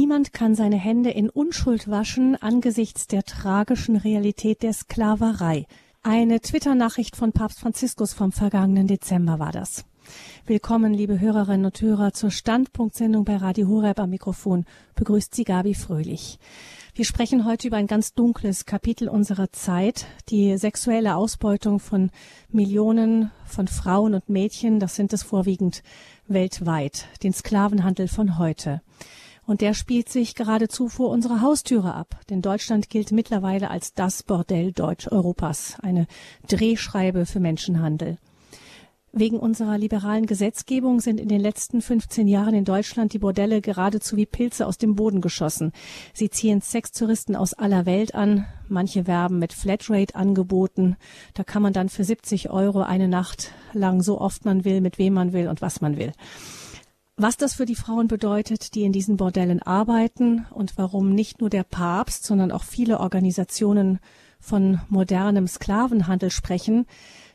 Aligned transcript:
Niemand 0.00 0.32
kann 0.32 0.54
seine 0.54 0.76
Hände 0.76 1.10
in 1.10 1.28
Unschuld 1.28 1.90
waschen 1.90 2.36
angesichts 2.36 3.08
der 3.08 3.24
tragischen 3.24 3.96
Realität 3.96 4.62
der 4.62 4.72
Sklaverei. 4.72 5.66
Eine 6.04 6.40
Twitter-Nachricht 6.40 7.16
von 7.16 7.32
Papst 7.32 7.58
Franziskus 7.58 8.12
vom 8.12 8.30
vergangenen 8.30 8.86
Dezember 8.86 9.40
war 9.40 9.50
das. 9.50 9.84
Willkommen, 10.46 10.94
liebe 10.94 11.18
Hörerinnen 11.18 11.66
und 11.66 11.80
Hörer, 11.80 12.12
zur 12.12 12.30
Standpunktsendung 12.30 13.24
bei 13.24 13.38
Radio 13.38 13.66
Horeb 13.66 13.98
am 13.98 14.10
Mikrofon. 14.10 14.66
Begrüßt 14.94 15.34
Sie 15.34 15.42
Gabi 15.42 15.74
Fröhlich. 15.74 16.38
Wir 16.94 17.04
sprechen 17.04 17.44
heute 17.44 17.66
über 17.66 17.76
ein 17.76 17.88
ganz 17.88 18.14
dunkles 18.14 18.66
Kapitel 18.66 19.08
unserer 19.08 19.50
Zeit, 19.50 20.06
die 20.28 20.58
sexuelle 20.58 21.16
Ausbeutung 21.16 21.80
von 21.80 22.12
Millionen 22.50 23.32
von 23.46 23.66
Frauen 23.66 24.14
und 24.14 24.28
Mädchen, 24.28 24.78
das 24.78 24.94
sind 24.94 25.12
es 25.12 25.24
vorwiegend 25.24 25.82
weltweit, 26.28 27.08
den 27.24 27.32
Sklavenhandel 27.32 28.06
von 28.06 28.38
heute. 28.38 28.80
Und 29.48 29.62
der 29.62 29.72
spielt 29.72 30.10
sich 30.10 30.34
geradezu 30.34 30.90
vor 30.90 31.08
unserer 31.08 31.40
Haustüre 31.40 31.94
ab. 31.94 32.20
Denn 32.28 32.42
Deutschland 32.42 32.90
gilt 32.90 33.12
mittlerweile 33.12 33.70
als 33.70 33.94
das 33.94 34.22
Bordell 34.22 34.72
Deutsch-Europas, 34.72 35.78
eine 35.80 36.06
Drehschreibe 36.48 37.24
für 37.24 37.40
Menschenhandel. 37.40 38.18
Wegen 39.10 39.38
unserer 39.38 39.78
liberalen 39.78 40.26
Gesetzgebung 40.26 41.00
sind 41.00 41.18
in 41.18 41.30
den 41.30 41.40
letzten 41.40 41.80
15 41.80 42.28
Jahren 42.28 42.52
in 42.52 42.66
Deutschland 42.66 43.14
die 43.14 43.18
Bordelle 43.20 43.62
geradezu 43.62 44.18
wie 44.18 44.26
Pilze 44.26 44.66
aus 44.66 44.76
dem 44.76 44.96
Boden 44.96 45.22
geschossen. 45.22 45.72
Sie 46.12 46.28
ziehen 46.28 46.60
Sextouristen 46.60 47.34
aus 47.34 47.54
aller 47.54 47.86
Welt 47.86 48.14
an. 48.14 48.44
Manche 48.68 49.06
werben 49.06 49.38
mit 49.38 49.54
Flatrate-Angeboten. 49.54 50.96
Da 51.32 51.42
kann 51.42 51.62
man 51.62 51.72
dann 51.72 51.88
für 51.88 52.04
70 52.04 52.50
Euro 52.50 52.82
eine 52.82 53.08
Nacht 53.08 53.52
lang 53.72 54.02
so 54.02 54.20
oft 54.20 54.44
man 54.44 54.66
will, 54.66 54.82
mit 54.82 54.98
wem 54.98 55.14
man 55.14 55.32
will 55.32 55.48
und 55.48 55.62
was 55.62 55.80
man 55.80 55.96
will. 55.96 56.12
Was 57.20 57.36
das 57.36 57.54
für 57.54 57.66
die 57.66 57.74
Frauen 57.74 58.06
bedeutet, 58.06 58.76
die 58.76 58.84
in 58.84 58.92
diesen 58.92 59.16
Bordellen 59.16 59.60
arbeiten 59.60 60.46
und 60.52 60.78
warum 60.78 61.16
nicht 61.16 61.40
nur 61.40 61.50
der 61.50 61.64
Papst, 61.64 62.22
sondern 62.22 62.52
auch 62.52 62.62
viele 62.62 63.00
Organisationen 63.00 63.98
von 64.38 64.80
modernem 64.88 65.48
Sklavenhandel 65.48 66.30
sprechen, 66.30 66.86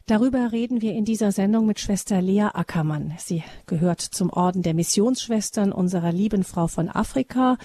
darüber 0.06 0.54
reden 0.54 0.82
wir 0.82 0.94
in 0.94 1.04
dieser 1.04 1.34
Sendung 1.34 1.66
mit 1.66 1.82
Schwester 1.82 2.22
Lea 2.22 2.48
Ackermann. 2.54 3.14
Sie 3.18 3.44
gehört 3.66 4.00
zum 4.00 4.30
Orden 4.30 4.62
der 4.62 4.74
Missionsschwestern 4.74 5.74
unserer 5.74 6.14
lieben 6.14 6.46
Frau 6.46 6.68
von 6.68 6.88
Afrika 6.88 7.58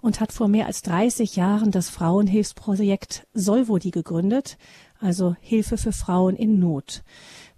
und 0.00 0.18
hat 0.18 0.32
vor 0.32 0.48
mehr 0.48 0.64
als 0.64 0.80
30 0.80 1.36
Jahren 1.36 1.72
das 1.72 1.90
Frauenhilfsprojekt 1.90 3.26
Solvodi 3.34 3.90
gegründet, 3.90 4.56
also 4.98 5.36
Hilfe 5.40 5.76
für 5.76 5.92
Frauen 5.92 6.36
in 6.36 6.58
Not. 6.58 7.02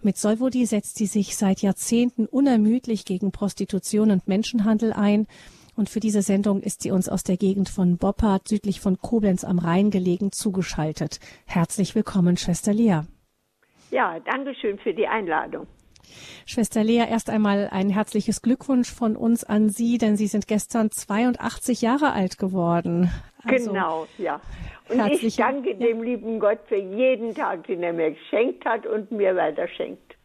Mit 0.00 0.16
Solvodi 0.16 0.64
setzt 0.64 0.96
sie 0.96 1.06
sich 1.06 1.36
seit 1.36 1.60
Jahrzehnten 1.60 2.26
unermüdlich 2.26 3.04
gegen 3.04 3.32
Prostitution 3.32 4.12
und 4.12 4.28
Menschenhandel 4.28 4.92
ein. 4.92 5.26
Und 5.74 5.88
für 5.88 5.98
diese 5.98 6.22
Sendung 6.22 6.60
ist 6.60 6.82
sie 6.82 6.92
uns 6.92 7.08
aus 7.08 7.24
der 7.24 7.36
Gegend 7.36 7.68
von 7.68 7.98
Boppard 7.98 8.46
südlich 8.46 8.80
von 8.80 8.98
Koblenz 8.98 9.42
am 9.42 9.58
Rhein 9.58 9.90
gelegen 9.90 10.30
zugeschaltet. 10.30 11.18
Herzlich 11.46 11.96
willkommen, 11.96 12.36
Schwester 12.36 12.72
Lea. 12.72 13.00
Ja, 13.90 14.20
danke 14.20 14.54
schön 14.54 14.78
für 14.78 14.94
die 14.94 15.06
Einladung. 15.06 15.66
Schwester 16.46 16.84
Lea, 16.84 17.04
erst 17.08 17.28
einmal 17.28 17.68
ein 17.70 17.90
herzliches 17.90 18.40
Glückwunsch 18.40 18.90
von 18.90 19.16
uns 19.16 19.44
an 19.44 19.68
Sie, 19.68 19.98
denn 19.98 20.16
Sie 20.16 20.26
sind 20.26 20.46
gestern 20.46 20.90
82 20.90 21.82
Jahre 21.82 22.12
alt 22.12 22.38
geworden. 22.38 23.10
Also, 23.48 23.72
genau, 23.72 24.06
ja. 24.18 24.40
Und 24.88 25.10
ich 25.10 25.36
danke 25.36 25.74
dem 25.74 26.02
lieben 26.02 26.40
Gott 26.40 26.60
für 26.66 26.76
jeden 26.76 27.34
Tag, 27.34 27.66
den 27.66 27.82
er 27.82 27.92
mir 27.92 28.12
geschenkt 28.12 28.64
hat 28.64 28.86
und 28.86 29.10
mir 29.12 29.36
weiter 29.36 29.68
schenkt. 29.68 30.16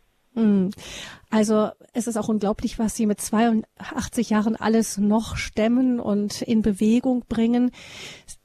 Also 1.34 1.72
es 1.94 2.06
ist 2.06 2.16
auch 2.16 2.28
unglaublich, 2.28 2.78
was 2.78 2.96
Sie 2.96 3.08
mit 3.08 3.20
82 3.20 4.30
Jahren 4.30 4.56
alles 4.56 5.00
noch 5.00 5.36
stemmen 5.36 6.00
und 6.00 6.44
in 6.44 6.62
Bewegung 6.62 7.26
bringen. 7.28 7.72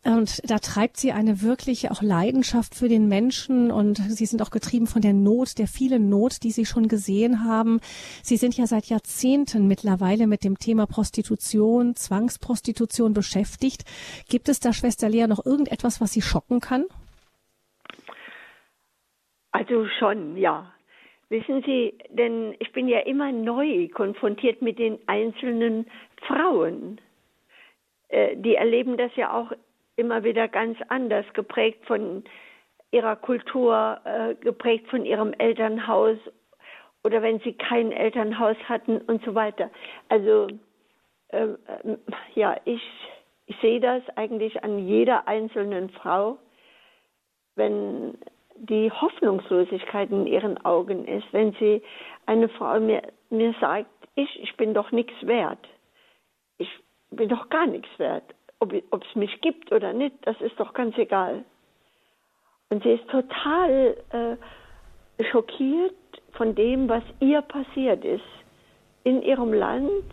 Und 0.04 0.40
da 0.50 0.58
treibt 0.58 0.96
Sie 0.96 1.12
eine 1.12 1.42
wirkliche 1.42 1.90
auch 1.90 2.00
Leidenschaft 2.00 2.74
für 2.74 2.88
den 2.88 3.06
Menschen 3.06 3.70
und 3.70 3.98
Sie 3.98 4.24
sind 4.24 4.40
auch 4.40 4.48
getrieben 4.48 4.86
von 4.86 5.02
der 5.02 5.12
Not, 5.12 5.58
der 5.58 5.68
vielen 5.68 6.08
Not, 6.08 6.42
die 6.42 6.50
Sie 6.50 6.64
schon 6.64 6.88
gesehen 6.88 7.44
haben. 7.44 7.80
Sie 8.22 8.38
sind 8.38 8.56
ja 8.56 8.66
seit 8.66 8.86
Jahrzehnten 8.86 9.68
mittlerweile 9.68 10.26
mit 10.26 10.42
dem 10.42 10.58
Thema 10.58 10.86
Prostitution, 10.86 11.94
Zwangsprostitution 11.94 13.12
beschäftigt. 13.12 13.84
Gibt 14.30 14.48
es 14.48 14.60
da, 14.60 14.72
Schwester 14.72 15.10
Lea, 15.10 15.26
noch 15.26 15.44
irgendetwas, 15.44 16.00
was 16.00 16.14
Sie 16.14 16.22
schocken 16.22 16.60
kann? 16.60 16.86
Also 19.52 19.86
schon, 19.98 20.38
ja. 20.38 20.72
Wissen 21.30 21.62
Sie, 21.62 21.98
denn 22.08 22.54
ich 22.58 22.72
bin 22.72 22.88
ja 22.88 23.00
immer 23.00 23.32
neu 23.32 23.88
konfrontiert 23.88 24.62
mit 24.62 24.78
den 24.78 24.98
einzelnen 25.06 25.86
Frauen. 26.26 27.00
Äh, 28.08 28.36
die 28.36 28.54
erleben 28.54 28.96
das 28.96 29.14
ja 29.16 29.32
auch 29.32 29.52
immer 29.96 30.24
wieder 30.24 30.48
ganz 30.48 30.78
anders, 30.88 31.26
geprägt 31.34 31.84
von 31.86 32.24
ihrer 32.90 33.16
Kultur, 33.16 34.00
äh, 34.04 34.34
geprägt 34.36 34.88
von 34.88 35.04
ihrem 35.04 35.34
Elternhaus 35.34 36.16
oder 37.04 37.20
wenn 37.20 37.40
sie 37.40 37.52
kein 37.52 37.92
Elternhaus 37.92 38.56
hatten 38.66 38.98
und 38.98 39.22
so 39.24 39.34
weiter. 39.34 39.70
Also 40.08 40.48
äh, 41.28 41.48
ja, 42.34 42.56
ich, 42.64 42.82
ich 43.46 43.56
sehe 43.60 43.80
das 43.80 44.02
eigentlich 44.16 44.64
an 44.64 44.78
jeder 44.78 45.28
einzelnen 45.28 45.90
Frau, 45.90 46.38
wenn 47.54 48.16
die 48.60 48.90
Hoffnungslosigkeit 48.90 50.10
in 50.10 50.26
ihren 50.26 50.64
Augen 50.64 51.06
ist, 51.06 51.26
wenn 51.32 51.52
sie 51.54 51.82
eine 52.26 52.48
Frau 52.48 52.80
mir, 52.80 53.02
mir 53.30 53.54
sagt, 53.60 53.90
ich, 54.14 54.42
ich 54.42 54.56
bin 54.56 54.74
doch 54.74 54.90
nichts 54.90 55.14
wert. 55.22 55.66
Ich 56.58 56.68
bin 57.10 57.28
doch 57.28 57.48
gar 57.48 57.66
nichts 57.66 57.88
wert. 57.98 58.24
Ob 58.60 58.72
es 58.72 59.14
mich 59.14 59.40
gibt 59.40 59.70
oder 59.70 59.92
nicht, 59.92 60.16
das 60.22 60.40
ist 60.40 60.58
doch 60.58 60.74
ganz 60.74 60.96
egal. 60.98 61.44
Und 62.70 62.82
sie 62.82 62.90
ist 62.90 63.08
total 63.08 63.96
äh, 64.10 65.24
schockiert 65.30 65.94
von 66.32 66.54
dem, 66.54 66.88
was 66.88 67.04
ihr 67.20 67.40
passiert 67.42 68.04
ist. 68.04 68.24
In 69.04 69.22
ihrem 69.22 69.52
Land, 69.52 70.04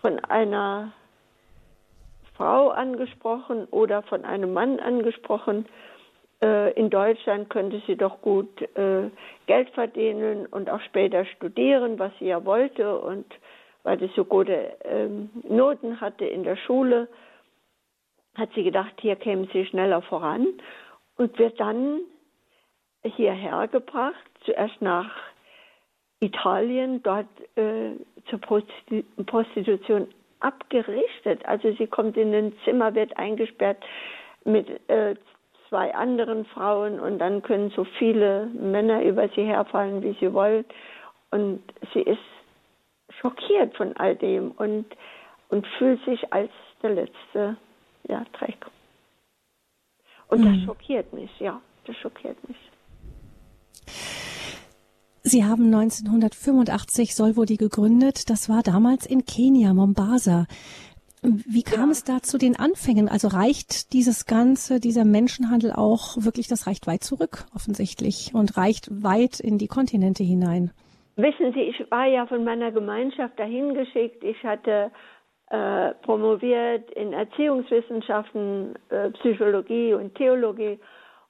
von 0.00 0.20
einer 0.20 0.92
Frau 2.36 2.68
angesprochen 2.68 3.66
oder 3.66 4.02
von 4.02 4.24
einem 4.24 4.52
Mann 4.52 4.78
angesprochen 4.78 5.66
in 6.40 6.90
Deutschland 6.90 7.48
könnte 7.48 7.82
sie 7.86 7.96
doch 7.96 8.20
gut 8.20 8.60
äh, 8.76 9.10
Geld 9.46 9.70
verdienen 9.70 10.46
und 10.46 10.68
auch 10.68 10.80
später 10.82 11.24
studieren, 11.24 11.98
was 11.98 12.12
sie 12.18 12.26
ja 12.26 12.44
wollte 12.44 12.98
und 12.98 13.24
weil 13.84 13.98
sie 14.00 14.10
so 14.16 14.24
gute 14.24 14.76
ähm, 14.84 15.30
Noten 15.48 16.00
hatte 16.00 16.26
in 16.26 16.42
der 16.42 16.56
Schule, 16.56 17.08
hat 18.36 18.50
sie 18.54 18.64
gedacht, 18.64 18.92
hier 19.00 19.16
käme 19.16 19.48
sie 19.52 19.64
schneller 19.64 20.02
voran 20.02 20.46
und 21.16 21.38
wird 21.38 21.58
dann 21.60 22.00
hierher 23.04 23.68
gebracht, 23.68 24.30
zuerst 24.44 24.82
nach 24.82 25.10
Italien, 26.20 27.02
dort 27.02 27.28
äh, 27.56 27.92
zur 28.28 28.40
Prostitution 28.40 30.08
abgerichtet. 30.40 31.44
Also 31.46 31.72
sie 31.72 31.86
kommt 31.86 32.16
in 32.16 32.34
ein 32.34 32.52
Zimmer, 32.64 32.94
wird 32.94 33.16
eingesperrt 33.16 33.84
mit 34.44 34.68
äh, 34.88 35.14
zwei 35.68 35.94
anderen 35.94 36.44
Frauen 36.46 37.00
und 37.00 37.18
dann 37.18 37.42
können 37.42 37.70
so 37.70 37.84
viele 37.98 38.46
Männer 38.46 39.02
über 39.02 39.28
sie 39.28 39.44
herfallen, 39.44 40.02
wie 40.02 40.16
sie 40.20 40.32
wollen. 40.32 40.64
Und 41.30 41.62
sie 41.92 42.00
ist 42.00 42.18
schockiert 43.20 43.76
von 43.76 43.96
all 43.96 44.16
dem 44.16 44.52
und, 44.52 44.86
und 45.48 45.66
fühlt 45.78 46.04
sich 46.04 46.32
als 46.32 46.50
der 46.82 46.90
letzte 46.90 47.56
ja, 48.08 48.24
Dreck. 48.38 48.66
Und 50.28 50.40
mhm. 50.40 50.44
das 50.44 50.64
schockiert 50.64 51.12
mich, 51.12 51.30
ja, 51.38 51.60
das 51.86 51.96
schockiert 51.96 52.36
mich. 52.48 52.56
Sie 55.22 55.44
haben 55.44 55.74
1985 55.74 57.16
Solvodi 57.16 57.56
gegründet. 57.56 58.30
Das 58.30 58.48
war 58.48 58.62
damals 58.62 59.06
in 59.06 59.24
Kenia, 59.24 59.74
Mombasa. 59.74 60.46
Wie 61.22 61.62
kam 61.62 61.86
ja. 61.86 61.92
es 61.92 62.04
da 62.04 62.22
zu 62.22 62.38
den 62.38 62.56
Anfängen? 62.56 63.08
Also 63.08 63.28
reicht 63.28 63.92
dieses 63.92 64.26
Ganze, 64.26 64.80
dieser 64.80 65.04
Menschenhandel 65.04 65.72
auch 65.72 66.16
wirklich, 66.18 66.46
das 66.46 66.66
reicht 66.66 66.86
weit 66.86 67.02
zurück 67.02 67.46
offensichtlich 67.54 68.32
und 68.34 68.56
reicht 68.56 68.88
weit 69.02 69.40
in 69.40 69.58
die 69.58 69.66
Kontinente 69.66 70.22
hinein. 70.22 70.70
Wissen 71.16 71.52
Sie, 71.54 71.60
ich 71.60 71.90
war 71.90 72.06
ja 72.06 72.26
von 72.26 72.44
meiner 72.44 72.70
Gemeinschaft 72.70 73.38
dahin 73.38 73.74
geschickt. 73.74 74.22
Ich 74.22 74.42
hatte 74.44 74.90
äh, 75.48 75.94
promoviert 76.02 76.90
in 76.90 77.12
Erziehungswissenschaften, 77.12 78.74
äh, 78.90 79.10
Psychologie 79.12 79.94
und 79.94 80.14
Theologie 80.14 80.78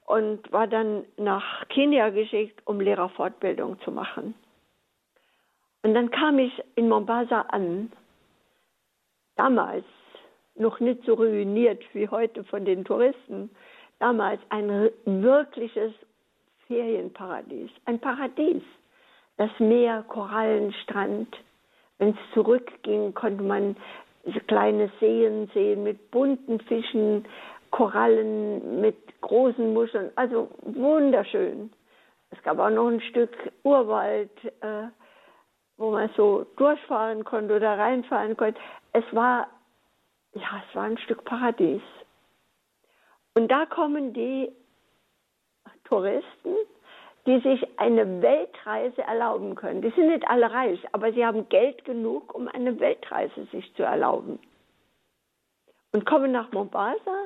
und 0.05 0.51
war 0.51 0.67
dann 0.67 1.03
nach 1.17 1.67
Kenia 1.69 2.09
geschickt, 2.09 2.61
um 2.65 2.81
Lehrerfortbildung 2.81 3.79
zu 3.81 3.91
machen. 3.91 4.33
Und 5.83 5.93
dann 5.93 6.11
kam 6.11 6.39
ich 6.39 6.51
in 6.75 6.89
Mombasa 6.89 7.41
an 7.41 7.91
damals 9.37 9.85
noch 10.55 10.79
nicht 10.79 11.03
so 11.05 11.13
ruiniert 11.13 11.83
wie 11.93 12.09
heute 12.09 12.43
von 12.43 12.65
den 12.65 12.83
Touristen, 12.83 13.49
damals 13.99 14.41
ein 14.49 14.89
wirkliches 15.05 15.93
Ferienparadies, 16.67 17.69
ein 17.85 17.99
Paradies. 17.99 18.63
Das 19.37 19.51
Meer, 19.59 20.03
Korallenstrand. 20.07 21.35
Wenn 21.99 22.09
es 22.09 22.33
zurückging, 22.33 23.13
konnte 23.13 23.43
man 23.43 23.75
kleine 24.47 24.91
Seen 24.99 25.49
sehen 25.53 25.83
mit 25.83 26.11
bunten 26.11 26.59
Fischen, 26.61 27.25
Korallen 27.71 28.81
mit 28.81 28.95
großen 29.21 29.73
Muscheln, 29.73 30.11
also 30.15 30.49
wunderschön. 30.61 31.71
Es 32.31 32.41
gab 32.43 32.59
auch 32.59 32.69
noch 32.69 32.87
ein 32.87 33.01
Stück 33.01 33.31
Urwald, 33.63 34.31
äh, 34.61 34.87
wo 35.77 35.91
man 35.91 36.09
so 36.17 36.45
durchfahren 36.57 37.23
konnte 37.23 37.55
oder 37.55 37.77
reinfahren 37.77 38.35
konnte. 38.35 38.59
Es 38.97 39.03
war, 39.13 39.47
ja, 40.33 40.63
es 40.67 40.75
war 40.75 40.85
ein 40.85 40.97
Stück 40.97 41.23
Paradies. 41.23 41.83
Und 43.35 43.47
da 43.51 43.67
kommen 43.67 44.11
die 44.11 44.51
Touristen, 45.83 46.55
die 47.27 47.39
sich 47.41 47.79
eine 47.79 48.23
Weltreise 48.23 49.03
erlauben 49.03 49.53
können. 49.53 49.83
Die 49.83 49.91
sind 49.91 50.07
nicht 50.07 50.27
alle 50.27 50.51
reich, 50.51 50.79
aber 50.93 51.13
sie 51.13 51.23
haben 51.23 51.47
Geld 51.49 51.85
genug, 51.85 52.33
um 52.33 52.47
eine 52.47 52.79
Weltreise 52.79 53.45
sich 53.51 53.71
zu 53.75 53.83
erlauben. 53.83 54.39
Und 55.91 56.07
kommen 56.07 56.31
nach 56.31 56.51
Mombasa, 56.51 57.25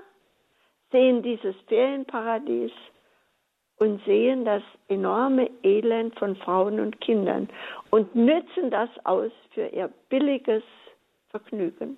sehen 0.92 1.24
dieses 1.24 1.56
Ferienparadies 1.68 2.74
und 3.78 4.04
sehen 4.04 4.44
das 4.44 4.64
enorme 4.90 5.50
Elend 5.64 6.20
von 6.20 6.36
Frauen 6.36 6.82
und 6.82 7.00
Kindern 7.00 7.48
und 7.92 8.14
nützen 8.14 8.70
das 8.72 8.90
aus 9.06 9.32
für 9.54 9.68
ihr 9.68 9.90
billiges 10.10 10.64
Vergnügen. 11.32 11.98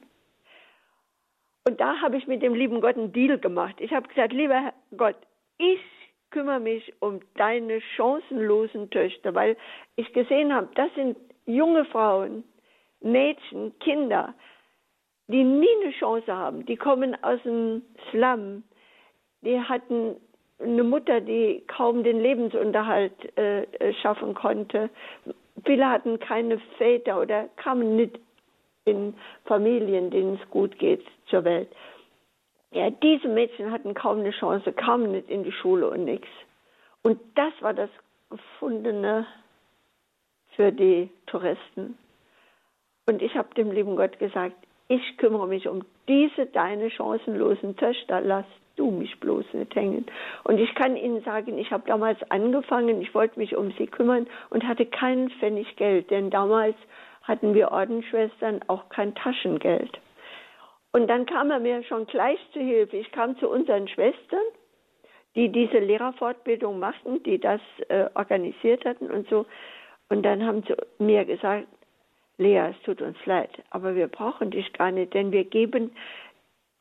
Und 1.65 1.79
da 1.79 2.01
habe 2.01 2.17
ich 2.17 2.27
mit 2.27 2.41
dem 2.41 2.53
lieben 2.53 2.81
Gott 2.81 2.97
einen 2.97 3.13
Deal 3.13 3.37
gemacht. 3.37 3.75
Ich 3.79 3.91
habe 3.93 4.07
gesagt, 4.07 4.33
lieber 4.33 4.73
Gott, 4.97 5.15
ich 5.57 5.79
kümmere 6.31 6.59
mich 6.59 6.93
um 6.99 7.19
deine 7.35 7.79
chancenlosen 7.95 8.89
Töchter, 8.89 9.33
weil 9.35 9.55
ich 9.95 10.11
gesehen 10.13 10.53
habe, 10.53 10.67
das 10.75 10.93
sind 10.95 11.17
junge 11.45 11.85
Frauen, 11.85 12.43
Mädchen, 13.01 13.77
Kinder, 13.79 14.33
die 15.27 15.43
nie 15.43 15.69
eine 15.81 15.91
Chance 15.93 16.35
haben. 16.35 16.65
Die 16.65 16.75
kommen 16.75 17.15
aus 17.23 17.41
dem 17.43 17.83
Slum, 18.09 18.63
die 19.41 19.59
hatten 19.59 20.15
eine 20.59 20.83
Mutter, 20.83 21.21
die 21.21 21.63
kaum 21.67 22.03
den 22.03 22.21
Lebensunterhalt 22.21 23.37
äh, 23.37 23.63
äh, 23.63 23.93
schaffen 24.01 24.33
konnte. 24.33 24.89
Viele 25.65 25.87
hatten 25.87 26.19
keine 26.19 26.59
Väter 26.77 27.21
oder 27.21 27.49
kamen 27.55 27.95
nicht 27.95 28.19
in 28.85 29.13
Familien, 29.45 30.09
denen 30.09 30.39
es 30.41 30.49
gut 30.49 30.77
geht, 30.79 31.05
zur 31.27 31.43
Welt. 31.43 31.69
Ja, 32.71 32.89
diese 32.89 33.27
Mädchen 33.27 33.71
hatten 33.71 33.93
kaum 33.93 34.19
eine 34.19 34.31
Chance, 34.31 34.73
kamen 34.73 35.11
nicht 35.11 35.29
in 35.29 35.43
die 35.43 35.51
Schule 35.51 35.89
und 35.89 36.05
nichts. 36.05 36.27
Und 37.03 37.19
das 37.35 37.53
war 37.61 37.73
das 37.73 37.89
Gefundene 38.29 39.27
für 40.55 40.71
die 40.71 41.09
Touristen. 41.27 41.97
Und 43.05 43.21
ich 43.21 43.35
habe 43.35 43.53
dem 43.55 43.71
lieben 43.71 43.95
Gott 43.95 44.17
gesagt, 44.17 44.55
ich 44.87 45.17
kümmere 45.17 45.47
mich 45.47 45.67
um 45.67 45.83
diese 46.07 46.45
deine 46.47 46.89
chancenlosen 46.89 47.75
Töchter, 47.77 48.21
lass 48.21 48.45
du 48.75 48.89
mich 48.89 49.19
bloß 49.19 49.45
nicht 49.53 49.75
hängen. 49.75 50.05
Und 50.43 50.57
ich 50.57 50.73
kann 50.75 50.95
Ihnen 50.95 51.21
sagen, 51.23 51.57
ich 51.57 51.71
habe 51.71 51.83
damals 51.85 52.19
angefangen, 52.31 53.01
ich 53.01 53.13
wollte 53.13 53.39
mich 53.39 53.55
um 53.55 53.71
sie 53.73 53.87
kümmern 53.87 54.27
und 54.49 54.67
hatte 54.67 54.85
keinen 54.85 55.29
Pfennig 55.29 55.75
Geld, 55.75 56.09
denn 56.09 56.29
damals 56.31 56.75
hatten 57.23 57.53
wir 57.53 57.71
Ordensschwestern 57.71 58.61
auch 58.67 58.89
kein 58.89 59.15
Taschengeld. 59.15 59.99
Und 60.91 61.07
dann 61.07 61.25
kam 61.25 61.49
er 61.49 61.59
mir 61.59 61.83
schon 61.83 62.05
gleich 62.05 62.39
zu 62.53 62.59
Hilfe. 62.59 62.97
Ich 62.97 63.11
kam 63.11 63.37
zu 63.39 63.49
unseren 63.49 63.87
Schwestern, 63.87 64.43
die 65.35 65.49
diese 65.49 65.79
Lehrerfortbildung 65.79 66.77
machten, 66.77 67.23
die 67.23 67.39
das 67.39 67.61
äh, 67.87 68.05
organisiert 68.13 68.85
hatten 68.85 69.09
und 69.09 69.27
so. 69.29 69.45
Und 70.09 70.23
dann 70.23 70.45
haben 70.45 70.63
sie 70.67 70.75
mir 70.99 71.25
gesagt, 71.25 71.67
Lea, 72.37 72.69
es 72.71 72.81
tut 72.83 73.01
uns 73.01 73.17
leid, 73.25 73.49
aber 73.69 73.95
wir 73.95 74.07
brauchen 74.07 74.51
dich 74.51 74.71
gar 74.73 74.91
nicht, 74.91 75.13
denn 75.13 75.31
wir 75.31 75.45
geben 75.45 75.91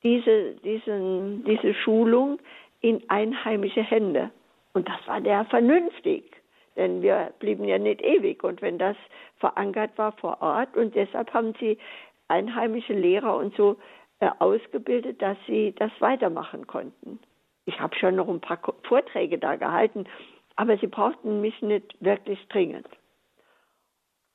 diese, 0.02 0.54
diesen, 0.64 1.44
diese 1.44 1.74
Schulung 1.74 2.38
in 2.80 3.02
einheimische 3.08 3.82
Hände. 3.82 4.30
Und 4.74 4.88
das 4.88 5.06
war 5.06 5.20
der 5.20 5.44
vernünftig, 5.46 6.41
denn 6.76 7.02
wir 7.02 7.32
blieben 7.38 7.64
ja 7.64 7.78
nicht 7.78 8.02
ewig. 8.02 8.42
Und 8.44 8.62
wenn 8.62 8.78
das 8.78 8.96
verankert 9.38 9.96
war 9.96 10.12
vor 10.12 10.40
Ort, 10.40 10.76
und 10.76 10.94
deshalb 10.94 11.32
haben 11.34 11.54
sie 11.60 11.78
einheimische 12.28 12.94
Lehrer 12.94 13.36
und 13.36 13.54
so 13.56 13.76
äh, 14.20 14.30
ausgebildet, 14.38 15.20
dass 15.20 15.36
sie 15.46 15.74
das 15.76 15.90
weitermachen 16.00 16.66
konnten. 16.66 17.18
Ich 17.64 17.78
habe 17.80 17.94
schon 17.96 18.16
noch 18.16 18.28
ein 18.28 18.40
paar 18.40 18.58
Vorträge 18.84 19.38
da 19.38 19.56
gehalten, 19.56 20.04
aber 20.56 20.76
sie 20.78 20.86
brauchten 20.86 21.40
mich 21.40 21.60
nicht 21.62 21.96
wirklich 22.00 22.38
dringend. 22.48 22.88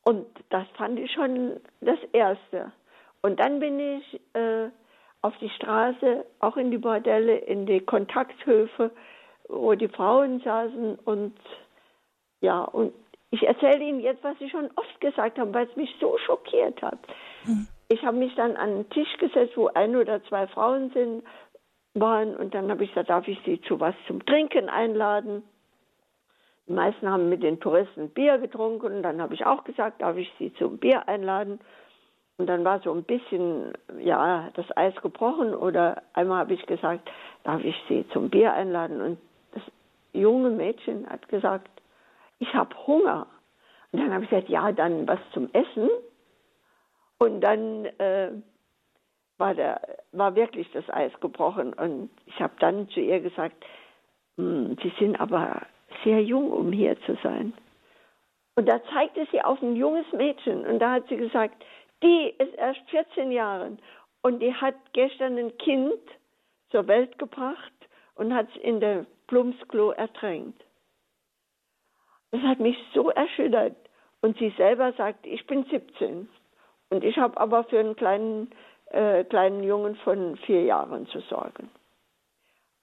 Und 0.03 0.25
das 0.49 0.65
fand 0.77 0.99
ich 0.99 1.11
schon 1.11 1.59
das 1.81 1.99
Erste. 2.13 2.71
Und 3.21 3.39
dann 3.39 3.59
bin 3.59 3.79
ich 3.79 4.21
äh, 4.33 4.69
auf 5.21 5.37
die 5.39 5.49
Straße, 5.49 6.25
auch 6.39 6.55
in 6.55 6.71
die 6.71 6.77
Bordelle, 6.77 7.35
in 7.37 7.65
die 7.65 7.81
Kontakthöfe, 7.81 8.91
wo 9.49 9.73
die 9.75 9.89
Frauen 9.89 10.39
saßen 10.41 10.95
und 10.99 11.33
ja, 12.41 12.61
und 12.63 12.93
ich 13.29 13.43
erzähle 13.45 13.83
Ihnen 13.83 13.99
jetzt, 13.99 14.23
was 14.23 14.37
Sie 14.39 14.49
schon 14.49 14.69
oft 14.75 15.01
gesagt 15.01 15.37
haben, 15.37 15.53
weil 15.53 15.67
es 15.67 15.75
mich 15.75 15.93
so 15.99 16.17
schockiert 16.19 16.81
hat. 16.81 16.99
Mhm. 17.45 17.67
Ich 17.89 18.03
habe 18.03 18.17
mich 18.17 18.35
dann 18.35 18.55
an 18.57 18.75
den 18.75 18.89
Tisch 18.89 19.17
gesetzt, 19.17 19.55
wo 19.55 19.67
ein 19.67 19.95
oder 19.95 20.23
zwei 20.25 20.47
Frauen 20.47 20.91
sind, 20.91 21.23
waren 21.93 22.35
und 22.35 22.53
dann 22.53 22.69
habe 22.69 22.83
ich 22.83 22.89
gesagt, 22.91 23.09
darf 23.09 23.27
ich 23.27 23.39
Sie 23.45 23.61
zu 23.61 23.79
was 23.79 23.95
zum 24.07 24.25
Trinken 24.25 24.69
einladen? 24.69 25.43
Die 26.67 26.73
meisten 26.73 27.09
haben 27.09 27.29
mit 27.29 27.43
den 27.43 27.59
Touristen 27.59 28.09
Bier 28.09 28.37
getrunken 28.39 28.97
und 28.97 29.03
dann 29.03 29.21
habe 29.21 29.33
ich 29.33 29.45
auch 29.45 29.63
gesagt, 29.63 30.01
darf 30.01 30.17
ich 30.17 30.31
Sie 30.37 30.53
zum 30.55 30.77
Bier 30.77 31.07
einladen? 31.07 31.59
Und 32.37 32.47
dann 32.47 32.63
war 32.63 32.79
so 32.81 32.91
ein 32.91 33.03
bisschen, 33.03 33.73
ja, 33.99 34.51
das 34.53 34.65
Eis 34.77 34.93
gebrochen 35.01 35.55
oder 35.55 36.03
einmal 36.13 36.39
habe 36.39 36.53
ich 36.53 36.65
gesagt, 36.67 37.09
darf 37.43 37.63
ich 37.63 37.75
Sie 37.87 38.05
zum 38.09 38.29
Bier 38.29 38.53
einladen? 38.53 39.01
Und 39.01 39.17
das 39.53 39.63
junge 40.13 40.49
Mädchen 40.49 41.09
hat 41.09 41.27
gesagt, 41.29 41.69
ich 42.39 42.53
habe 42.53 42.75
Hunger. 42.85 43.27
Und 43.91 43.99
dann 43.99 44.13
habe 44.13 44.23
ich 44.23 44.29
gesagt, 44.29 44.49
ja, 44.49 44.71
dann 44.71 45.07
was 45.07 45.19
zum 45.33 45.49
Essen. 45.53 45.89
Und 47.19 47.41
dann 47.41 47.85
äh, 47.85 48.31
war, 49.37 49.55
der, 49.55 49.81
war 50.11 50.35
wirklich 50.35 50.69
das 50.71 50.89
Eis 50.89 51.11
gebrochen. 51.19 51.73
Und 51.73 52.09
ich 52.25 52.39
habe 52.39 52.53
dann 52.59 52.89
zu 52.89 52.99
ihr 52.99 53.19
gesagt, 53.19 53.55
hm, 54.37 54.77
Sie 54.81 54.93
sind 54.99 55.19
aber 55.19 55.61
sehr 56.03 56.21
jung, 56.21 56.51
um 56.51 56.71
hier 56.71 56.99
zu 57.01 57.17
sein. 57.23 57.53
Und 58.55 58.67
da 58.67 58.81
zeigte 58.91 59.27
sie 59.31 59.41
auf 59.41 59.61
ein 59.61 59.75
junges 59.75 60.11
Mädchen. 60.13 60.65
Und 60.65 60.79
da 60.79 60.93
hat 60.93 61.07
sie 61.09 61.17
gesagt, 61.17 61.63
die 62.03 62.33
ist 62.37 62.53
erst 62.55 62.81
14 62.89 63.31
Jahre 63.31 63.77
und 64.21 64.39
die 64.39 64.53
hat 64.53 64.75
gestern 64.93 65.37
ein 65.37 65.57
Kind 65.57 66.01
zur 66.69 66.87
Welt 66.87 67.17
gebracht 67.17 67.73
und 68.15 68.33
hat 68.33 68.47
es 68.49 68.61
in 68.61 68.79
der 68.79 69.05
Plumpsklo 69.27 69.91
ertränkt. 69.91 70.63
Das 72.31 72.41
hat 72.41 72.59
mich 72.59 72.77
so 72.93 73.09
erschüttert. 73.09 73.75
Und 74.21 74.37
sie 74.37 74.49
selber 74.57 74.93
sagt, 74.93 75.25
ich 75.25 75.45
bin 75.47 75.63
17 75.65 76.27
und 76.89 77.03
ich 77.03 77.17
habe 77.17 77.39
aber 77.39 77.63
für 77.65 77.79
einen 77.79 77.95
kleinen, 77.95 78.51
äh, 78.89 79.23
kleinen 79.23 79.63
Jungen 79.63 79.95
von 79.97 80.37
vier 80.37 80.63
Jahren 80.63 81.07
zu 81.07 81.19
sorgen. 81.21 81.69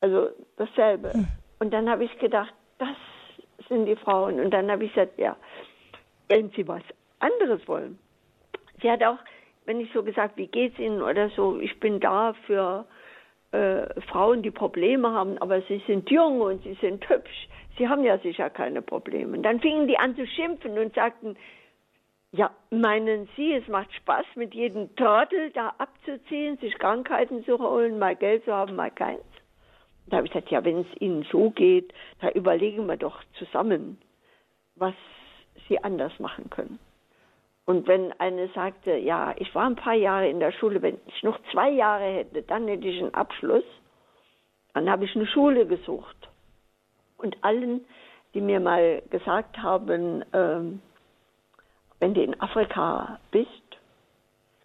Also 0.01 0.29
dasselbe. 0.57 1.13
Hm. 1.13 1.27
Und 1.59 1.73
dann 1.73 1.89
habe 1.89 2.05
ich 2.05 2.19
gedacht, 2.19 2.53
das 2.79 2.97
sind 3.69 3.87
die 3.87 3.97
Frauen. 3.97 4.39
Und 4.41 4.51
dann 4.51 4.71
habe 4.71 4.85
ich 4.85 4.95
gesagt, 4.95 5.19
ja, 5.19 5.37
wenn 6.29 6.51
sie 6.51 6.67
was 6.69 6.83
anderes 7.19 7.67
wollen, 7.67 7.99
sie 8.81 8.91
hat 8.91 9.03
auch, 9.03 9.19
wenn 9.65 9.81
ich 9.81 9.91
so 9.93 10.03
gesagt, 10.03 10.37
wie 10.37 10.47
geht's 10.47 10.79
Ihnen 10.79 11.03
oder 11.03 11.31
so, 11.31 11.59
ich 11.59 11.81
bin 11.81 12.01
da 12.01 12.35
für 12.47 12.85
äh, 13.55 14.01
Frauen, 14.03 14.43
die 14.43 14.51
Probleme 14.51 15.13
haben, 15.13 15.39
aber 15.39 15.63
sie 15.63 15.81
sind 15.87 16.11
jung 16.11 16.41
und 16.41 16.63
sie 16.65 16.75
sind 16.81 17.09
hübsch. 17.09 17.49
Sie 17.79 17.89
haben 17.89 18.05
ja 18.05 18.19
sicher 18.19 18.51
keine 18.51 18.83
Probleme. 18.83 19.37
Und 19.37 19.43
dann 19.45 19.61
fingen 19.61 19.87
die 19.87 19.99
an 19.99 20.17
zu 20.17 20.27
schimpfen 20.27 20.79
und 20.79 20.95
sagten, 20.95 21.37
ja, 22.33 22.51
meinen 22.71 23.29
Sie, 23.37 23.53
es 23.53 23.69
macht 23.69 23.93
Spaß, 23.95 24.27
mit 24.35 24.55
jedem 24.55 24.95
Turtle 24.97 25.51
da 25.53 25.73
abzuziehen, 25.79 26.57
sich 26.59 26.77
Krankheiten 26.79 27.45
zu 27.45 27.59
holen, 27.59 27.99
mal 28.01 28.17
Geld 28.17 28.45
zu 28.45 28.53
haben, 28.53 28.75
mal 28.75 28.91
keins? 28.91 29.23
Da 30.07 30.17
habe 30.17 30.27
ich 30.27 30.33
gesagt, 30.33 30.51
ja, 30.51 30.65
wenn 30.65 30.81
es 30.81 31.01
Ihnen 31.01 31.25
so 31.31 31.51
geht, 31.51 31.93
da 32.21 32.31
überlegen 32.31 32.87
wir 32.87 32.97
doch 32.97 33.23
zusammen, 33.39 33.99
was 34.75 34.95
Sie 35.69 35.83
anders 35.83 36.19
machen 36.19 36.51
können. 36.51 36.81
Und 37.67 37.87
wenn 37.89 38.13
eine 38.21 38.49
sagte, 38.49 38.97
ja, 38.97 39.35
ich 39.39 39.55
war 39.55 39.65
ein 39.65 39.77
paar 39.77 39.95
Jahre 39.95 40.29
in 40.29 40.39
der 40.39 40.53
Schule, 40.53 40.83
wenn 40.83 40.99
ich 41.07 41.23
noch 41.23 41.39
zwei 41.51 41.71
Jahre 41.71 42.05
hätte, 42.05 42.43
dann 42.43 42.69
hätte 42.69 42.87
ich 42.87 43.01
einen 43.01 43.15
Abschluss, 43.15 43.65
dann 44.75 44.91
habe 44.91 45.05
ich 45.07 45.17
eine 45.17 45.27
Schule 45.27 45.67
gesucht. 45.67 46.29
Und 47.17 47.43
allen, 47.43 47.85
die 48.35 48.43
mir 48.43 48.61
mal 48.61 49.03
gesagt 49.11 49.57
haben, 49.59 50.25
ähm, 50.33 50.83
wenn 52.01 52.13
du 52.13 52.23
in 52.23 52.39
Afrika 52.39 53.19
bist, 53.31 53.49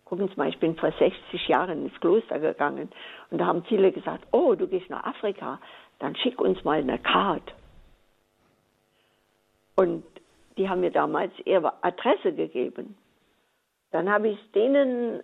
gucken 0.03 0.27
Sie 0.27 0.35
mal, 0.35 0.49
ich 0.49 0.59
bin 0.59 0.75
vor 0.75 0.91
60 0.91 1.47
Jahren 1.47 1.85
ins 1.85 1.99
Kloster 2.01 2.39
gegangen 2.39 2.89
und 3.29 3.37
da 3.37 3.45
haben 3.45 3.63
viele 3.63 3.91
gesagt, 3.91 4.25
oh, 4.31 4.55
du 4.55 4.67
gehst 4.67 4.89
nach 4.89 5.03
Afrika, 5.05 5.59
dann 5.99 6.15
schick 6.15 6.41
uns 6.41 6.63
mal 6.63 6.79
eine 6.79 6.97
Karte. 6.97 7.53
Und 9.75 10.03
die 10.59 10.69
haben 10.69 10.81
mir 10.81 10.91
damals 10.91 11.31
ihre 11.45 11.81
Adresse 11.83 12.33
gegeben. 12.33 12.97
Dann 13.91 14.09
habe 14.09 14.27
ich 14.27 14.51
denen 14.51 15.23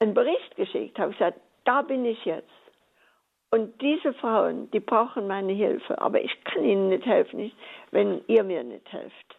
einen 0.00 0.14
Bericht 0.14 0.56
geschickt, 0.56 0.98
habe 0.98 1.12
gesagt, 1.12 1.38
da 1.64 1.82
bin 1.82 2.04
ich 2.04 2.24
jetzt. 2.24 2.48
Und 3.50 3.80
diese 3.80 4.14
Frauen, 4.14 4.70
die 4.70 4.80
brauchen 4.80 5.26
meine 5.26 5.52
Hilfe, 5.52 6.00
aber 6.00 6.20
ich 6.20 6.44
kann 6.44 6.64
ihnen 6.64 6.88
nicht 6.88 7.04
helfen, 7.04 7.52
wenn 7.90 8.22
ihr 8.26 8.42
mir 8.42 8.64
nicht 8.64 8.90
helft. 8.90 9.36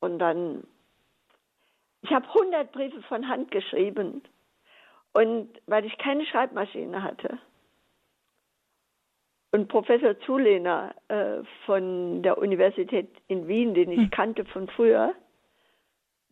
Und 0.00 0.18
dann, 0.18 0.66
ich 2.02 2.10
habe 2.10 2.26
100 2.28 2.72
Briefe 2.72 3.02
von 3.02 3.28
Hand 3.28 3.50
geschrieben 3.50 4.22
und 5.12 5.50
weil 5.66 5.84
ich 5.84 5.96
keine 5.98 6.24
Schreibmaschine 6.26 7.02
hatte. 7.02 7.38
Und 9.50 9.68
Professor 9.68 10.18
Zulehner 10.20 10.94
äh, 11.08 11.42
von 11.64 12.22
der 12.22 12.38
Universität 12.38 13.08
in 13.28 13.48
Wien, 13.48 13.72
den 13.74 13.90
ich 13.90 14.00
hm. 14.00 14.10
kannte 14.10 14.44
von 14.44 14.68
früher, 14.68 15.14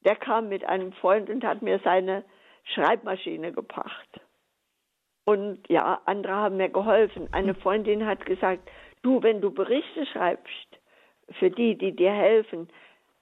der 0.04 0.16
kam 0.16 0.49
mit 0.49 0.64
einem 0.64 0.92
Freund 0.92 1.30
und 1.30 1.42
hat 1.42 1.62
mir 1.62 1.80
seine 1.82 2.25
Schreibmaschine 2.75 3.52
gebracht. 3.52 4.20
Und 5.25 5.66
ja, 5.68 6.00
andere 6.04 6.35
haben 6.35 6.58
mir 6.58 6.68
geholfen. 6.68 7.28
Eine 7.32 7.54
hm. 7.54 7.61
Freundin 7.62 8.06
hat 8.06 8.26
gesagt, 8.26 8.68
du, 9.02 9.23
wenn 9.23 9.40
du 9.40 9.50
Berichte 9.50 10.04
schreibst 10.06 10.78
für 11.38 11.50
die, 11.50 11.76
die 11.76 11.96
dir 11.96 12.12
helfen, 12.12 12.68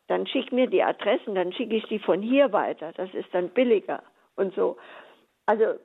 dann 0.09 0.27
schick 0.27 0.53
mir 0.53 0.67
die 0.67 0.83
Adressen, 0.83 1.35
dann 1.35 1.53
schicke 1.53 1.77
ich 1.77 1.85
die 1.85 2.01
von 2.01 2.21
hier 2.21 2.53
weiter. 2.53 2.93
Das 2.93 3.15
ist 3.15 3.33
dann 3.33 3.51
billiger 3.51 4.03
und 4.35 4.55
so. 4.55 4.77
Also 5.47 5.79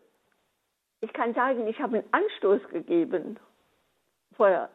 ich 1.01 1.13
kann 1.13 1.33
sagen, 1.35 1.67
ich 1.67 1.79
habe 1.79 1.99
einen 1.99 2.07
Anstoß 2.11 2.67
gegeben 2.69 3.39
vor 4.39 4.69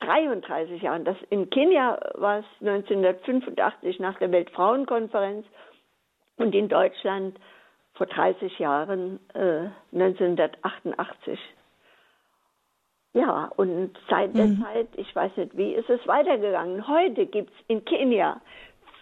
33 0.00 0.80
Jahren. 0.80 1.04
Das 1.04 1.16
in 1.28 1.50
Kenia 1.50 2.00
war 2.14 2.38
es 2.38 2.46
1985 2.60 4.00
nach 4.00 4.18
der 4.18 4.32
Weltfrauenkonferenz 4.32 5.46
und 6.38 6.54
in 6.54 6.68
Deutschland 6.68 7.38
vor 7.92 8.06
30 8.06 8.58
Jahren, 8.58 9.20
äh, 9.34 9.68
1988. 9.92 11.38
Ja, 13.12 13.50
und 13.56 13.98
seit 14.08 14.32
mhm. 14.32 14.36
der 14.36 14.66
Zeit, 14.66 14.88
ich 14.96 15.14
weiß 15.14 15.36
nicht, 15.36 15.56
wie 15.56 15.74
ist 15.74 15.90
es 15.90 16.06
weitergegangen. 16.06 16.88
Heute 16.88 17.26
gibt 17.26 17.50
es 17.50 17.64
in 17.68 17.84
Kenia 17.84 18.40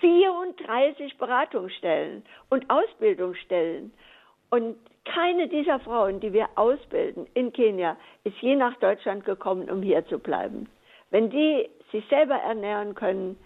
34 0.01 1.19
Beratungsstellen 1.19 2.25
und 2.51 2.69
Ausbildungsstellen. 2.69 3.93
Und 4.51 4.77
keine 5.05 5.49
dieser 5.49 5.81
Frauen, 5.81 6.21
die 6.21 6.33
wir 6.33 6.49
ausbilden 6.57 7.27
in 7.35 7.53
Kenia, 7.53 7.97
ist 8.25 8.37
je 8.41 8.57
nach 8.57 8.75
Deutschland 8.77 9.25
gekommen, 9.25 9.71
um 9.71 9.83
hier 9.83 10.07
zu 10.07 10.19
bleiben. 10.19 10.69
Wenn 11.11 11.31
die 11.31 11.69
sich 11.93 12.07
selber 12.09 12.37
ernähren 12.37 12.95
können 12.95 13.39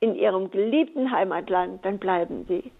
in 0.00 0.14
ihrem 0.14 0.50
geliebten 0.50 1.10
Heimatland, 1.10 1.84
dann 1.84 1.98
bleiben 1.98 2.46
sie. 2.48 2.72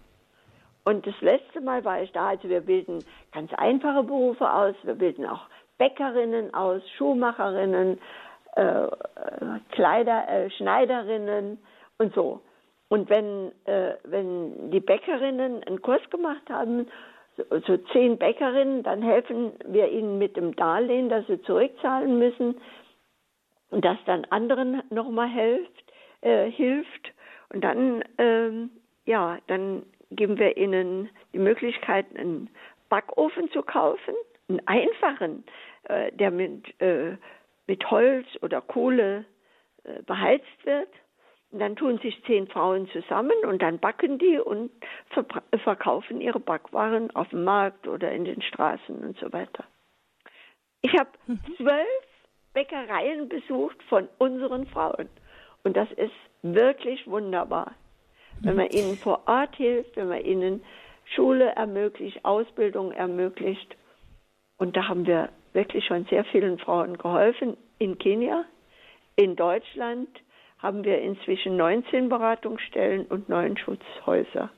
Und 0.83 1.05
das 1.05 1.19
letzte 1.21 1.61
Mal 1.61 1.85
war 1.85 2.01
ich 2.01 2.11
da, 2.11 2.29
also 2.29 2.49
wir 2.49 2.61
bilden 2.61 3.03
ganz 3.31 3.53
einfache 3.53 4.03
Berufe 4.03 4.51
aus, 4.51 4.75
wir 4.83 4.95
bilden 4.95 5.25
auch 5.25 5.45
Bäckerinnen 5.77 6.53
aus, 6.53 6.81
Schuhmacherinnen, 6.97 7.99
äh, 8.55 8.87
Kleider, 9.71 10.27
äh, 10.27 10.49
Schneiderinnen 10.51 11.59
und 11.99 12.13
so. 12.15 12.41
Und 12.89 13.09
wenn, 13.09 13.51
äh, 13.65 13.93
wenn 14.03 14.71
die 14.71 14.79
Bäckerinnen 14.79 15.63
einen 15.63 15.81
Kurs 15.81 16.01
gemacht 16.09 16.49
haben, 16.49 16.87
so, 17.65 17.77
zehn 17.91 18.17
Bäckerinnen, 18.17 18.83
dann 18.83 19.01
helfen 19.01 19.51
wir 19.65 19.89
ihnen 19.89 20.17
mit 20.17 20.37
dem 20.37 20.55
Darlehen, 20.55 21.09
das 21.09 21.25
sie 21.27 21.41
zurückzahlen 21.41 22.17
müssen 22.17 22.59
und 23.69 23.85
das 23.85 23.97
dann 24.05 24.25
anderen 24.25 24.81
nochmal 24.89 25.29
hilft, 25.29 25.83
äh, 26.21 26.49
hilft. 26.49 27.11
Und 27.49 27.63
dann, 27.63 28.03
ähm, 28.17 28.69
ja, 29.05 29.39
dann 29.47 29.83
geben 30.11 30.37
wir 30.37 30.57
ihnen 30.57 31.09
die 31.33 31.39
Möglichkeit, 31.39 32.05
einen 32.15 32.49
Backofen 32.89 33.49
zu 33.51 33.61
kaufen, 33.61 34.13
einen 34.49 34.61
einfachen, 34.67 35.43
äh, 35.83 36.11
der 36.11 36.31
mit, 36.31 36.81
äh, 36.81 37.15
mit 37.67 37.89
Holz 37.89 38.27
oder 38.41 38.61
Kohle 38.61 39.25
äh, 39.83 40.01
beheizt 40.03 40.65
wird. 40.65 40.89
Und 41.51 41.59
dann 41.59 41.75
tun 41.75 41.99
sich 41.99 42.23
zehn 42.25 42.47
Frauen 42.47 42.87
zusammen 42.89 43.35
und 43.43 43.61
dann 43.61 43.79
backen 43.79 44.17
die 44.17 44.39
und 44.39 44.71
verkaufen 45.63 46.21
ihre 46.21 46.39
Backwaren 46.39 47.13
auf 47.15 47.27
dem 47.29 47.43
Markt 47.43 47.87
oder 47.87 48.11
in 48.11 48.23
den 48.23 48.41
Straßen 48.41 48.95
und 48.99 49.17
so 49.19 49.31
weiter. 49.33 49.65
Ich 50.81 50.93
habe 50.97 51.09
mhm. 51.27 51.39
zwölf 51.57 51.87
Bäckereien 52.53 53.27
besucht 53.27 53.81
von 53.89 54.07
unseren 54.17 54.65
Frauen 54.67 55.09
und 55.63 55.75
das 55.75 55.91
ist 55.91 56.13
wirklich 56.41 57.05
wunderbar 57.07 57.75
wenn 58.43 58.55
man 58.55 58.67
ihnen 58.69 58.97
vor 58.97 59.21
Ort 59.27 59.55
hilft, 59.55 59.95
wenn 59.95 60.09
man 60.09 60.23
ihnen 60.23 60.63
Schule 61.15 61.51
ermöglicht, 61.55 62.23
Ausbildung 62.25 62.91
ermöglicht. 62.91 63.75
Und 64.57 64.75
da 64.75 64.87
haben 64.87 65.05
wir 65.05 65.29
wirklich 65.53 65.85
schon 65.85 66.05
sehr 66.05 66.23
vielen 66.25 66.57
Frauen 66.57 66.97
geholfen. 66.97 67.57
In 67.77 67.97
Kenia, 67.97 68.45
in 69.15 69.35
Deutschland 69.35 70.07
haben 70.61 70.83
wir 70.83 70.99
inzwischen 71.01 71.57
19 71.57 72.09
Beratungsstellen 72.09 73.05
und 73.07 73.29
neun 73.29 73.57
Schutzhäuser. 73.57 74.51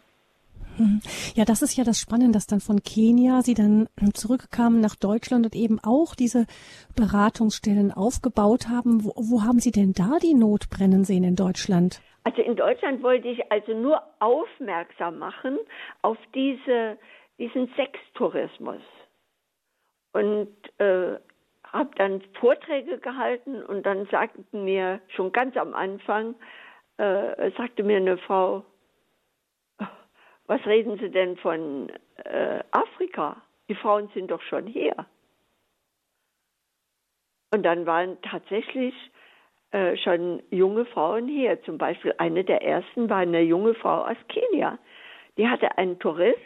Mhm. 0.77 1.01
Ja, 1.35 1.45
das 1.45 1.61
ist 1.61 1.77
ja 1.77 1.83
das 1.83 1.99
Spannende, 1.99 2.33
dass 2.33 2.47
dann 2.47 2.59
von 2.59 2.81
Kenia 2.81 3.41
sie 3.41 3.53
dann 3.53 3.87
zurückkamen 4.13 4.79
nach 4.79 4.95
Deutschland 4.95 5.45
und 5.45 5.55
eben 5.55 5.79
auch 5.83 6.15
diese 6.15 6.45
Beratungsstellen 6.95 7.91
aufgebaut 7.91 8.67
haben. 8.69 9.03
Wo, 9.03 9.13
wo 9.15 9.43
haben 9.43 9.59
Sie 9.59 9.71
denn 9.71 9.93
da 9.93 10.17
die 10.21 10.33
Not 10.33 10.69
brennen 10.69 11.03
sehen 11.03 11.23
in 11.23 11.35
Deutschland? 11.35 12.01
Also 12.23 12.41
in 12.41 12.55
Deutschland 12.55 13.03
wollte 13.03 13.27
ich 13.27 13.51
also 13.51 13.73
nur 13.73 14.01
aufmerksam 14.19 15.19
machen 15.19 15.57
auf 16.01 16.17
diese, 16.33 16.97
diesen 17.37 17.69
Sextourismus. 17.75 18.81
Und 20.13 20.47
äh, 20.77 21.17
habe 21.73 21.89
dann 21.95 22.21
Vorträge 22.39 22.99
gehalten 22.99 23.63
und 23.63 23.83
dann 23.85 24.05
sagten 24.07 24.63
mir 24.63 25.01
schon 25.09 25.31
ganz 25.31 25.57
am 25.57 25.73
Anfang, 25.73 26.35
äh, 26.97 27.51
sagte 27.57 27.83
mir 27.83 27.97
eine 27.97 28.17
Frau, 28.19 28.63
was 30.45 30.63
reden 30.65 30.99
Sie 30.99 31.09
denn 31.09 31.35
von 31.37 31.91
äh, 32.25 32.63
Afrika? 32.71 33.41
Die 33.69 33.75
Frauen 33.75 34.09
sind 34.13 34.29
doch 34.29 34.41
schon 34.41 34.67
hier. 34.67 34.93
Und 37.51 37.63
dann 37.63 37.85
waren 37.85 38.21
tatsächlich 38.21 38.93
äh, 39.71 39.97
schon 39.97 40.43
junge 40.51 40.85
Frauen 40.85 41.27
hier. 41.27 41.61
Zum 41.63 41.77
Beispiel 41.77 42.13
eine 42.17 42.43
der 42.43 42.61
ersten 42.61 43.09
war 43.09 43.17
eine 43.17 43.41
junge 43.41 43.73
Frau 43.73 44.05
aus 44.05 44.17
Kenia. 44.27 44.77
Die 45.37 45.47
hatte 45.47 45.77
einen 45.77 45.97
Tourist, 45.99 46.39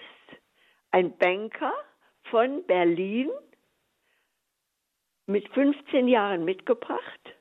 einen 0.92 1.18
Banker 1.18 1.74
von 2.30 2.66
Berlin 2.66 3.30
mit 5.28 5.48
15 5.50 6.08
Jahren 6.08 6.46
mitgebracht. 6.46 7.36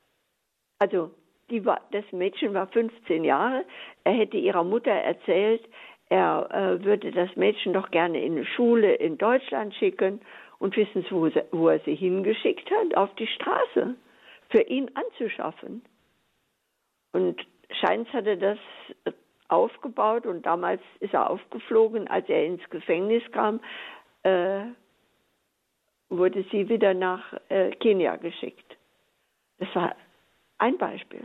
Also 0.78 1.10
war, 1.48 1.80
das 1.92 2.04
Mädchen 2.12 2.54
war 2.54 2.66
15 2.66 3.24
Jahre. 3.24 3.64
Er 4.04 4.12
hätte 4.12 4.36
ihrer 4.36 4.64
Mutter 4.64 4.90
erzählt, 4.90 5.66
er 6.08 6.48
äh, 6.52 6.84
würde 6.84 7.10
das 7.10 7.34
Mädchen 7.36 7.72
doch 7.72 7.90
gerne 7.90 8.22
in 8.22 8.32
eine 8.32 8.44
Schule 8.44 8.94
in 8.94 9.16
Deutschland 9.18 9.74
schicken. 9.74 10.20
Und 10.58 10.76
wissen 10.76 11.02
Sie, 11.02 11.10
wo, 11.10 11.28
sie, 11.28 11.42
wo 11.52 11.68
er 11.68 11.80
sie 11.80 11.94
hingeschickt 11.94 12.70
hat? 12.70 12.96
Auf 12.96 13.14
die 13.16 13.26
Straße 13.26 13.94
für 14.48 14.62
ihn 14.62 14.90
anzuschaffen. 14.94 15.82
Und 17.12 17.46
Scheins 17.70 18.08
hatte 18.12 18.36
das 18.36 18.58
aufgebaut 19.48 20.26
und 20.26 20.44
damals 20.46 20.80
ist 21.00 21.14
er 21.14 21.30
aufgeflogen, 21.30 22.08
als 22.08 22.28
er 22.28 22.46
ins 22.46 22.68
Gefängnis 22.70 23.22
kam, 23.32 23.60
äh, 24.22 24.62
wurde 26.08 26.44
sie 26.50 26.68
wieder 26.68 26.94
nach 26.94 27.34
äh, 27.48 27.70
Kenia 27.72 28.16
geschickt. 28.16 28.76
Das 29.58 29.74
war 29.74 29.94
ein 30.58 30.78
Beispiel. 30.78 31.24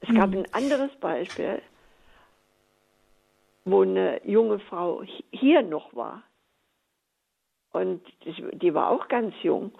Es 0.00 0.14
gab 0.14 0.30
mhm. 0.30 0.38
ein 0.38 0.54
anderes 0.54 0.94
Beispiel, 0.96 1.62
wo 3.64 3.82
eine 3.82 4.20
junge 4.26 4.58
Frau 4.60 5.02
hier 5.30 5.62
noch 5.62 5.94
war. 5.94 6.22
Und 7.72 8.02
die 8.24 8.74
war 8.74 8.90
auch 8.90 9.06
ganz 9.08 9.34
jung. 9.42 9.72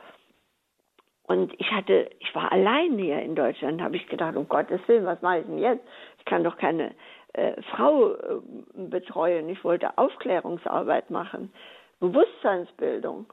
Und 1.25 1.55
ich 1.61 1.71
hatte, 1.71 2.11
ich 2.19 2.35
war 2.35 2.51
allein 2.53 2.99
hier 2.99 3.21
in 3.23 3.35
Deutschland, 3.35 3.81
habe 3.81 3.97
ich 3.97 4.07
gedacht, 4.09 4.37
um 4.37 4.49
Gottes 4.49 4.81
Willen, 4.87 5.07
was 5.07 5.23
mache 5.23 5.39
ich 5.39 5.47
denn 5.47 5.59
jetzt? 5.59 5.87
Ich 6.19 6.25
kann 6.25 6.45
doch 6.45 6.57
keine 6.57 6.95
äh, 7.33 7.61
Frau 7.63 8.15
äh, 8.15 8.41
betreuen. 8.75 9.49
Ich 9.49 9.63
wollte 9.63 9.97
Aufklärungsarbeit 9.97 11.11
machen, 11.11 11.53
Bewusstseinsbildung. 12.01 13.27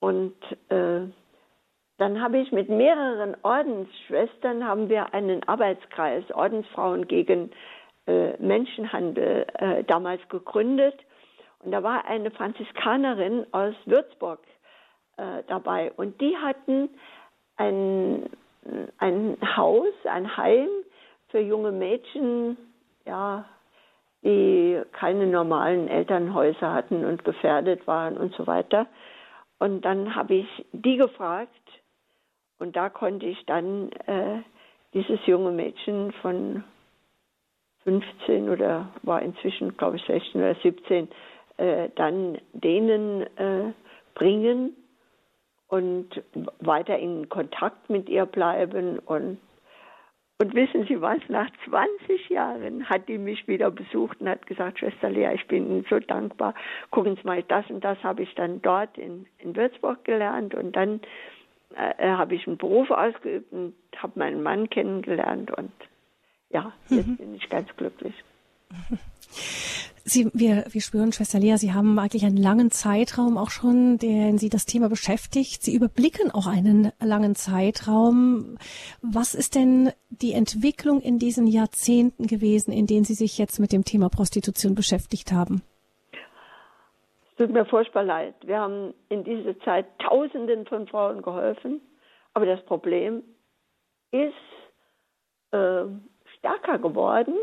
Und 0.00 0.34
äh, 0.68 1.02
dann 1.98 2.20
habe 2.20 2.38
ich 2.38 2.50
mit 2.50 2.68
mehreren 2.68 3.36
Ordensschwestern 3.42 4.66
haben 4.66 4.88
wir 4.88 5.14
einen 5.14 5.46
Arbeitskreis 5.48 6.24
Ordensfrauen 6.32 7.06
gegen 7.06 7.52
äh, 8.06 8.36
Menschenhandel 8.38 9.46
äh, 9.54 9.84
damals 9.84 10.20
gegründet. 10.28 10.98
Und 11.60 11.70
da 11.70 11.82
war 11.84 12.04
eine 12.06 12.32
Franziskanerin 12.32 13.46
aus 13.52 13.74
Würzburg 13.84 14.40
äh, 15.16 15.44
dabei. 15.46 15.92
Und 15.92 16.20
die 16.20 16.36
hatten 16.36 16.90
ein, 17.56 18.28
ein 18.98 19.36
Haus, 19.56 19.94
ein 20.04 20.36
Heim 20.36 20.68
für 21.28 21.40
junge 21.40 21.70
Mädchen, 21.70 22.56
ja, 23.06 23.44
die 24.22 24.80
keine 24.92 25.26
normalen 25.26 25.88
Elternhäuser 25.88 26.72
hatten 26.72 27.04
und 27.04 27.24
gefährdet 27.24 27.86
waren 27.86 28.16
und 28.16 28.34
so 28.34 28.46
weiter. 28.46 28.86
Und 29.58 29.84
dann 29.84 30.14
habe 30.14 30.34
ich 30.34 30.66
die 30.72 30.96
gefragt 30.96 31.50
und 32.58 32.76
da 32.76 32.88
konnte 32.88 33.26
ich 33.26 33.44
dann 33.46 33.90
äh, 34.06 34.42
dieses 34.94 35.24
junge 35.26 35.50
Mädchen 35.50 36.12
von 36.22 36.64
15 37.84 38.48
oder 38.48 38.88
war 39.02 39.22
inzwischen, 39.22 39.76
glaube 39.76 39.96
ich, 39.96 40.04
16 40.04 40.40
oder 40.40 40.54
17, 40.62 41.08
äh, 41.56 41.88
dann 41.96 42.38
denen 42.52 43.22
äh, 43.36 43.72
bringen 44.14 44.76
und 45.68 46.22
weiter 46.60 46.98
in 46.98 47.28
Kontakt 47.28 47.88
mit 47.90 48.08
ihr 48.08 48.26
bleiben. 48.26 48.98
Und, 48.98 49.38
und 50.42 50.54
wissen 50.54 50.84
Sie 50.88 51.00
was, 51.00 51.20
nach 51.28 51.48
20 51.68 52.28
Jahren 52.28 52.88
hat 52.88 53.08
die 53.08 53.16
mich 53.16 53.46
wieder 53.46 53.70
besucht 53.70 54.20
und 54.20 54.28
hat 54.28 54.44
gesagt, 54.48 54.80
Schwester 54.80 55.08
Lea, 55.08 55.30
ich 55.34 55.46
bin 55.46 55.68
Ihnen 55.68 55.86
so 55.88 56.00
dankbar. 56.00 56.54
Gucken 56.90 57.14
Sie 57.14 57.22
mal, 57.24 57.44
das 57.44 57.64
und 57.70 57.84
das 57.84 58.02
habe 58.02 58.24
ich 58.24 58.34
dann 58.34 58.60
dort 58.60 58.98
in, 58.98 59.26
in 59.38 59.54
Würzburg 59.54 60.04
gelernt 60.04 60.52
und 60.54 60.74
dann 60.74 61.00
äh, 61.76 62.08
habe 62.08 62.34
ich 62.34 62.48
einen 62.48 62.56
Beruf 62.56 62.90
ausgeübt 62.90 63.52
und 63.52 63.74
habe 63.96 64.18
meinen 64.18 64.42
Mann 64.42 64.68
kennengelernt 64.68 65.56
und 65.56 65.70
ja, 66.50 66.72
jetzt 66.88 67.06
mhm. 67.06 67.16
bin 67.18 67.34
ich 67.36 67.48
ganz 67.48 67.68
glücklich. 67.76 68.14
Sie, 70.04 70.28
wir, 70.34 70.64
wir 70.68 70.80
spüren, 70.80 71.12
Schwester 71.12 71.38
Lea, 71.38 71.56
Sie 71.56 71.72
haben 71.72 71.98
eigentlich 71.98 72.24
einen 72.24 72.36
langen 72.36 72.72
Zeitraum 72.72 73.38
auch 73.38 73.50
schon, 73.50 73.98
den 73.98 74.36
Sie 74.36 74.48
das 74.48 74.66
Thema 74.66 74.88
beschäftigt. 74.88 75.62
Sie 75.62 75.74
überblicken 75.74 76.32
auch 76.32 76.48
einen 76.48 76.92
langen 77.00 77.36
Zeitraum. 77.36 78.58
Was 79.00 79.34
ist 79.34 79.54
denn 79.54 79.92
die 80.10 80.32
Entwicklung 80.32 81.00
in 81.00 81.18
diesen 81.18 81.46
Jahrzehnten 81.46 82.26
gewesen, 82.26 82.72
in 82.72 82.86
denen 82.86 83.04
Sie 83.04 83.14
sich 83.14 83.38
jetzt 83.38 83.60
mit 83.60 83.72
dem 83.72 83.84
Thema 83.84 84.08
Prostitution 84.08 84.74
beschäftigt 84.74 85.30
haben? 85.30 85.62
Es 87.30 87.36
tut 87.36 87.50
mir 87.50 87.64
furchtbar 87.64 88.02
leid. 88.02 88.34
Wir 88.44 88.58
haben 88.58 88.94
in 89.08 89.22
dieser 89.22 89.58
Zeit 89.60 89.86
Tausenden 90.00 90.66
von 90.66 90.88
Frauen 90.88 91.22
geholfen, 91.22 91.80
aber 92.34 92.46
das 92.46 92.62
Problem 92.64 93.22
ist 94.10 94.34
äh, 95.52 95.84
stärker 96.38 96.78
geworden, 96.78 97.34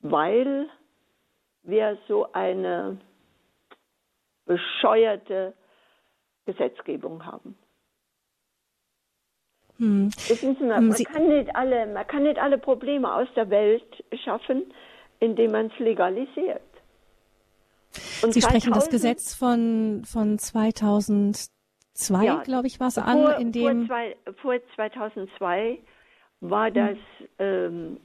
weil 0.00 0.68
wir 1.70 1.98
so 2.08 2.32
eine 2.32 2.98
bescheuerte 4.46 5.54
Gesetzgebung 6.46 7.24
haben. 7.24 7.56
Hm. 9.78 10.10
Wissen 10.28 10.56
Sie, 10.58 10.64
man, 10.64 10.88
man, 10.88 11.04
kann 11.04 11.28
nicht 11.28 11.56
alle, 11.56 11.86
man 11.86 12.06
kann 12.06 12.24
nicht 12.24 12.38
alle 12.38 12.58
Probleme 12.58 13.14
aus 13.14 13.28
der 13.34 13.48
Welt 13.48 14.04
schaffen, 14.24 14.72
indem 15.20 15.52
man 15.52 15.66
es 15.66 15.78
legalisiert. 15.78 16.62
Und 18.22 18.34
Sie 18.34 18.40
2000, 18.40 18.44
sprechen 18.44 18.72
das 18.74 18.90
Gesetz 18.90 19.34
von, 19.34 20.02
von 20.04 20.38
2002, 20.38 22.24
ja, 22.24 22.42
glaube 22.42 22.66
ich, 22.66 22.78
war 22.78 22.88
es 22.88 22.98
an, 22.98 23.40
in 23.40 23.52
dem... 23.52 23.86
Vor, 23.86 23.96
zwei, 23.96 24.16
vor 24.42 24.54
2002 24.74 25.78
war 26.40 26.70
das, 26.70 26.96
ähm, 27.38 27.98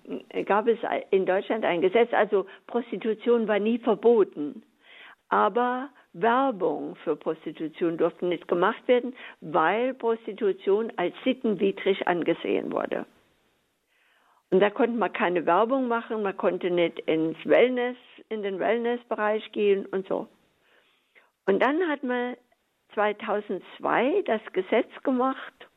gab 0.46 0.68
es 0.68 0.80
in 1.12 1.26
Deutschland 1.26 1.64
ein 1.64 1.82
Gesetz, 1.82 2.12
also 2.14 2.46
Prostitution 2.68 3.48
war 3.48 3.60
nie 3.60 3.80
verboten, 3.80 4.64
aber 5.30 5.90
Werbung 6.14 6.96
für 6.98 7.16
Prostitution 7.16 7.98
durfte 7.98 8.26
nicht 8.26 8.48
gemacht 8.48 8.88
werden, 8.88 9.14
weil 9.42 9.94
Prostitution 9.94 10.92
als 10.98 11.14
sittenwidrig 11.24 12.08
angesehen 12.08 12.72
wurde. 12.72 13.06
Und 14.52 14.60
da 14.60 14.70
konnte 14.70 14.98
man 14.98 15.12
keine 15.12 15.46
Werbung 15.46 15.88
machen, 15.88 16.22
man 16.22 16.38
konnte 16.38 16.70
nicht 16.70 17.00
ins 17.02 17.38
Wellness, 17.46 17.98
in 18.30 18.44
den 18.44 18.60
Wellnessbereich 18.60 19.52
gehen 19.52 19.86
und 19.88 20.08
so. 20.08 20.28
Und 21.46 21.62
dann 21.62 21.88
hat 21.90 22.04
man 22.04 22.36
2002 22.94 24.24
das 24.26 24.42
Gesetz 24.54 24.90
gemacht 25.04 25.68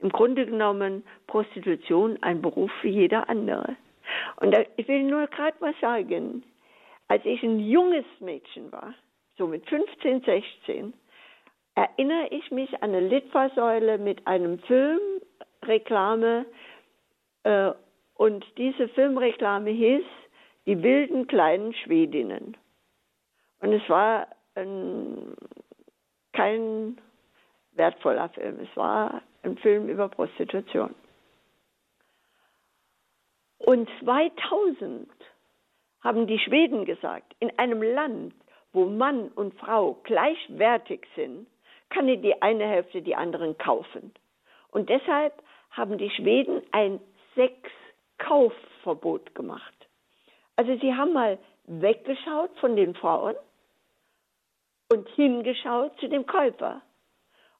im 0.00 0.10
Grunde 0.10 0.46
genommen 0.46 1.04
Prostitution 1.26 2.18
ein 2.22 2.40
Beruf 2.42 2.70
wie 2.82 2.90
jeder 2.90 3.28
andere. 3.28 3.76
Und 4.36 4.52
da, 4.52 4.62
ich 4.76 4.88
will 4.88 5.02
nur 5.04 5.26
gerade 5.28 5.56
was 5.60 5.74
sagen. 5.80 6.42
Als 7.08 7.24
ich 7.24 7.42
ein 7.42 7.58
junges 7.58 8.04
Mädchen 8.20 8.70
war, 8.72 8.94
so 9.36 9.46
mit 9.46 9.68
15, 9.68 10.22
16, 10.22 10.94
erinnere 11.74 12.28
ich 12.30 12.50
mich 12.50 12.72
an 12.82 12.94
eine 12.94 13.00
Litfaßsäule 13.00 13.98
mit 13.98 14.26
einem 14.26 14.58
Filmreklame 14.60 16.46
äh, 17.44 17.72
und 18.14 18.44
diese 18.58 18.88
Filmreklame 18.88 19.70
hieß 19.70 20.04
Die 20.66 20.82
wilden 20.82 21.26
kleinen 21.26 21.72
Schwedinnen. 21.74 22.56
Und 23.60 23.72
es 23.72 23.88
war 23.88 24.28
ein, 24.54 25.34
kein 26.32 26.98
wertvoller 27.72 28.28
Film. 28.30 28.60
Es 28.60 28.76
war 28.76 29.22
ein 29.42 29.56
Film 29.58 29.88
über 29.88 30.08
Prostitution. 30.08 30.94
Und 33.58 33.88
2000 34.00 35.10
haben 36.00 36.26
die 36.26 36.38
Schweden 36.38 36.84
gesagt, 36.84 37.34
in 37.40 37.56
einem 37.58 37.82
Land, 37.82 38.34
wo 38.72 38.86
Mann 38.86 39.28
und 39.28 39.54
Frau 39.58 40.00
gleichwertig 40.04 41.06
sind, 41.14 41.46
kann 41.90 42.06
die 42.06 42.40
eine 42.40 42.66
Hälfte 42.66 43.02
die 43.02 43.16
anderen 43.16 43.58
kaufen. 43.58 44.14
Und 44.70 44.88
deshalb 44.88 45.42
haben 45.70 45.98
die 45.98 46.10
Schweden 46.10 46.62
ein 46.72 47.00
Sexkaufverbot 47.34 49.34
gemacht. 49.34 49.74
Also 50.56 50.76
sie 50.78 50.94
haben 50.94 51.12
mal 51.12 51.38
weggeschaut 51.64 52.50
von 52.60 52.76
den 52.76 52.94
Frauen 52.94 53.34
und 54.90 55.08
hingeschaut 55.10 55.98
zu 56.00 56.08
dem 56.08 56.26
Käufer 56.26 56.82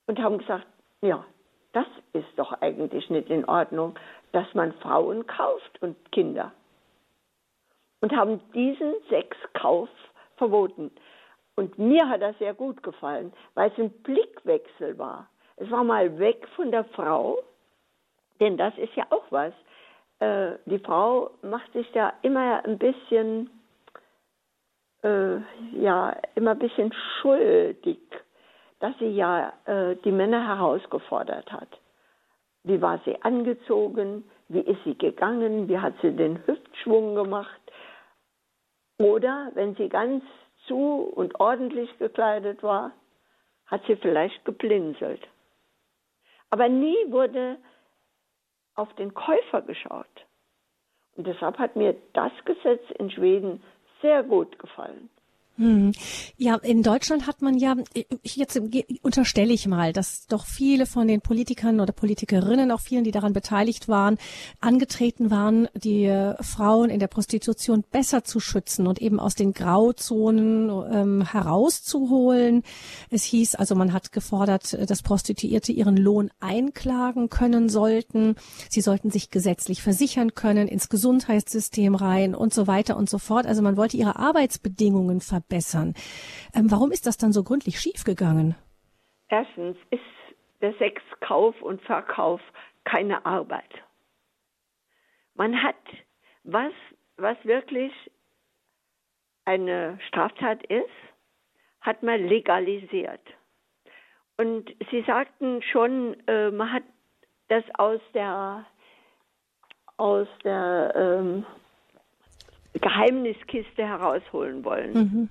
und 0.07 0.19
haben 0.19 0.39
gesagt, 0.39 0.67
ja, 1.01 1.25
das 1.73 1.87
ist 2.13 2.29
doch 2.37 2.53
eigentlich 2.61 3.09
nicht 3.11 3.31
in 3.31 3.45
Ordnung, 3.45 3.95
dass 4.33 4.53
man 4.55 4.73
Frauen 4.75 5.27
kauft 5.27 5.83
und 5.83 5.97
Kinder. 6.13 6.53
Und 8.01 8.13
haben 8.17 8.41
diesen 8.55 8.95
Sexkauf 9.09 9.89
verboten. 10.37 10.91
Und 11.55 11.79
mir 11.79 12.09
hat 12.09 12.23
das 12.23 12.39
sehr 12.39 12.55
gut 12.55 12.83
gefallen, 12.83 13.33
weil 13.55 13.71
es 13.71 13.79
ein 13.79 13.91
Blickwechsel 14.03 14.99
war. 14.99 15.29
Es 15.57 15.71
war 15.71 15.85
mal 15.85 16.19
weg 16.19 16.49
von 16.57 16.71
der 16.71 16.85
Frau, 16.85 17.39
denn 18.41 18.57
das 18.57 18.77
ist 18.79 18.95
ja 18.95 19.07
auch 19.11 19.25
was. 19.31 19.53
Äh, 20.21 20.57
die 20.65 20.79
Frau 20.79 21.31
macht 21.43 21.71
sich 21.75 21.91
da 21.93 22.15
immer 22.23 22.65
ein 22.65 22.79
bisschen, 22.79 23.51
äh, 25.03 25.37
ja, 25.73 26.17
immer 26.35 26.53
ein 26.53 26.59
bisschen 26.59 26.95
schuldig 27.21 28.01
dass 28.81 28.97
sie 28.99 29.11
ja 29.11 29.53
äh, 29.67 29.97
die 29.97 30.13
Männer 30.13 30.47
herausgefordert 30.47 31.53
hat. 31.53 31.69
Wie 32.65 32.81
war 32.83 33.01
sie 33.05 33.21
angezogen? 33.23 34.25
Wie 34.49 34.61
ist 34.61 34.83
sie 34.85 34.97
gegangen? 34.97 35.69
Wie 35.69 35.79
hat 35.79 35.95
sie 36.03 36.13
den 36.13 36.45
Hüftschwung 36.47 37.15
gemacht? 37.15 37.61
Oder 38.99 39.51
wenn 39.55 39.75
sie 39.77 39.89
ganz 39.89 40.25
zu 40.67 41.11
und 41.15 41.41
ordentlich 41.41 41.97
gekleidet 41.99 42.63
war, 42.63 42.93
hat 43.67 43.83
sie 43.87 43.97
vielleicht 43.97 44.45
geblinzelt. 44.45 45.27
Aber 46.51 46.69
nie 46.69 46.97
wurde 47.09 47.57
auf 48.75 48.93
den 48.95 49.15
Käufer 49.15 49.63
geschaut. 49.63 50.27
Und 51.17 51.27
deshalb 51.27 51.59
hat 51.59 51.77
mir 51.77 51.97
das 52.13 52.33
Gesetz 52.45 52.83
in 52.99 53.11
Schweden 53.11 53.63
sehr 54.03 54.23
gut 54.23 54.59
gefallen. 54.59 55.11
Hm. 55.61 55.93
Ja, 56.39 56.55
in 56.55 56.83
Deutschland 56.83 57.27
hat 57.27 57.43
man 57.43 57.59
ja, 57.59 57.77
jetzt 58.23 58.59
unterstelle 59.03 59.53
ich 59.53 59.69
mal, 59.69 59.93
dass 59.93 60.27
doch 60.27 60.47
viele 60.47 60.87
von 60.87 61.07
den 61.07 61.21
Politikern 61.21 61.81
oder 61.81 61.93
Politikerinnen, 61.93 62.71
auch 62.71 62.81
vielen, 62.81 63.05
die 63.05 63.11
daran 63.11 63.35
beteiligt 63.35 63.87
waren, 63.87 64.17
angetreten 64.63 65.31
waren, 65.31 65.69
die 65.75 66.09
Frauen 66.41 66.89
in 66.89 66.99
der 66.99 67.09
Prostitution 67.09 67.85
besser 67.91 68.25
zu 68.25 68.41
schützen 68.41 68.87
und 68.87 69.03
eben 69.03 69.21
aus 69.21 69.35
den 69.35 69.53
Grauzonen 69.53 70.71
ähm, 70.91 71.31
herauszuholen. 71.31 72.63
Es 73.11 73.25
hieß 73.25 73.55
also, 73.57 73.75
man 73.75 73.93
hat 73.93 74.13
gefordert, 74.13 74.79
dass 74.89 75.03
Prostituierte 75.03 75.73
ihren 75.73 75.99
Lohn 75.99 76.31
einklagen 76.41 77.29
können 77.29 77.69
sollten. 77.69 78.37
Sie 78.71 78.81
sollten 78.81 79.11
sich 79.11 79.29
gesetzlich 79.29 79.83
versichern 79.83 80.35
können, 80.35 80.69
ins 80.69 80.89
Gesundheitssystem 80.89 81.95
rein 81.95 82.35
und 82.35 82.55
so 82.55 82.67
weiter 82.67 82.97
und 82.97 83.11
so 83.11 83.19
fort. 83.19 83.45
Also 83.45 83.61
man 83.61 83.77
wollte 83.77 83.99
ihre 83.99 84.17
Arbeitsbedingungen 84.17 85.21
verbessern 85.21 85.50
verbessern. 85.51 85.95
Ähm, 86.55 86.71
warum 86.71 86.93
ist 86.93 87.07
das 87.07 87.17
dann 87.17 87.33
so 87.33 87.43
gründlich 87.43 87.81
schiefgegangen? 87.81 88.55
Erstens 89.29 89.77
ist 89.91 90.01
der 90.61 90.75
Sexkauf 90.75 91.61
und 91.63 91.81
Verkauf 91.83 92.41
keine 92.85 93.25
Arbeit. 93.27 93.71
Man 95.35 95.63
hat 95.63 95.77
was, 96.45 96.73
was 97.17 97.37
wirklich 97.45 97.93
eine 99.45 99.99
Straftat 100.09 100.63
ist, 100.65 100.89
hat 101.81 102.03
man 102.03 102.27
legalisiert. 102.27 103.21
Und 104.37 104.71
Sie 104.91 105.03
sagten 105.07 105.63
schon, 105.63 106.17
äh, 106.27 106.51
man 106.51 106.73
hat 106.73 106.83
das 107.49 107.65
aus 107.75 108.01
der 108.15 108.67
aus 109.97 110.29
der 110.45 110.95
ähm, 110.97 111.45
Geheimniskiste 112.73 113.87
herausholen 113.87 114.65
wollen. 114.65 114.93
Mhm. 114.95 115.29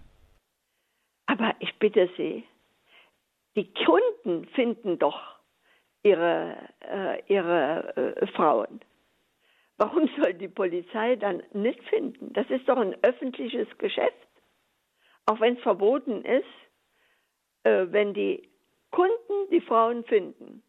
Aber 1.29 1.53
ich 1.59 1.77
bitte 1.77 2.09
Sie, 2.17 2.43
die 3.55 3.71
Kunden 3.85 4.47
finden 4.55 4.97
doch 4.97 5.35
ihre, 6.01 6.57
äh, 6.81 7.21
ihre 7.27 7.95
äh, 7.95 8.27
Frauen. 8.33 8.79
Warum 9.77 10.09
soll 10.17 10.33
die 10.33 10.47
Polizei 10.47 11.17
dann 11.17 11.43
nicht 11.53 11.83
finden? 11.83 12.33
Das 12.33 12.49
ist 12.49 12.67
doch 12.67 12.77
ein 12.77 12.97
öffentliches 13.03 13.67
Geschäft. 13.77 14.27
Auch 15.27 15.39
wenn 15.39 15.55
es 15.57 15.61
verboten 15.61 16.25
ist, 16.25 16.47
äh, 17.61 17.85
wenn 17.91 18.15
die 18.15 18.49
Kunden 18.89 19.51
die 19.51 19.61
Frauen 19.61 20.03
finden, 20.05 20.63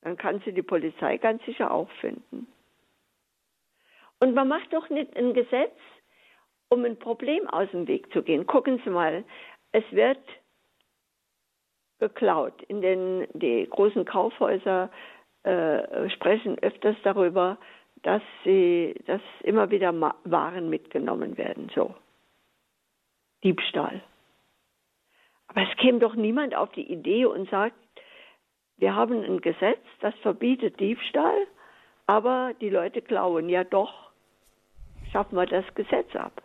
dann 0.00 0.16
kann 0.16 0.42
sie 0.44 0.52
die 0.52 0.62
Polizei 0.62 1.16
ganz 1.18 1.44
sicher 1.44 1.70
auch 1.70 1.90
finden. 2.00 2.48
Und 4.18 4.34
man 4.34 4.48
macht 4.48 4.72
doch 4.72 4.90
nicht 4.90 5.16
ein 5.16 5.32
Gesetz, 5.32 5.78
um 6.74 6.84
ein 6.84 6.98
Problem 6.98 7.48
aus 7.48 7.70
dem 7.70 7.86
Weg 7.88 8.12
zu 8.12 8.22
gehen. 8.22 8.46
Gucken 8.46 8.80
Sie 8.84 8.90
mal, 8.90 9.24
es 9.72 9.84
wird 9.90 10.20
geklaut. 11.98 12.62
In 12.64 12.82
den 12.82 13.26
die 13.32 13.66
großen 13.68 14.04
Kaufhäuser 14.04 14.90
äh, 15.44 16.10
sprechen 16.10 16.58
öfters 16.58 16.96
darüber, 17.02 17.58
dass 18.02 18.22
sie, 18.44 18.94
dass 19.06 19.20
immer 19.42 19.70
wieder 19.70 19.92
Waren 20.24 20.68
mitgenommen 20.68 21.38
werden. 21.38 21.70
So 21.74 21.94
Diebstahl. 23.42 24.02
Aber 25.48 25.62
es 25.62 25.76
käme 25.76 25.98
doch 25.98 26.14
niemand 26.14 26.54
auf 26.54 26.72
die 26.72 26.90
Idee 26.90 27.26
und 27.26 27.48
sagt, 27.50 27.76
wir 28.76 28.94
haben 28.94 29.22
ein 29.22 29.40
Gesetz, 29.40 29.80
das 30.00 30.14
verbietet 30.16 30.80
Diebstahl, 30.80 31.46
aber 32.06 32.52
die 32.60 32.70
Leute 32.70 33.02
klauen. 33.02 33.48
Ja 33.48 33.64
doch, 33.64 34.10
schaffen 35.12 35.36
wir 35.36 35.46
das 35.46 35.64
Gesetz 35.74 36.14
ab. 36.16 36.42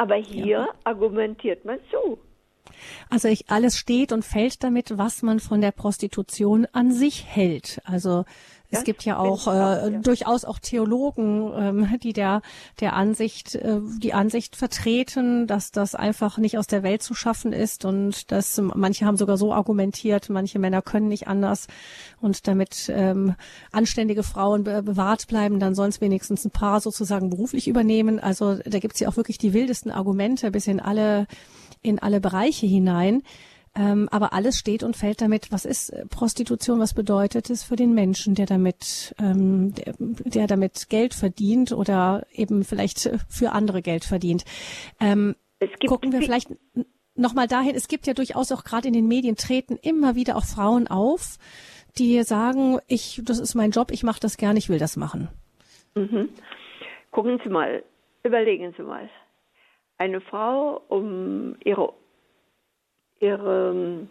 Aber 0.00 0.14
hier 0.14 0.46
ja. 0.46 0.68
argumentiert 0.84 1.66
man 1.66 1.78
so. 1.92 2.18
Also 3.10 3.28
ich, 3.28 3.50
alles 3.50 3.76
steht 3.76 4.12
und 4.12 4.24
fällt 4.24 4.64
damit, 4.64 4.96
was 4.96 5.20
man 5.20 5.40
von 5.40 5.60
der 5.60 5.72
Prostitution 5.72 6.66
an 6.72 6.90
sich 6.90 7.26
hält. 7.26 7.82
Also 7.84 8.24
es 8.70 8.84
gibt 8.84 9.04
ja 9.04 9.18
auch 9.18 9.46
äh, 9.46 9.98
durchaus 10.00 10.44
auch 10.44 10.58
Theologen, 10.58 11.52
ähm, 11.56 11.98
die 12.02 12.12
der 12.12 12.42
der 12.80 12.94
Ansicht 12.94 13.54
äh, 13.54 13.80
die 13.98 14.14
Ansicht 14.14 14.56
vertreten, 14.56 15.46
dass 15.46 15.72
das 15.72 15.94
einfach 15.94 16.38
nicht 16.38 16.58
aus 16.58 16.66
der 16.66 16.82
Welt 16.82 17.02
zu 17.02 17.14
schaffen 17.14 17.52
ist 17.52 17.84
und 17.84 18.30
dass 18.30 18.60
manche 18.60 19.06
haben 19.06 19.16
sogar 19.16 19.36
so 19.36 19.52
argumentiert, 19.52 20.30
manche 20.30 20.58
Männer 20.58 20.82
können 20.82 21.08
nicht 21.08 21.28
anders 21.28 21.66
und 22.20 22.46
damit 22.46 22.90
ähm, 22.94 23.34
anständige 23.72 24.22
Frauen 24.22 24.64
be 24.64 24.82
bewahrt 24.82 25.26
bleiben, 25.26 25.60
dann 25.60 25.74
sollen 25.74 25.90
es 25.90 26.00
wenigstens 26.00 26.44
ein 26.44 26.50
paar 26.50 26.80
sozusagen 26.80 27.30
beruflich 27.30 27.68
übernehmen. 27.68 28.18
Also 28.18 28.56
da 28.64 28.78
gibt 28.78 28.94
es 28.94 29.00
ja 29.00 29.08
auch 29.08 29.16
wirklich 29.16 29.38
die 29.38 29.52
wildesten 29.52 29.90
Argumente 29.90 30.50
bis 30.50 30.66
in 30.66 30.80
alle 30.80 31.26
in 31.82 31.98
alle 31.98 32.20
Bereiche 32.20 32.66
hinein. 32.66 33.22
Ähm, 33.80 34.10
aber 34.10 34.34
alles 34.34 34.58
steht 34.58 34.82
und 34.82 34.94
fällt 34.94 35.22
damit, 35.22 35.50
was 35.52 35.64
ist 35.64 35.90
Prostitution, 36.10 36.80
was 36.80 36.92
bedeutet 36.92 37.48
es 37.48 37.62
für 37.64 37.76
den 37.76 37.94
Menschen, 37.94 38.34
der 38.34 38.44
damit, 38.44 39.14
ähm, 39.18 39.74
der, 39.74 39.94
der, 39.98 40.46
damit 40.46 40.90
Geld 40.90 41.14
verdient 41.14 41.72
oder 41.72 42.26
eben 42.30 42.62
vielleicht 42.62 43.10
für 43.30 43.52
andere 43.52 43.80
Geld 43.80 44.04
verdient. 44.04 44.44
Ähm, 45.00 45.34
gucken 45.86 46.12
wir 46.12 46.20
vielleicht 46.20 46.50
nochmal 47.14 47.46
dahin, 47.46 47.74
es 47.74 47.88
gibt 47.88 48.06
ja 48.06 48.12
durchaus 48.12 48.52
auch 48.52 48.64
gerade 48.64 48.86
in 48.86 48.92
den 48.92 49.08
Medien 49.08 49.36
treten 49.36 49.78
immer 49.80 50.14
wieder 50.14 50.36
auch 50.36 50.44
Frauen 50.44 50.86
auf, 50.86 51.38
die 51.96 52.22
sagen, 52.22 52.80
ich, 52.86 53.22
das 53.24 53.38
ist 53.38 53.54
mein 53.54 53.70
Job, 53.70 53.92
ich 53.92 54.02
mache 54.02 54.20
das 54.20 54.36
gerne, 54.36 54.58
ich 54.58 54.68
will 54.68 54.78
das 54.78 54.98
machen. 54.98 55.28
Mhm. 55.94 56.28
Gucken 57.12 57.40
Sie 57.42 57.48
mal, 57.48 57.82
überlegen 58.24 58.74
Sie 58.76 58.82
mal. 58.82 59.08
Eine 59.96 60.20
Frau, 60.20 60.82
um 60.88 61.56
ihre 61.64 61.94
ihre 63.20 64.08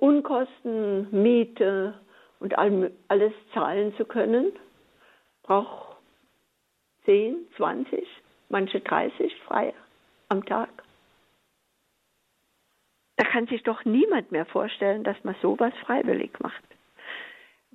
Unkosten, 0.00 1.08
Miete 1.10 1.94
und 2.40 2.56
alles 2.56 3.32
zahlen 3.52 3.94
zu 3.96 4.04
können, 4.04 4.52
braucht 5.42 5.96
10, 7.04 7.36
20, 7.56 8.06
manche 8.48 8.80
30 8.80 9.34
frei 9.46 9.74
am 10.28 10.44
Tag. 10.44 10.70
Da 13.16 13.24
kann 13.24 13.46
sich 13.46 13.62
doch 13.62 13.84
niemand 13.84 14.32
mehr 14.32 14.46
vorstellen, 14.46 15.04
dass 15.04 15.22
man 15.22 15.36
sowas 15.40 15.72
freiwillig 15.84 16.32
macht. 16.40 16.62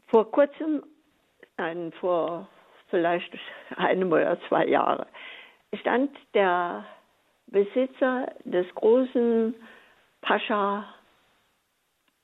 Vor 0.08 0.32
kurzem, 0.32 0.84
nein, 1.58 1.94
vor 2.00 2.48
vielleicht 2.90 3.32
einem 3.76 4.12
oder 4.12 4.40
zwei 4.48 4.66
Jahren, 4.66 5.06
stand 5.80 6.16
der 6.34 6.86
Besitzer 7.48 8.34
des 8.44 8.66
großen 8.76 9.56
Pascha, 10.22 10.86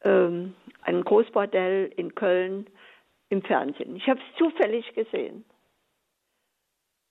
ähm, 0.04 0.56
ein 0.84 1.04
Großbordell 1.04 1.92
in 1.96 2.14
Köln 2.16 2.68
im 3.30 3.42
Fernsehen. 3.42 3.96
Ich 3.96 4.08
habe 4.08 4.20
es 4.20 4.38
zufällig 4.38 4.94
gesehen. 4.94 5.46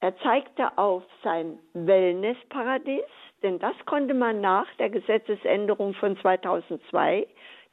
Er 0.01 0.17
zeigte 0.19 0.77
auf 0.77 1.03
sein 1.23 1.59
Wellnessparadies, 1.73 3.05
denn 3.43 3.59
das 3.59 3.75
konnte 3.87 4.15
man 4.15 4.41
nach 4.41 4.67
der 4.77 4.91
Gesetzesänderung 4.91 5.95
von 5.95 6.19
2002, 6.19 7.27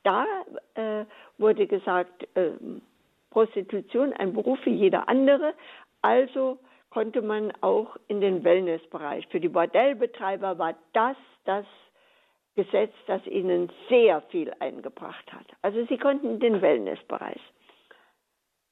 da 0.04 0.26
äh, 0.76 1.06
wurde 1.38 1.68
gesagt, 1.68 2.28
äh, 2.36 2.52
Prostitution 3.32 4.14
ein 4.14 4.34
Beruf 4.34 4.60
wie 4.66 4.74
jeder 4.74 5.10
andere, 5.10 5.54
also 6.02 6.58
konnte 6.90 7.22
man 7.22 7.54
auch 7.62 7.98
in 8.08 8.22
den 8.22 8.44
Wellnessbereich. 8.44 9.28
Für 9.28 9.40
die 9.40 9.50
Bordellbetreiber 9.50 10.58
war 10.58 10.76
das 10.94 11.18
das 11.46 11.66
Gesetz, 12.56 12.94
das 13.08 13.26
ihnen 13.28 13.72
sehr 13.88 14.22
viel 14.24 14.54
eingebracht 14.60 15.32
hat. 15.32 15.46
Also 15.62 15.86
sie 15.86 15.98
konnten 15.98 16.40
den 16.40 16.62
Wellnessbereich. 16.62 17.42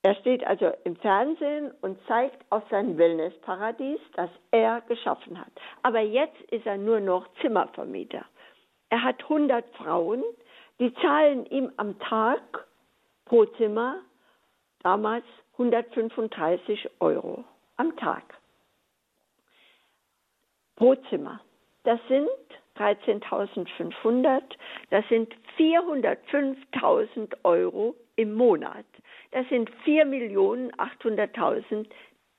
Er 0.02 0.16
steht 0.16 0.46
also 0.46 0.72
im 0.86 0.96
Fernsehen 0.98 1.72
und 1.82 2.00
zeigt 2.08 2.46
auf 2.52 2.64
sein 2.70 2.98
Wellnessparadies, 2.98 4.00
das 4.16 4.30
er 4.52 4.82
geschaffen 4.82 5.40
hat. 5.40 5.52
Aber 5.84 6.00
jetzt 6.00 6.40
ist 6.52 6.66
er 6.66 6.78
nur 6.78 7.02
noch 7.02 7.28
Zimmervermieter. 7.42 8.26
Er 8.90 9.04
hat 9.04 9.22
100 9.24 9.66
Frauen, 9.76 10.24
die 10.80 10.94
zahlen 10.96 11.46
ihm 11.48 11.72
am 11.76 12.00
Tag 12.00 12.68
pro 13.26 13.46
Zimmer 13.46 14.02
damals 14.84 15.26
135 15.54 16.90
Euro 17.02 17.44
am 17.76 17.96
Tag. 17.98 18.24
Pro 20.78 20.96
Zimmer. 21.10 21.42
Das 21.84 22.00
sind 22.08 22.30
13.500, 22.80 24.42
das 24.90 25.06
sind 25.10 25.36
405.000 25.58 27.36
Euro 27.44 27.96
im 28.16 28.34
Monat. 28.34 28.86
Das 29.32 29.48
sind 29.50 29.70
4.800.000 29.86 31.86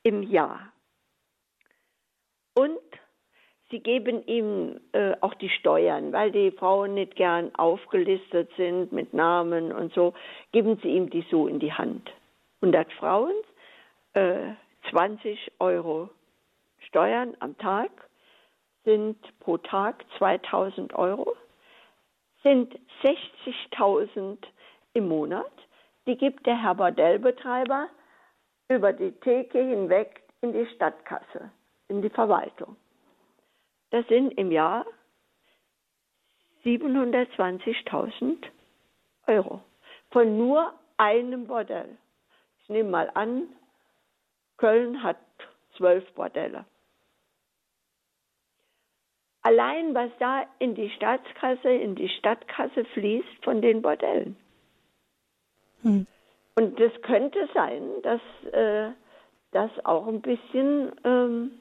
im 0.02 0.22
Jahr. 0.22 0.72
Und 2.54 2.80
sie 3.70 3.80
geben 3.80 4.26
ihm 4.26 4.80
äh, 4.92 5.14
auch 5.20 5.34
die 5.34 5.50
Steuern, 5.50 6.12
weil 6.12 6.32
die 6.32 6.50
Frauen 6.50 6.94
nicht 6.94 7.14
gern 7.16 7.54
aufgelistet 7.54 8.50
sind 8.56 8.92
mit 8.92 9.14
Namen 9.14 9.72
und 9.72 9.94
so, 9.94 10.14
geben 10.52 10.78
sie 10.82 10.88
ihm 10.88 11.10
die 11.10 11.24
so 11.30 11.46
in 11.46 11.60
die 11.60 11.72
Hand. 11.72 12.10
100 12.62 12.92
Frauen, 12.94 13.34
äh, 14.14 14.54
20 14.90 15.52
Euro 15.60 16.10
Steuern 16.80 17.36
am 17.40 17.56
Tag 17.58 17.90
sind 18.84 19.18
pro 19.40 19.58
Tag 19.58 20.04
2000 20.18 20.94
Euro, 20.94 21.36
sind 22.42 22.78
60.000 23.02 24.38
im 24.94 25.08
Monat. 25.08 25.52
Die 26.06 26.16
gibt 26.16 26.46
der 26.46 26.60
Herr 26.60 26.74
Bordellbetreiber 26.74 27.88
über 28.68 28.92
die 28.92 29.12
Theke 29.12 29.58
hinweg 29.58 30.22
in 30.40 30.52
die 30.52 30.66
Stadtkasse, 30.74 31.50
in 31.88 32.02
die 32.02 32.10
Verwaltung. 32.10 32.76
Das 33.90 34.06
sind 34.08 34.32
im 34.38 34.50
Jahr 34.52 34.86
720.000 36.64 38.36
Euro 39.26 39.60
von 40.10 40.36
nur 40.36 40.72
einem 40.96 41.46
Bordell. 41.46 41.96
Ich 42.62 42.68
nehme 42.68 42.90
mal 42.90 43.10
an, 43.14 43.48
Köln 44.56 45.02
hat 45.02 45.18
zwölf 45.76 46.04
Bordelle. 46.12 46.64
Allein 49.42 49.94
was 49.94 50.10
da 50.18 50.44
in 50.58 50.74
die 50.74 50.90
Staatskasse, 50.90 51.70
in 51.70 51.94
die 51.94 52.08
Stadtkasse 52.08 52.84
fließt 52.84 53.42
von 53.42 53.62
den 53.62 53.80
Bordellen. 53.80 54.36
Hm. 55.82 56.06
Und 56.56 56.78
das 56.78 56.92
könnte 57.02 57.48
sein, 57.54 57.82
dass 58.02 58.20
äh, 58.52 58.90
das 59.52 59.70
auch 59.84 60.06
ein 60.06 60.20
bisschen 60.20 60.92
ähm, 61.04 61.52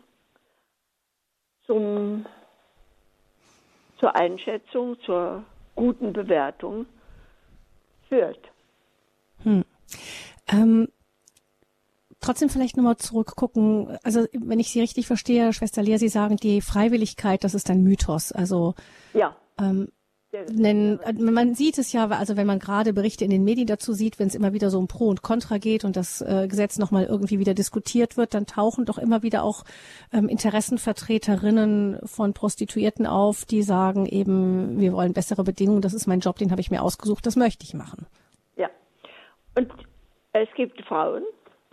zum, 1.65 2.25
zur 3.97 4.15
Einschätzung, 4.15 4.99
zur 5.01 5.43
guten 5.75 6.11
Bewertung 6.11 6.85
führt. 8.09 8.39
Hm. 9.43 9.63
Ähm, 10.51 10.89
trotzdem 12.21 12.49
vielleicht 12.49 12.77
nochmal 12.77 12.97
zurückgucken. 12.97 13.97
Also 14.03 14.25
wenn 14.33 14.59
ich 14.59 14.71
Sie 14.71 14.81
richtig 14.81 15.07
verstehe, 15.07 15.53
Schwester 15.53 15.81
Lea, 15.81 15.97
Sie 15.97 16.09
sagen, 16.09 16.37
die 16.37 16.61
Freiwilligkeit, 16.61 17.43
das 17.43 17.53
ist 17.53 17.69
ein 17.69 17.83
Mythos. 17.83 18.31
Also 18.31 18.75
ja. 19.13 19.35
Ähm, 19.59 19.89
denn 20.31 20.99
man 21.17 21.55
sieht 21.55 21.79
es 21.79 21.91
ja, 21.91 22.07
also 22.07 22.37
wenn 22.37 22.45
man 22.45 22.59
gerade 22.59 22.93
Berichte 22.93 23.25
in 23.25 23.31
den 23.31 23.43
Medien 23.43 23.65
dazu 23.65 23.93
sieht, 23.93 24.19
wenn 24.19 24.27
es 24.27 24.35
immer 24.35 24.53
wieder 24.53 24.69
so 24.69 24.77
um 24.77 24.87
Pro 24.87 25.07
und 25.07 25.23
Contra 25.23 25.57
geht 25.57 25.83
und 25.83 25.95
das 25.95 26.21
äh, 26.21 26.47
Gesetz 26.47 26.77
nochmal 26.77 27.05
irgendwie 27.05 27.39
wieder 27.39 27.55
diskutiert 27.55 28.15
wird, 28.15 28.35
dann 28.35 28.45
tauchen 28.45 28.85
doch 28.85 28.99
immer 28.99 29.23
wieder 29.23 29.43
auch 29.43 29.63
ähm, 30.13 30.29
Interessenvertreterinnen 30.29 32.01
von 32.05 32.33
Prostituierten 32.33 33.07
auf, 33.07 33.45
die 33.45 33.63
sagen 33.63 34.05
eben, 34.05 34.79
wir 34.79 34.93
wollen 34.93 35.13
bessere 35.13 35.43
Bedingungen, 35.43 35.81
das 35.81 35.95
ist 35.95 36.05
mein 36.05 36.19
Job, 36.19 36.37
den 36.37 36.51
habe 36.51 36.61
ich 36.61 36.69
mir 36.69 36.83
ausgesucht, 36.83 37.25
das 37.25 37.35
möchte 37.35 37.63
ich 37.63 37.73
machen. 37.73 38.05
Ja. 38.55 38.69
Und 39.55 39.73
es 40.33 40.47
gibt 40.55 40.79
Frauen, 40.85 41.23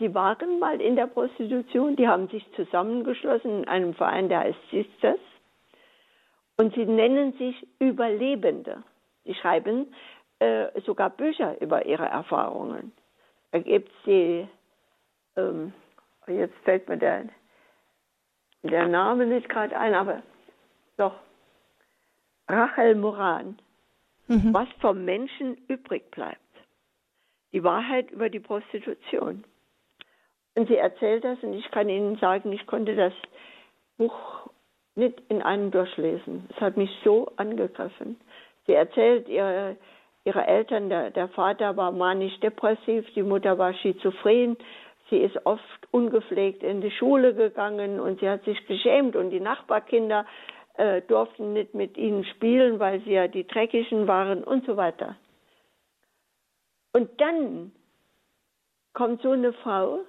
die 0.01 0.15
waren 0.15 0.59
mal 0.59 0.81
in 0.81 0.97
der 0.97 1.07
Prostitution, 1.07 1.97
die 1.97 2.07
haben 2.07 2.29
sich 2.29 2.45
zusammengeschlossen 2.55 3.63
in 3.63 3.69
einem 3.69 3.95
Verein, 3.95 4.29
der 4.29 4.41
heißt 4.41 4.59
Sisters 4.71 5.21
und 6.57 6.75
sie 6.75 6.85
nennen 6.85 7.33
sich 7.35 7.67
Überlebende. 7.79 8.83
Sie 9.25 9.35
schreiben 9.35 9.93
äh, 10.39 10.81
sogar 10.83 11.11
Bücher 11.11 11.61
über 11.61 11.87
ihre 11.87 12.07
Erfahrungen. 12.07 12.93
Da 13.53 13.59
gibt 13.59 13.89
es 13.89 13.95
die, 14.05 14.49
ähm, 15.37 15.73
jetzt 16.27 16.57
fällt 16.65 16.89
mir 16.89 16.99
der, 16.99 17.27
der 18.63 18.89
Name 18.89 19.27
nicht 19.27 19.49
gerade 19.49 19.79
ein, 19.79 19.95
aber 19.95 20.23
doch, 20.97 21.15
Rachel 22.49 22.95
Moran, 22.95 23.59
mhm. 24.29 24.53
was 24.53 24.69
vom 24.81 25.05
Menschen 25.05 25.57
übrig 25.69 26.11
bleibt. 26.11 26.41
Die 27.53 27.65
Wahrheit 27.65 28.11
über 28.11 28.29
die 28.29 28.41
Prostitution. 28.41 29.45
Und 30.57 30.69
sie 30.69 30.77
erzählt 30.77 31.23
das 31.23 31.39
und 31.43 31.53
ich 31.53 31.71
kann 31.71 31.89
Ihnen 31.89 32.17
sagen, 32.17 32.51
ich 32.51 32.67
konnte 32.67 32.97
das 32.97 33.13
Buch 33.99 34.49
nicht 34.95 35.21
in 35.29 35.43
einem 35.43 35.71
durchlesen. 35.71 36.49
Es 36.55 36.61
hat 36.61 36.79
mich 36.79 36.91
so 37.05 37.31
angegriffen. 37.37 38.19
Sie 38.67 38.73
erzählt, 38.73 39.29
ihre, 39.29 39.77
ihre 40.25 40.47
Eltern, 40.47 40.89
der, 40.89 41.11
der 41.11 41.29
Vater 41.29 41.77
war 41.77 41.93
manisch-depressiv, 41.93 43.07
die 43.15 43.23
Mutter 43.23 43.59
war 43.59 43.75
schizophren. 43.75 44.57
Sie 45.11 45.19
ist 45.19 45.37
oft 45.45 45.63
ungepflegt 45.91 46.63
in 46.63 46.81
die 46.81 46.91
Schule 46.91 47.35
gegangen 47.35 48.01
und 48.01 48.21
sie 48.21 48.29
hat 48.29 48.45
sich 48.45 48.67
geschämt 48.67 49.15
und 49.15 49.31
die 49.31 49.41
Nachbarkinder 49.41 50.25
äh, 50.79 51.03
durften 51.03 51.53
nicht 51.53 51.75
mit 51.75 51.99
ihnen 51.99 52.25
spielen, 52.25 52.81
weil 52.81 53.01
sie 53.03 53.13
ja 53.13 53.29
die 53.29 53.47
Dreckigen 53.47 54.09
waren 54.09 54.43
und 54.43 54.65
so 54.65 54.79
weiter. 54.79 55.17
Und 56.95 57.21
dann 57.21 57.73
kommt 58.95 59.21
so 59.21 59.33
eine 59.33 59.53
Frau, 59.53 60.01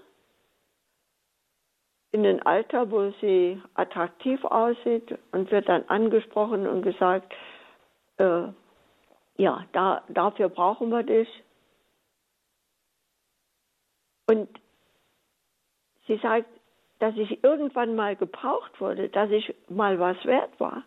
in 2.18 2.26
ein 2.26 2.42
Alter, 2.46 2.90
wo 2.90 3.12
sie 3.22 3.62
attraktiv 3.76 4.44
aussieht 4.44 5.18
und 5.32 5.52
wird 5.52 5.70
dann 5.70 5.84
angesprochen 5.88 6.68
und 6.68 6.82
gesagt, 6.82 7.34
äh, 8.18 8.48
ja, 9.38 9.66
da, 9.72 10.04
dafür 10.10 10.50
brauchen 10.50 10.90
wir 10.90 11.04
dich. 11.04 11.30
Und 14.28 14.50
sie 16.08 16.18
sagt, 16.18 16.48
dass 17.00 17.16
ich 17.16 17.44
irgendwann 17.44 17.96
mal 17.96 18.16
gebraucht 18.16 18.82
wurde, 18.82 19.10
dass 19.10 19.30
ich 19.30 19.54
mal 19.70 20.00
was 20.00 20.18
wert 20.26 20.60
war. 20.60 20.84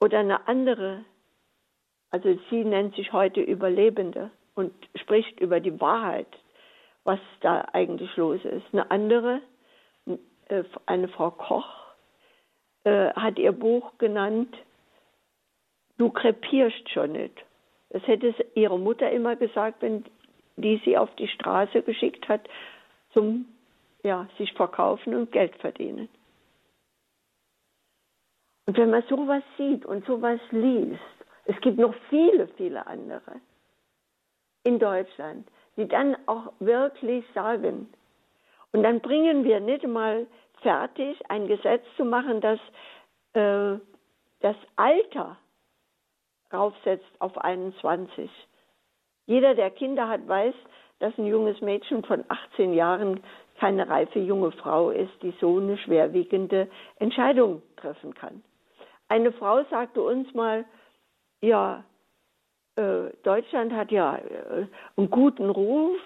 Oder 0.00 0.18
eine 0.18 0.46
andere, 0.46 1.04
also 2.10 2.38
sie 2.50 2.64
nennt 2.64 2.94
sich 2.94 3.12
heute 3.12 3.40
Überlebende 3.40 4.30
und 4.54 4.74
spricht 4.96 5.40
über 5.40 5.60
die 5.60 5.80
Wahrheit, 5.80 6.28
was 7.04 7.18
da 7.40 7.66
eigentlich 7.72 8.14
los 8.16 8.44
ist. 8.44 8.66
Eine 8.72 8.90
andere 8.90 9.40
eine 10.86 11.08
Frau 11.08 11.30
Koch, 11.30 11.68
äh, 12.84 13.12
hat 13.14 13.38
ihr 13.38 13.52
Buch 13.52 13.92
genannt, 13.98 14.54
Du 15.96 16.10
krepierst 16.10 16.88
schon 16.90 17.12
nicht. 17.12 17.44
Das 17.90 18.04
hätte 18.06 18.34
ihre 18.54 18.78
Mutter 18.78 19.10
immer 19.10 19.36
gesagt, 19.36 19.82
wenn 19.82 20.04
die 20.56 20.80
sie 20.84 20.96
auf 20.96 21.14
die 21.16 21.28
Straße 21.28 21.82
geschickt 21.82 22.28
hat, 22.28 22.48
zum 23.12 23.46
ja, 24.02 24.28
sich 24.38 24.52
verkaufen 24.52 25.14
und 25.14 25.32
Geld 25.32 25.54
verdienen. 25.56 26.08
Und 28.66 28.76
wenn 28.76 28.90
man 28.90 29.02
sowas 29.08 29.42
sieht 29.56 29.84
und 29.86 30.04
sowas 30.06 30.40
liest, 30.50 31.00
es 31.44 31.58
gibt 31.60 31.78
noch 31.78 31.94
viele, 32.08 32.48
viele 32.56 32.86
andere 32.86 33.40
in 34.64 34.78
Deutschland, 34.78 35.46
die 35.76 35.86
dann 35.86 36.16
auch 36.26 36.52
wirklich 36.60 37.24
sagen, 37.34 37.92
und 38.72 38.82
dann 38.82 39.00
bringen 39.00 39.44
wir 39.44 39.60
nicht 39.60 39.86
mal 39.86 40.26
fertig, 40.64 41.16
ein 41.28 41.46
Gesetz 41.46 41.84
zu 41.96 42.04
machen, 42.04 42.40
das 42.40 42.58
äh, 43.34 43.78
das 44.40 44.56
Alter 44.76 45.38
raufsetzt 46.52 47.10
auf 47.18 47.38
21. 47.38 48.30
Jeder, 49.26 49.54
der 49.54 49.70
Kinder 49.70 50.06
hat, 50.06 50.28
weiß, 50.28 50.54
dass 50.98 51.16
ein 51.16 51.26
junges 51.26 51.60
Mädchen 51.62 52.04
von 52.04 52.24
18 52.28 52.74
Jahren 52.74 53.22
keine 53.58 53.88
reife 53.88 54.18
junge 54.18 54.52
Frau 54.52 54.90
ist, 54.90 55.12
die 55.22 55.32
so 55.40 55.58
eine 55.58 55.78
schwerwiegende 55.78 56.68
Entscheidung 56.98 57.62
treffen 57.76 58.12
kann. 58.12 58.42
Eine 59.08 59.32
Frau 59.32 59.64
sagte 59.70 60.02
uns 60.02 60.32
mal, 60.34 60.66
ja, 61.40 61.82
äh, 62.76 63.10
Deutschland 63.22 63.72
hat 63.72 63.90
ja 63.90 64.16
äh, 64.16 64.66
einen 64.96 65.10
guten 65.10 65.48
Ruf, 65.48 66.00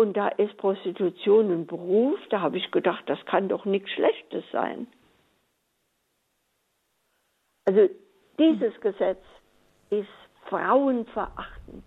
und 0.00 0.16
da 0.16 0.28
ist 0.28 0.56
Prostitution 0.56 1.50
ein 1.50 1.66
Beruf, 1.66 2.18
da 2.30 2.40
habe 2.40 2.56
ich 2.56 2.70
gedacht, 2.70 3.04
das 3.04 3.18
kann 3.26 3.50
doch 3.50 3.66
nichts 3.66 3.90
Schlechtes 3.90 4.42
sein. 4.50 4.86
Also 7.66 7.86
dieses 8.38 8.80
Gesetz 8.80 9.22
ist 9.90 10.08
frauenverachtend. 10.48 11.84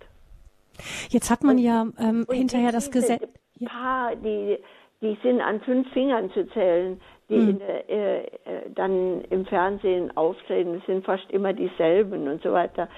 Jetzt 1.09 1.31
hat 1.31 1.43
man 1.43 1.57
und, 1.57 1.63
ja 1.63 1.87
ähm, 1.97 2.27
hinterher 2.29 2.71
das 2.71 2.91
Gesetz. 2.91 3.23
Paar, 3.65 4.15
die, 4.15 4.59
die 5.01 5.17
sind 5.23 5.41
an 5.41 5.61
fünf 5.61 5.91
Fingern 5.91 6.31
zu 6.33 6.47
zählen, 6.51 7.01
die 7.29 7.37
mhm. 7.37 7.57
der, 7.57 7.89
äh, 7.89 8.25
äh, 8.25 8.69
dann 8.75 9.23
im 9.31 9.47
Fernsehen 9.47 10.15
auftreten. 10.15 10.75
Es 10.75 10.85
sind 10.85 11.03
fast 11.03 11.27
immer 11.31 11.53
dieselben 11.53 12.27
und 12.27 12.43
so 12.43 12.51
weiter. 12.51 12.89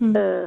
Mhm. 0.00 0.16
Äh, 0.16 0.46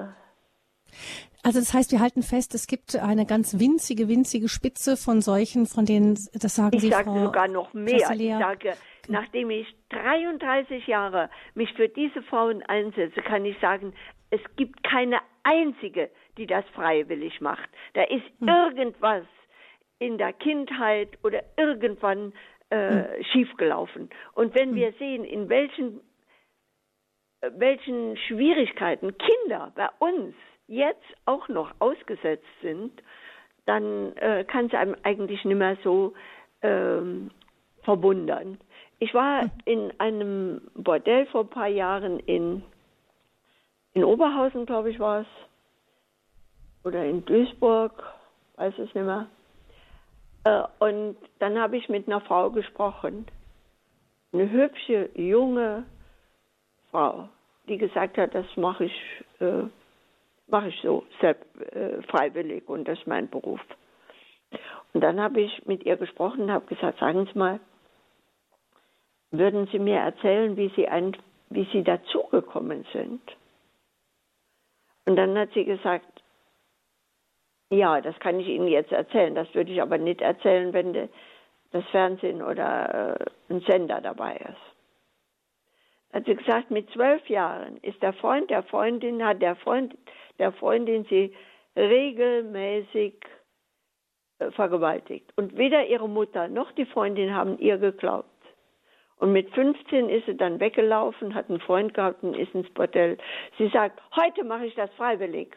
also 1.43 1.59
das 1.59 1.73
heißt, 1.73 1.91
wir 1.91 1.99
halten 1.99 2.21
fest, 2.21 2.53
es 2.53 2.67
gibt 2.67 2.95
eine 2.95 3.25
ganz 3.25 3.59
winzige, 3.59 4.07
winzige 4.07 4.47
Spitze 4.47 4.95
von 4.95 5.21
solchen, 5.21 5.65
von 5.65 5.85
denen, 5.85 6.13
das 6.33 6.55
sagen 6.55 6.75
ich 6.75 6.81
Sie, 6.81 6.87
Ich 6.87 6.93
sage 6.93 7.09
Frau 7.09 7.25
sogar 7.25 7.47
noch 7.47 7.73
mehr. 7.73 8.11
Ich 8.11 8.29
sage, 8.29 8.73
nachdem 9.07 9.49
ich 9.49 9.67
33 9.89 10.85
Jahre 10.87 11.29
mich 11.55 11.73
für 11.73 11.89
diese 11.89 12.21
Frauen 12.23 12.61
einsetze, 12.63 13.21
kann 13.21 13.45
ich 13.45 13.57
sagen, 13.59 13.93
es 14.29 14.41
gibt 14.55 14.83
keine 14.83 15.19
einzige, 15.43 16.09
die 16.37 16.45
das 16.45 16.63
freiwillig 16.73 17.41
macht. 17.41 17.69
Da 17.93 18.03
ist 18.03 18.23
hm. 18.39 18.47
irgendwas 18.47 19.25
in 19.99 20.17
der 20.17 20.33
Kindheit 20.33 21.17
oder 21.23 21.43
irgendwann 21.57 22.33
äh, 22.69 22.89
hm. 22.89 23.23
schiefgelaufen. 23.31 24.09
Und 24.33 24.55
wenn 24.55 24.69
hm. 24.69 24.75
wir 24.75 24.93
sehen, 24.93 25.23
in 25.23 25.49
welchen, 25.49 26.01
äh, 27.41 27.51
welchen 27.55 28.15
Schwierigkeiten 28.17 29.15
Kinder 29.17 29.71
bei 29.75 29.89
uns 29.99 30.33
jetzt 30.71 31.03
auch 31.25 31.49
noch 31.49 31.71
ausgesetzt 31.79 32.47
sind, 32.61 32.91
dann 33.65 34.15
äh, 34.15 34.45
kann 34.45 34.67
es 34.67 34.73
einem 34.73 34.95
eigentlich 35.03 35.43
nicht 35.43 35.57
mehr 35.57 35.77
so 35.83 36.13
ähm, 36.61 37.29
verwundern. 37.83 38.57
Ich 38.99 39.13
war 39.13 39.49
in 39.65 39.91
einem 39.99 40.61
Bordell 40.75 41.25
vor 41.27 41.41
ein 41.41 41.49
paar 41.49 41.67
Jahren 41.67 42.19
in, 42.21 42.63
in 43.93 44.03
Oberhausen, 44.03 44.65
glaube 44.65 44.91
ich, 44.91 44.99
war 44.99 45.21
es, 45.21 45.27
oder 46.83 47.03
in 47.03 47.25
Duisburg, 47.25 48.03
weiß 48.55 48.73
es 48.73 48.79
nicht 48.79 48.95
mehr. 48.95 49.27
Äh, 50.45 50.63
und 50.79 51.17
dann 51.39 51.59
habe 51.59 51.77
ich 51.77 51.89
mit 51.89 52.07
einer 52.07 52.21
Frau 52.21 52.49
gesprochen, 52.49 53.25
eine 54.31 54.49
hübsche, 54.49 55.09
junge 55.15 55.83
Frau, 56.91 57.27
die 57.67 57.77
gesagt 57.77 58.17
hat, 58.17 58.33
das 58.33 58.45
mache 58.55 58.85
ich 58.85 59.25
äh, 59.39 59.63
mache 60.51 60.69
ich 60.69 60.79
so 60.81 61.05
selbst, 61.19 61.45
äh, 61.73 62.01
freiwillig 62.03 62.67
und 62.67 62.87
das 62.87 62.99
ist 62.99 63.07
mein 63.07 63.29
Beruf. 63.29 63.59
Und 64.93 65.01
dann 65.01 65.19
habe 65.19 65.41
ich 65.41 65.65
mit 65.65 65.85
ihr 65.85 65.97
gesprochen 65.97 66.43
und 66.43 66.51
habe 66.51 66.65
gesagt, 66.65 66.99
sagen 66.99 67.27
Sie 67.31 67.37
mal, 67.37 67.59
würden 69.31 69.67
Sie 69.71 69.79
mir 69.79 69.99
erzählen, 69.99 70.57
wie 70.57 70.69
Sie, 70.75 70.87
ein, 70.87 71.15
wie 71.49 71.67
Sie 71.71 71.83
dazugekommen 71.83 72.85
sind? 72.91 73.21
Und 75.05 75.15
dann 75.15 75.37
hat 75.37 75.51
sie 75.53 75.65
gesagt, 75.65 76.05
ja, 77.69 78.01
das 78.01 78.19
kann 78.19 78.39
ich 78.39 78.47
Ihnen 78.47 78.67
jetzt 78.67 78.91
erzählen, 78.91 79.33
das 79.33 79.53
würde 79.55 79.71
ich 79.71 79.81
aber 79.81 79.97
nicht 79.97 80.21
erzählen, 80.21 80.73
wenn 80.73 81.09
das 81.71 81.85
Fernsehen 81.87 82.41
oder 82.41 83.19
äh, 83.21 83.25
ein 83.49 83.61
Sender 83.61 84.01
dabei 84.01 84.35
ist 84.35 84.71
hat 86.13 86.25
sie 86.25 86.35
gesagt, 86.35 86.71
mit 86.71 86.89
zwölf 86.91 87.27
Jahren 87.29 87.77
ist 87.77 88.01
der 88.01 88.13
Freund 88.13 88.49
der 88.49 88.63
Freundin, 88.63 89.25
hat 89.25 89.41
der 89.41 89.55
Freund 89.55 89.95
der 90.41 90.51
Freundin 90.53 91.05
sie 91.05 91.35
regelmäßig 91.75 93.13
äh, 94.39 94.49
vergewaltigt. 94.51 95.31
Und 95.37 95.55
weder 95.55 95.85
ihre 95.85 96.09
Mutter 96.09 96.47
noch 96.47 96.71
die 96.71 96.85
Freundin 96.85 97.33
haben 97.33 97.59
ihr 97.59 97.77
geglaubt. 97.77 98.27
Und 99.17 99.33
mit 99.33 99.51
15 99.51 100.09
ist 100.09 100.25
sie 100.25 100.35
dann 100.35 100.59
weggelaufen, 100.59 101.35
hat 101.35 101.47
einen 101.47 101.59
Freund 101.59 101.93
gehabt 101.93 102.23
und 102.23 102.35
ist 102.35 102.55
ins 102.55 102.69
Bordell. 102.71 103.19
Sie 103.59 103.67
sagt, 103.67 104.01
heute 104.15 104.43
mache 104.43 104.65
ich 104.65 104.73
das 104.73 104.89
freiwillig. 104.93 105.55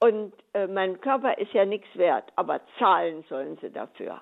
Und 0.00 0.32
äh, 0.52 0.68
mein 0.68 1.00
Körper 1.00 1.36
ist 1.36 1.52
ja 1.52 1.64
nichts 1.64 1.88
wert, 1.96 2.32
aber 2.36 2.60
zahlen 2.78 3.24
sollen 3.28 3.58
sie 3.60 3.70
dafür. 3.70 4.20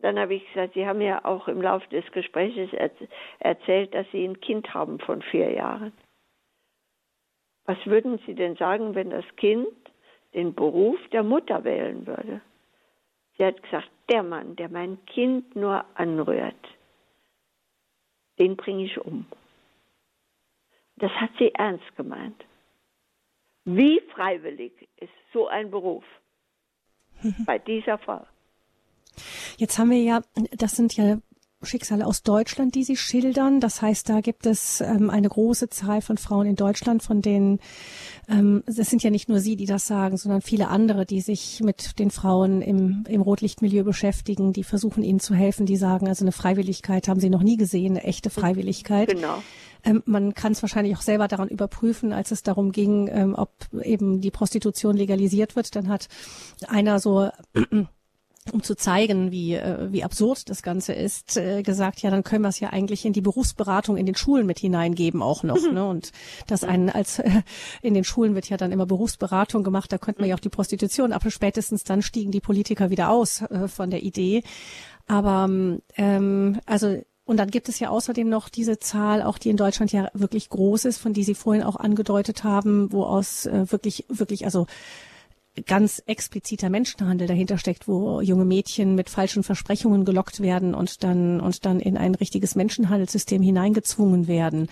Dann 0.00 0.16
habe 0.16 0.34
ich 0.34 0.46
gesagt, 0.52 0.74
Sie 0.74 0.86
haben 0.86 1.00
ja 1.00 1.24
auch 1.24 1.48
im 1.48 1.60
Laufe 1.60 1.88
des 1.88 2.08
Gesprächs 2.12 2.72
erzählt, 3.40 3.92
dass 3.94 4.06
Sie 4.12 4.24
ein 4.24 4.40
Kind 4.40 4.72
haben 4.72 5.00
von 5.00 5.22
vier 5.22 5.50
Jahren. 5.50 5.92
Was 7.68 7.76
würden 7.84 8.18
Sie 8.24 8.34
denn 8.34 8.56
sagen, 8.56 8.94
wenn 8.94 9.10
das 9.10 9.26
Kind 9.36 9.68
den 10.32 10.54
Beruf 10.54 10.98
der 11.12 11.22
Mutter 11.22 11.64
wählen 11.64 12.06
würde? 12.06 12.40
Sie 13.36 13.44
hat 13.44 13.62
gesagt, 13.62 13.90
der 14.08 14.22
Mann, 14.22 14.56
der 14.56 14.70
mein 14.70 15.04
Kind 15.04 15.54
nur 15.54 15.84
anrührt, 15.94 16.66
den 18.38 18.56
bringe 18.56 18.84
ich 18.86 18.98
um. 18.98 19.26
Das 20.96 21.10
hat 21.10 21.28
sie 21.38 21.52
ernst 21.52 21.94
gemeint. 21.94 22.42
Wie 23.66 24.00
freiwillig 24.14 24.72
ist 24.96 25.12
so 25.34 25.48
ein 25.48 25.70
Beruf 25.70 26.04
bei 27.44 27.58
dieser 27.58 27.98
Frau? 27.98 28.26
Jetzt 29.58 29.78
haben 29.78 29.90
wir 29.90 30.02
ja, 30.02 30.22
das 30.52 30.72
sind 30.72 30.96
ja 30.96 31.18
Schicksale 31.62 32.06
aus 32.06 32.22
Deutschland, 32.22 32.74
die 32.74 32.84
Sie 32.84 32.96
schildern. 32.96 33.60
Das 33.60 33.82
heißt, 33.82 34.08
da 34.08 34.20
gibt 34.20 34.46
es 34.46 34.80
ähm, 34.80 35.10
eine 35.10 35.28
große 35.28 35.68
Zahl 35.68 36.02
von 36.02 36.16
Frauen 36.16 36.46
in 36.46 36.56
Deutschland, 36.56 37.02
von 37.02 37.20
denen 37.20 37.58
ähm, 38.28 38.62
es 38.66 38.76
sind 38.76 39.02
ja 39.02 39.10
nicht 39.10 39.28
nur 39.28 39.40
Sie, 39.40 39.56
die 39.56 39.66
das 39.66 39.86
sagen, 39.86 40.16
sondern 40.16 40.40
viele 40.40 40.68
andere, 40.68 41.04
die 41.04 41.20
sich 41.20 41.60
mit 41.60 41.98
den 41.98 42.10
Frauen 42.10 42.62
im, 42.62 43.04
im 43.08 43.20
Rotlichtmilieu 43.20 43.82
beschäftigen, 43.82 44.52
die 44.52 44.64
versuchen 44.64 45.02
ihnen 45.02 45.18
zu 45.18 45.34
helfen, 45.34 45.66
die 45.66 45.76
sagen, 45.76 46.06
also 46.06 46.24
eine 46.24 46.32
Freiwilligkeit 46.32 47.08
haben 47.08 47.20
sie 47.20 47.30
noch 47.30 47.42
nie 47.42 47.56
gesehen, 47.56 47.96
eine 47.96 48.04
echte 48.04 48.30
Freiwilligkeit. 48.30 49.08
Genau. 49.08 49.42
Ähm, 49.84 50.02
man 50.06 50.34
kann 50.34 50.52
es 50.52 50.62
wahrscheinlich 50.62 50.96
auch 50.96 51.02
selber 51.02 51.28
daran 51.28 51.48
überprüfen, 51.48 52.12
als 52.12 52.30
es 52.30 52.42
darum 52.42 52.72
ging, 52.72 53.08
ähm, 53.10 53.34
ob 53.36 53.50
eben 53.82 54.20
die 54.20 54.30
Prostitution 54.30 54.96
legalisiert 54.96 55.56
wird. 55.56 55.74
Dann 55.74 55.88
hat 55.88 56.08
einer 56.68 56.98
so 56.98 57.30
um 58.52 58.62
zu 58.62 58.74
zeigen, 58.74 59.30
wie, 59.30 59.54
äh, 59.54 59.92
wie 59.92 60.04
absurd 60.04 60.48
das 60.48 60.62
Ganze 60.62 60.92
ist, 60.92 61.36
äh, 61.36 61.62
gesagt, 61.62 62.00
ja, 62.00 62.10
dann 62.10 62.24
können 62.24 62.42
wir 62.42 62.48
es 62.48 62.60
ja 62.60 62.70
eigentlich 62.70 63.04
in 63.04 63.12
die 63.12 63.20
Berufsberatung 63.20 63.96
in 63.96 64.06
den 64.06 64.14
Schulen 64.14 64.46
mit 64.46 64.58
hineingeben 64.58 65.22
auch 65.22 65.42
noch. 65.42 65.60
Mhm. 65.60 65.74
Ne? 65.74 65.86
Und 65.86 66.12
das 66.46 66.64
einen 66.64 66.90
als 66.90 67.18
äh, 67.18 67.42
in 67.82 67.94
den 67.94 68.04
Schulen 68.04 68.34
wird 68.34 68.48
ja 68.48 68.56
dann 68.56 68.72
immer 68.72 68.86
Berufsberatung 68.86 69.64
gemacht, 69.64 69.92
da 69.92 69.98
könnte 69.98 70.20
man 70.20 70.28
ja 70.28 70.36
auch 70.36 70.40
die 70.40 70.48
Prostitution, 70.48 71.12
aber 71.12 71.30
spätestens 71.30 71.84
dann 71.84 72.02
stiegen 72.02 72.32
die 72.32 72.40
Politiker 72.40 72.90
wieder 72.90 73.10
aus 73.10 73.42
äh, 73.42 73.68
von 73.68 73.90
der 73.90 74.02
Idee. 74.02 74.42
Aber 75.06 75.48
ähm, 75.96 76.60
also 76.66 76.98
und 77.28 77.36
dann 77.36 77.50
gibt 77.50 77.68
es 77.68 77.78
ja 77.78 77.90
außerdem 77.90 78.26
noch 78.26 78.48
diese 78.48 78.78
Zahl, 78.78 79.22
auch 79.22 79.36
die 79.36 79.50
in 79.50 79.58
Deutschland 79.58 79.92
ja 79.92 80.08
wirklich 80.14 80.48
groß 80.48 80.86
ist, 80.86 80.96
von 80.96 81.12
die 81.12 81.24
Sie 81.24 81.34
vorhin 81.34 81.62
auch 81.62 81.76
angedeutet 81.76 82.42
haben, 82.42 82.90
wo 82.90 83.04
aus 83.04 83.44
äh, 83.44 83.70
wirklich, 83.70 84.06
wirklich, 84.08 84.46
also 84.46 84.66
ganz 85.66 86.02
expliziter 86.06 86.70
Menschenhandel 86.70 87.28
dahinter 87.28 87.58
steckt, 87.58 87.88
wo 87.88 88.20
junge 88.20 88.44
Mädchen 88.44 88.94
mit 88.94 89.10
falschen 89.10 89.42
Versprechungen 89.42 90.04
gelockt 90.04 90.40
werden 90.40 90.74
und 90.74 91.02
dann, 91.04 91.40
und 91.40 91.64
dann 91.64 91.80
in 91.80 91.96
ein 91.96 92.14
richtiges 92.14 92.54
Menschenhandelssystem 92.54 93.42
hineingezwungen 93.42 94.28
werden. 94.28 94.68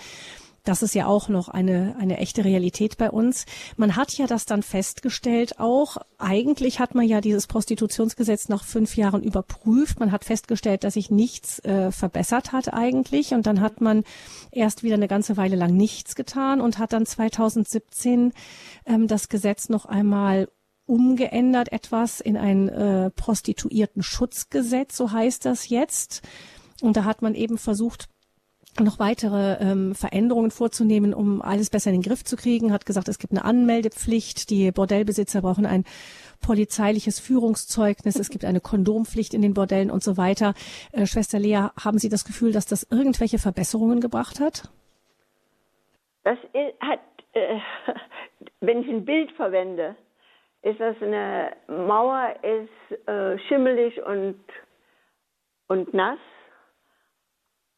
Das 0.66 0.82
ist 0.82 0.96
ja 0.96 1.06
auch 1.06 1.28
noch 1.28 1.48
eine, 1.48 1.94
eine 2.00 2.18
echte 2.18 2.44
Realität 2.44 2.98
bei 2.98 3.08
uns. 3.08 3.46
Man 3.76 3.94
hat 3.94 4.12
ja 4.14 4.26
das 4.26 4.46
dann 4.46 4.64
festgestellt 4.64 5.60
auch. 5.60 5.96
Eigentlich 6.18 6.80
hat 6.80 6.96
man 6.96 7.06
ja 7.06 7.20
dieses 7.20 7.46
Prostitutionsgesetz 7.46 8.48
nach 8.48 8.64
fünf 8.64 8.96
Jahren 8.96 9.22
überprüft. 9.22 10.00
Man 10.00 10.10
hat 10.10 10.24
festgestellt, 10.24 10.82
dass 10.82 10.94
sich 10.94 11.08
nichts 11.08 11.60
äh, 11.60 11.92
verbessert 11.92 12.50
hat 12.50 12.74
eigentlich. 12.74 13.32
Und 13.32 13.46
dann 13.46 13.60
hat 13.60 13.80
man 13.80 14.02
erst 14.50 14.82
wieder 14.82 14.96
eine 14.96 15.06
ganze 15.06 15.36
Weile 15.36 15.54
lang 15.54 15.76
nichts 15.76 16.16
getan 16.16 16.60
und 16.60 16.78
hat 16.80 16.92
dann 16.92 17.06
2017 17.06 18.32
ähm, 18.86 19.06
das 19.06 19.28
Gesetz 19.28 19.68
noch 19.68 19.86
einmal 19.86 20.48
umgeändert 20.86 21.72
etwas 21.72 22.20
in 22.20 22.36
ein 22.36 22.68
äh, 22.68 23.10
Prostituierten-Schutzgesetz, 23.10 24.96
so 24.96 25.12
heißt 25.12 25.44
das 25.44 25.68
jetzt. 25.68 26.22
Und 26.80 26.96
da 26.96 27.04
hat 27.04 27.22
man 27.22 27.34
eben 27.34 27.58
versucht, 27.58 28.08
noch 28.80 28.98
weitere 28.98 29.56
ähm, 29.60 29.94
Veränderungen 29.94 30.50
vorzunehmen, 30.50 31.14
um 31.14 31.40
alles 31.42 31.70
besser 31.70 31.90
in 31.90 32.00
den 32.00 32.08
Griff 32.08 32.24
zu 32.24 32.36
kriegen, 32.36 32.72
hat 32.72 32.86
gesagt, 32.86 33.08
es 33.08 33.18
gibt 33.18 33.32
eine 33.32 33.44
Anmeldepflicht, 33.44 34.50
die 34.50 34.70
Bordellbesitzer 34.70 35.42
brauchen 35.42 35.66
ein 35.66 35.84
polizeiliches 36.40 37.18
Führungszeugnis, 37.18 38.16
es 38.16 38.28
gibt 38.28 38.44
eine 38.44 38.60
Kondompflicht 38.60 39.32
in 39.32 39.42
den 39.42 39.54
Bordellen 39.54 39.90
und 39.90 40.02
so 40.02 40.16
weiter. 40.16 40.54
Äh, 40.92 41.06
Schwester 41.06 41.38
Lea, 41.38 41.68
haben 41.82 41.98
Sie 41.98 42.08
das 42.08 42.24
Gefühl, 42.24 42.52
dass 42.52 42.66
das 42.66 42.86
irgendwelche 42.90 43.38
Verbesserungen 43.38 44.00
gebracht 44.00 44.40
hat? 44.40 44.70
Das 46.24 46.38
hat, 46.80 47.00
äh, 47.32 47.58
wenn 48.60 48.82
ich 48.82 48.88
ein 48.88 49.04
Bild 49.04 49.32
verwende, 49.32 49.96
ist 50.66 50.80
das 50.80 51.00
eine 51.00 51.56
Mauer, 51.68 52.34
ist 52.42 53.08
äh, 53.08 53.38
schimmelig 53.46 54.02
und, 54.02 54.42
und 55.68 55.94
nass. 55.94 56.18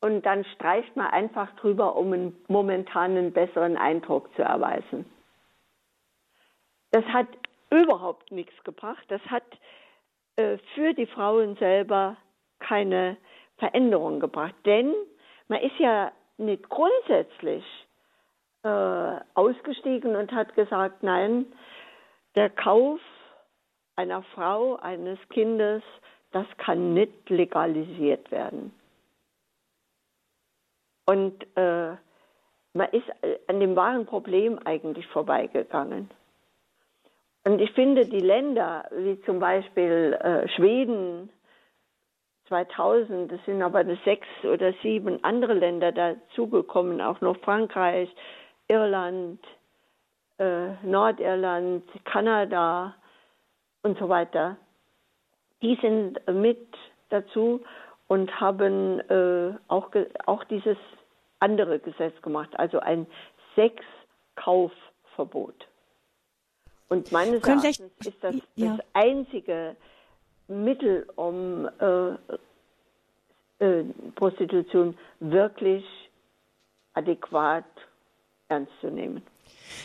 Und 0.00 0.24
dann 0.24 0.44
streicht 0.54 0.96
man 0.96 1.08
einfach 1.08 1.54
drüber, 1.56 1.96
um 1.96 2.14
einen 2.14 2.44
momentanen 2.48 3.32
besseren 3.32 3.76
Eindruck 3.76 4.34
zu 4.36 4.42
erweisen. 4.42 5.04
Das 6.92 7.04
hat 7.06 7.26
überhaupt 7.70 8.32
nichts 8.32 8.54
gebracht. 8.64 9.04
Das 9.08 9.20
hat 9.26 9.44
äh, 10.36 10.56
für 10.74 10.94
die 10.94 11.06
Frauen 11.06 11.56
selber 11.56 12.16
keine 12.58 13.18
Veränderung 13.58 14.18
gebracht. 14.18 14.54
Denn 14.64 14.94
man 15.48 15.60
ist 15.60 15.78
ja 15.78 16.10
nicht 16.38 16.66
grundsätzlich 16.70 17.64
äh, 18.62 19.20
ausgestiegen 19.34 20.16
und 20.16 20.32
hat 20.32 20.54
gesagt, 20.54 21.02
nein, 21.02 21.44
der 22.38 22.50
Kauf 22.50 23.00
einer 23.96 24.22
Frau, 24.22 24.76
eines 24.76 25.18
Kindes, 25.30 25.82
das 26.30 26.46
kann 26.56 26.94
nicht 26.94 27.28
legalisiert 27.30 28.30
werden. 28.30 28.72
Und 31.04 31.42
äh, 31.56 31.96
man 32.74 32.88
ist 32.92 33.08
äh, 33.22 33.40
an 33.48 33.58
dem 33.58 33.74
wahren 33.74 34.06
Problem 34.06 34.60
eigentlich 34.64 35.04
vorbeigegangen. 35.08 36.10
Und 37.44 37.60
ich 37.60 37.72
finde, 37.72 38.06
die 38.06 38.20
Länder, 38.20 38.88
wie 38.92 39.20
zum 39.22 39.40
Beispiel 39.40 40.16
äh, 40.20 40.48
Schweden 40.50 41.30
2000, 42.46 43.32
es 43.32 43.44
sind 43.46 43.62
aber 43.62 43.84
sechs 44.04 44.28
oder 44.44 44.72
sieben 44.82 45.24
andere 45.24 45.54
Länder 45.54 45.90
dazugekommen, 45.90 47.00
auch 47.00 47.20
noch 47.20 47.36
Frankreich, 47.38 48.08
Irland, 48.68 49.40
äh, 50.38 50.72
Nordirland, 50.82 51.84
Kanada 52.04 52.94
und 53.82 53.98
so 53.98 54.08
weiter, 54.08 54.56
die 55.62 55.78
sind 55.80 56.20
mit 56.28 56.66
dazu 57.10 57.60
und 58.06 58.40
haben 58.40 59.00
äh, 59.00 59.52
auch, 59.68 59.90
auch 60.26 60.44
dieses 60.44 60.76
andere 61.40 61.78
Gesetz 61.78 62.20
gemacht, 62.22 62.50
also 62.58 62.80
ein 62.80 63.06
Sexkaufverbot. 63.54 65.68
Und 66.88 67.12
meines 67.12 67.44
Erachtens 67.44 68.06
ist 68.06 68.22
das 68.22 68.34
ja. 68.56 68.76
das 68.76 68.86
einzige 68.94 69.76
Mittel, 70.48 71.06
um 71.16 71.68
äh, 71.78 72.14
äh, 73.64 73.84
Prostitution 74.14 74.96
wirklich 75.20 75.84
adäquat 76.94 77.64
ernst 78.48 78.72
zu 78.80 78.90
nehmen. 78.90 79.22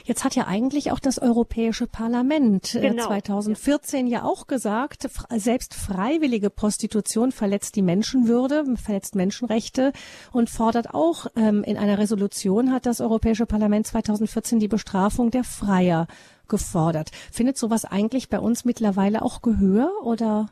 Jetzt 0.04 0.24
hat 0.24 0.36
ja 0.36 0.48
eigentlich 0.48 0.91
auch 0.91 1.00
das 1.00 1.19
Europäische 1.19 1.88
Parlament 1.88 2.76
äh, 2.76 2.82
genau. 2.82 3.08
2014 3.08 4.08
ja. 4.08 4.19
ja 4.19 4.26
auch 4.26 4.48
gesagt, 4.48 5.08
selbst 5.30 5.74
freiwillige 5.74 6.50
Prostitution 6.50 7.31
verletzt 7.31 7.75
die 7.75 7.81
Menschenwürde, 7.81 8.63
verletzt 8.75 9.15
Menschenrechte 9.15 9.94
und 10.31 10.50
fordert 10.50 10.94
auch 10.94 11.27
ähm, 11.36 11.63
in 11.63 11.77
einer 11.77 11.98
Resolution 11.98 12.71
hat 12.71 12.86
das 12.86 13.02
Europäische 13.02 13.46
Parlament 13.46 13.88
2014 13.88 14.60
die 14.60 14.67
Bestrafung 14.67 15.31
der 15.31 15.44
Freier 15.44 16.08
gefordert. 16.48 17.10
Findet 17.31 17.58
sowas 17.58 17.86
eigentlich 17.86 18.29
bei 18.29 18.40
uns 18.40 18.65
mittlerweile 18.65 19.21
auch 19.21 19.42
Gehör 19.42 19.90
oder 20.04 20.48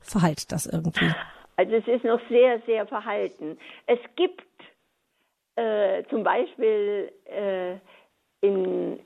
verhallt 0.00 0.52
das 0.52 0.66
irgendwie? 0.66 1.10
Also 1.56 1.74
es 1.74 1.86
ist 1.86 2.04
noch 2.04 2.20
sehr, 2.28 2.60
sehr 2.66 2.86
verhalten. 2.86 3.58
Es 3.86 3.98
gibt 4.16 4.42
äh, 5.56 6.02
zum 6.08 6.22
Beispiel 6.22 7.12
äh, 7.26 7.76
in 8.42 9.00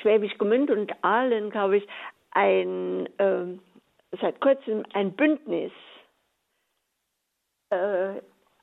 Schwäbisch 0.00 0.38
Gmünd 0.38 0.70
und 0.70 0.92
Aalen, 1.02 1.50
glaube 1.50 1.78
ich, 1.78 1.88
ein, 2.30 3.06
äh, 3.18 3.44
seit 4.20 4.40
kurzem 4.40 4.84
ein 4.94 5.12
Bündnis, 5.12 5.72
äh, 7.70 8.18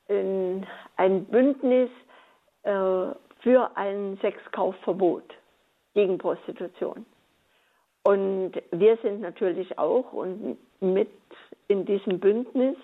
in, 0.07 0.65
ein 0.95 1.25
Bündnis 1.25 1.89
äh, 2.63 2.71
für 3.41 3.71
ein 3.75 4.17
Sexkaufverbot 4.21 5.35
gegen 5.93 6.17
Prostitution. 6.17 7.05
Und 8.03 8.53
wir 8.71 8.97
sind 8.97 9.21
natürlich 9.21 9.77
auch 9.77 10.13
und 10.13 10.57
mit 10.79 11.11
in 11.67 11.85
diesem 11.85 12.19
Bündnis. 12.19 12.77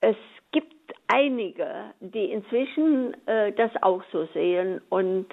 Es 0.00 0.16
gibt 0.52 0.81
einige, 1.12 1.92
die 2.00 2.32
inzwischen 2.32 3.14
äh, 3.26 3.52
das 3.52 3.70
auch 3.82 4.02
so 4.12 4.26
sehen 4.32 4.80
und 4.88 5.26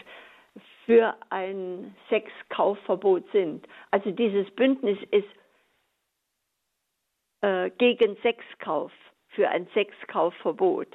für 0.85 1.15
ein 1.29 1.95
Sexkaufverbot 2.09 3.23
sind. 3.31 3.65
Also 3.91 4.11
dieses 4.11 4.49
Bündnis 4.51 4.97
ist 5.11 5.27
äh, 7.41 7.69
gegen 7.77 8.17
Sexkauf, 8.17 8.91
für 9.29 9.47
ein 9.49 9.67
Sexkaufverbot. 9.73 10.87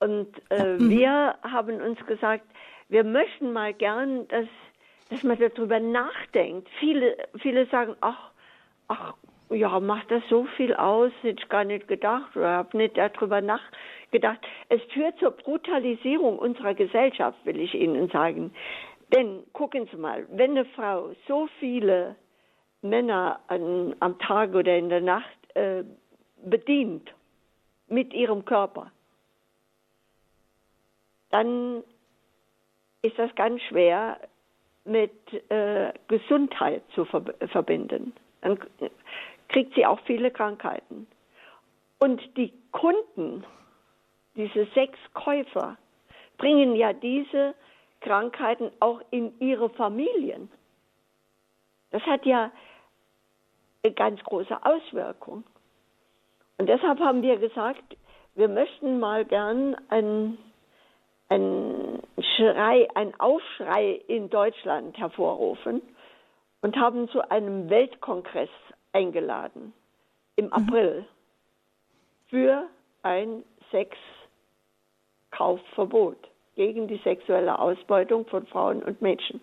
Und 0.00 0.28
äh, 0.50 0.78
mhm. 0.78 0.90
wir 0.90 1.38
haben 1.42 1.80
uns 1.80 2.04
gesagt, 2.06 2.44
wir 2.88 3.04
möchten 3.04 3.52
mal 3.52 3.72
gern, 3.72 4.26
dass, 4.28 4.48
dass 5.10 5.22
man 5.22 5.38
darüber 5.38 5.78
nachdenkt. 5.78 6.68
Viele, 6.80 7.16
viele 7.40 7.66
sagen, 7.66 7.94
ach, 8.00 8.32
ach, 8.88 9.14
ja, 9.52 9.80
macht 9.80 10.10
das 10.10 10.22
so 10.28 10.44
viel 10.56 10.74
aus, 10.74 11.12
hätte 11.22 11.42
ich 11.42 11.48
gar 11.48 11.64
nicht 11.64 11.88
gedacht 11.88 12.36
oder 12.36 12.50
habe 12.50 12.76
nicht 12.76 12.96
darüber 12.96 13.40
nachgedacht. 13.40 14.40
Es 14.68 14.82
führt 14.92 15.18
zur 15.18 15.32
Brutalisierung 15.32 16.38
unserer 16.38 16.74
Gesellschaft, 16.74 17.38
will 17.44 17.60
ich 17.60 17.74
Ihnen 17.74 18.08
sagen. 18.10 18.52
Denn 19.14 19.42
gucken 19.52 19.88
Sie 19.90 19.96
mal, 19.96 20.26
wenn 20.30 20.52
eine 20.52 20.64
Frau 20.64 21.10
so 21.28 21.48
viele 21.60 22.16
Männer 22.82 23.40
an, 23.48 23.94
am 24.00 24.18
Tag 24.18 24.54
oder 24.54 24.76
in 24.76 24.88
der 24.88 25.00
Nacht 25.00 25.36
äh, 25.54 25.84
bedient 26.44 27.12
mit 27.88 28.12
ihrem 28.12 28.44
Körper, 28.44 28.90
dann 31.30 31.84
ist 33.02 33.18
das 33.18 33.34
ganz 33.34 33.60
schwer 33.62 34.18
mit 34.84 35.12
äh, 35.50 35.92
Gesundheit 36.08 36.82
zu 36.94 37.04
ver 37.04 37.22
verbinden. 37.50 38.12
Dann 38.40 38.58
kriegt 39.52 39.74
sie 39.74 39.86
auch 39.86 40.00
viele 40.00 40.30
Krankheiten. 40.30 41.06
Und 41.98 42.20
die 42.36 42.52
Kunden, 42.72 43.44
diese 44.34 44.66
sechs 44.74 44.98
Käufer, 45.14 45.76
bringen 46.38 46.74
ja 46.74 46.92
diese 46.92 47.54
Krankheiten 48.00 48.72
auch 48.80 49.00
in 49.10 49.38
ihre 49.38 49.70
Familien. 49.70 50.50
Das 51.90 52.02
hat 52.02 52.26
ja 52.26 52.50
eine 53.84 53.92
ganz 53.94 54.22
große 54.24 54.64
Auswirkung. 54.64 55.44
Und 56.58 56.68
deshalb 56.68 56.98
haben 56.98 57.22
wir 57.22 57.36
gesagt, 57.36 57.96
wir 58.34 58.48
möchten 58.48 58.98
mal 58.98 59.24
gern 59.24 59.76
ein 59.88 60.38
ein 61.32 62.02
Schrei, 62.36 62.88
ein 62.94 63.18
Aufschrei 63.18 64.02
in 64.06 64.28
Deutschland 64.28 64.98
hervorrufen 64.98 65.80
und 66.60 66.76
haben 66.76 67.08
zu 67.08 67.30
einem 67.30 67.70
Weltkongress 67.70 68.50
eingeladen 68.92 69.72
im 70.36 70.46
mhm. 70.46 70.52
April 70.52 71.04
für 72.28 72.66
ein 73.02 73.42
Sexkaufverbot 75.30 76.16
gegen 76.54 76.86
die 76.88 76.98
sexuelle 76.98 77.58
Ausbeutung 77.58 78.26
von 78.26 78.46
Frauen 78.46 78.82
und 78.82 79.00
Mädchen. 79.02 79.40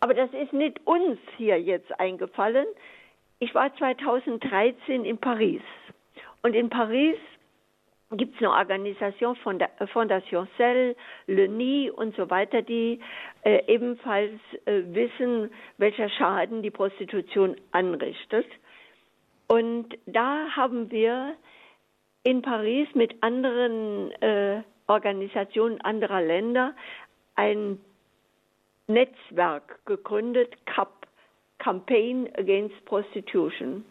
Aber 0.00 0.14
das 0.14 0.30
ist 0.32 0.52
nicht 0.52 0.80
uns 0.86 1.18
hier 1.36 1.60
jetzt 1.60 1.98
eingefallen. 2.00 2.66
Ich 3.38 3.54
war 3.54 3.74
2013 3.76 5.04
in 5.04 5.18
Paris 5.18 5.62
und 6.42 6.54
in 6.54 6.70
Paris 6.70 7.16
gibt 8.12 8.34
es 8.34 8.40
eine 8.40 8.50
Organisation 8.50 9.36
von 9.36 9.58
der 9.58 9.70
Fondation 9.92 10.48
Cell, 10.56 10.96
Le 11.26 11.48
Nid 11.48 11.90
und 11.90 12.16
so 12.16 12.30
weiter, 12.30 12.62
die 12.62 13.00
äh, 13.42 13.62
ebenfalls 13.66 14.40
äh, 14.64 14.82
wissen, 14.86 15.50
welcher 15.76 16.08
Schaden 16.08 16.62
die 16.62 16.70
Prostitution 16.70 17.56
anrichtet. 17.72 18.46
Und 19.48 19.96
da 20.06 20.48
haben 20.54 20.90
wir 20.90 21.34
in 22.22 22.42
Paris 22.42 22.88
mit 22.94 23.22
anderen 23.22 24.12
äh, 24.20 24.62
Organisationen 24.86 25.80
anderer 25.80 26.20
Länder 26.20 26.74
ein 27.34 27.80
Netzwerk 28.86 29.84
gegründet, 29.86 30.54
CAP, 30.66 31.06
Campaign 31.58 32.28
Against 32.36 32.84
Prostitution. 32.84 33.84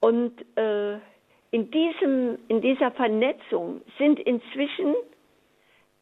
Und 0.00 0.44
äh, 0.56 0.94
in, 1.50 1.70
diesem, 1.70 2.38
in 2.48 2.60
dieser 2.60 2.90
Vernetzung 2.90 3.80
sind 3.98 4.20
inzwischen 4.20 4.94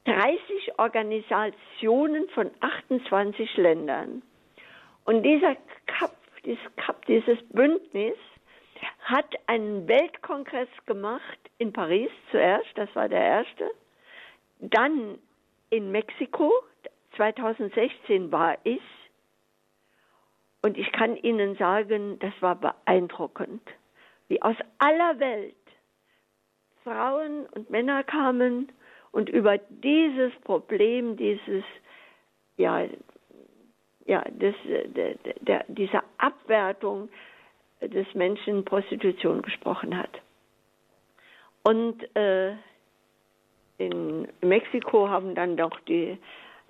30 0.04 0.78
Organisationen 0.78 2.28
von 2.30 2.50
28 2.60 3.56
Ländern. 3.56 4.22
Und 5.04 5.22
dieser 5.22 5.56
CAP, 5.86 6.16
CAP, 6.76 7.07
dieses 7.07 7.38
Bündnis 7.49 8.16
hat 9.01 9.34
einen 9.47 9.86
Weltkongress 9.88 10.68
gemacht 10.86 11.38
in 11.59 11.72
Paris 11.72 12.11
zuerst, 12.30 12.66
das 12.74 12.95
war 12.95 13.09
der 13.09 13.22
erste, 13.22 13.70
dann 14.61 15.18
in 15.70 15.90
Mexiko, 15.93 16.53
2016 17.16 18.32
war 18.32 18.59
ich, 18.64 18.82
und 20.62 20.78
ich 20.78 20.90
kann 20.93 21.16
Ihnen 21.16 21.57
sagen, 21.57 22.18
das 22.20 22.32
war 22.40 22.55
beeindruckend 22.55 23.62
wie 24.28 24.40
aus 24.40 24.57
aller 24.78 25.18
Welt 25.18 25.55
Frauen 26.84 27.47
und 27.47 27.68
Männer 27.68 28.03
kamen 28.03 28.72
und 29.11 29.28
über 29.28 29.59
dieses 29.59 30.32
Problem, 30.43 31.16
dieses, 31.16 31.64
ja, 32.57 32.86
ja, 34.07 34.22
des, 34.30 34.55
der, 34.64 35.14
der, 35.40 35.64
dieser 35.68 36.03
Abwertung 36.18 37.09
des 37.80 38.07
Menschen 38.14 38.64
Prostitution 38.64 39.42
gesprochen 39.42 39.96
hat. 39.96 40.11
Und 41.62 42.03
äh, 42.16 42.53
in 43.78 44.28
Mexiko 44.40 45.09
haben 45.09 45.34
dann 45.34 45.57
doch 45.57 45.78
die, 45.80 46.18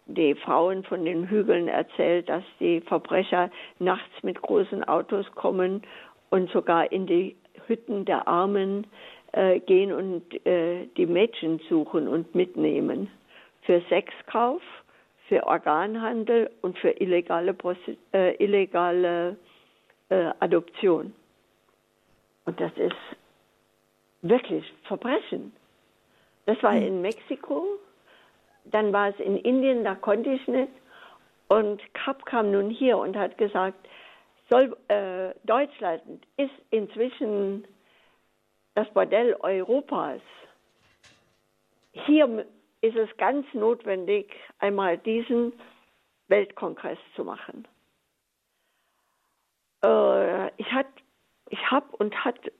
die 0.06 0.34
Frauen 0.34 0.84
von 0.84 1.04
den 1.04 1.28
Hügeln 1.28 1.68
erzählt, 1.68 2.28
dass 2.28 2.44
die 2.60 2.80
Verbrecher 2.80 3.50
nachts 3.78 4.22
mit 4.22 4.40
großen 4.40 4.84
Autos 4.84 5.26
kommen 5.34 5.82
und 6.30 6.50
sogar 6.50 6.90
in 6.92 7.06
die 7.06 7.36
Hütten 7.66 8.04
der 8.04 8.26
Armen 8.26 8.86
äh, 9.32 9.60
gehen 9.60 9.92
und 9.92 10.46
äh, 10.46 10.86
die 10.96 11.06
Mädchen 11.06 11.60
suchen 11.68 12.08
und 12.08 12.34
mitnehmen 12.34 13.10
für 13.62 13.80
Sexkauf, 13.88 14.62
für 15.28 15.46
Organhandel 15.46 16.50
und 16.62 16.78
für 16.78 16.90
illegale, 16.90 17.54
äh, 18.12 18.34
illegale 18.42 19.36
äh, 20.08 20.30
Adoption. 20.40 21.14
Und 22.44 22.60
das 22.60 22.72
ist 22.76 22.96
wirklich 24.22 24.64
Verbrechen. 24.84 25.52
Das 26.46 26.62
war 26.62 26.74
hm. 26.74 26.82
in 26.82 27.02
Mexiko, 27.02 27.64
dann 28.64 28.92
war 28.92 29.08
es 29.08 29.18
in 29.20 29.36
Indien, 29.36 29.84
da 29.84 29.94
konnte 29.94 30.30
ich 30.30 30.46
nicht. 30.48 30.72
Und 31.48 31.82
Kapp 31.94 32.24
kam 32.24 32.50
nun 32.50 32.70
hier 32.70 32.98
und 32.98 33.16
hat 33.16 33.36
gesagt, 33.38 33.88
soll, 34.50 34.76
äh, 34.88 35.34
Deutschland 35.44 36.02
ist 36.36 36.52
inzwischen 36.70 37.66
das 38.74 38.86
Modell 38.94 39.36
Europas. 39.40 40.20
Hier 41.92 42.46
ist 42.82 42.96
es 42.96 43.08
ganz 43.16 43.46
notwendig, 43.54 44.34
einmal 44.58 44.98
diesen 44.98 45.52
Weltkongress 46.28 46.98
zu 47.16 47.24
machen. 47.24 47.66
Äh, 49.82 50.48
ich 50.56 50.66
ich 51.48 51.70
habe 51.70 51.96
und 51.96 52.24
hatte 52.24 52.52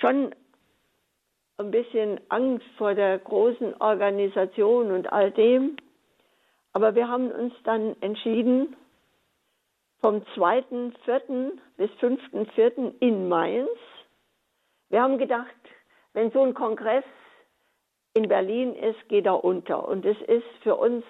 schon 0.00 0.34
ein 1.58 1.70
bisschen 1.70 2.20
Angst 2.28 2.66
vor 2.78 2.94
der 2.94 3.18
großen 3.18 3.74
Organisation 3.80 4.90
und 4.90 5.12
all 5.12 5.30
dem, 5.30 5.76
aber 6.72 6.94
wir 6.94 7.08
haben 7.08 7.30
uns 7.30 7.54
dann 7.64 7.94
entschieden, 8.00 8.74
vom 10.00 10.16
2.4. 10.34 11.52
bis 11.76 11.90
5.4. 12.00 12.94
in 13.00 13.28
Mainz. 13.28 13.68
Wir 14.88 15.02
haben 15.02 15.18
gedacht, 15.18 15.54
wenn 16.12 16.32
so 16.32 16.42
ein 16.42 16.54
Kongress 16.54 17.04
in 18.14 18.28
Berlin 18.28 18.74
ist, 18.74 19.08
geht 19.08 19.26
er 19.26 19.42
unter. 19.44 19.88
Und 19.88 20.04
es 20.04 20.20
ist 20.22 20.46
für 20.62 20.76
uns 20.76 21.04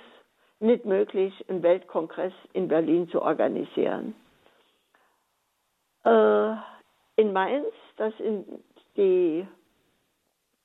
nicht 0.60 0.84
möglich, 0.84 1.32
einen 1.48 1.62
Weltkongress 1.62 2.32
in 2.52 2.68
Berlin 2.68 3.08
zu 3.08 3.20
organisieren. 3.22 4.14
Äh, 6.04 6.54
in 7.16 7.32
Mainz, 7.32 7.72
das 7.96 8.16
sind 8.18 8.46
die 8.96 9.46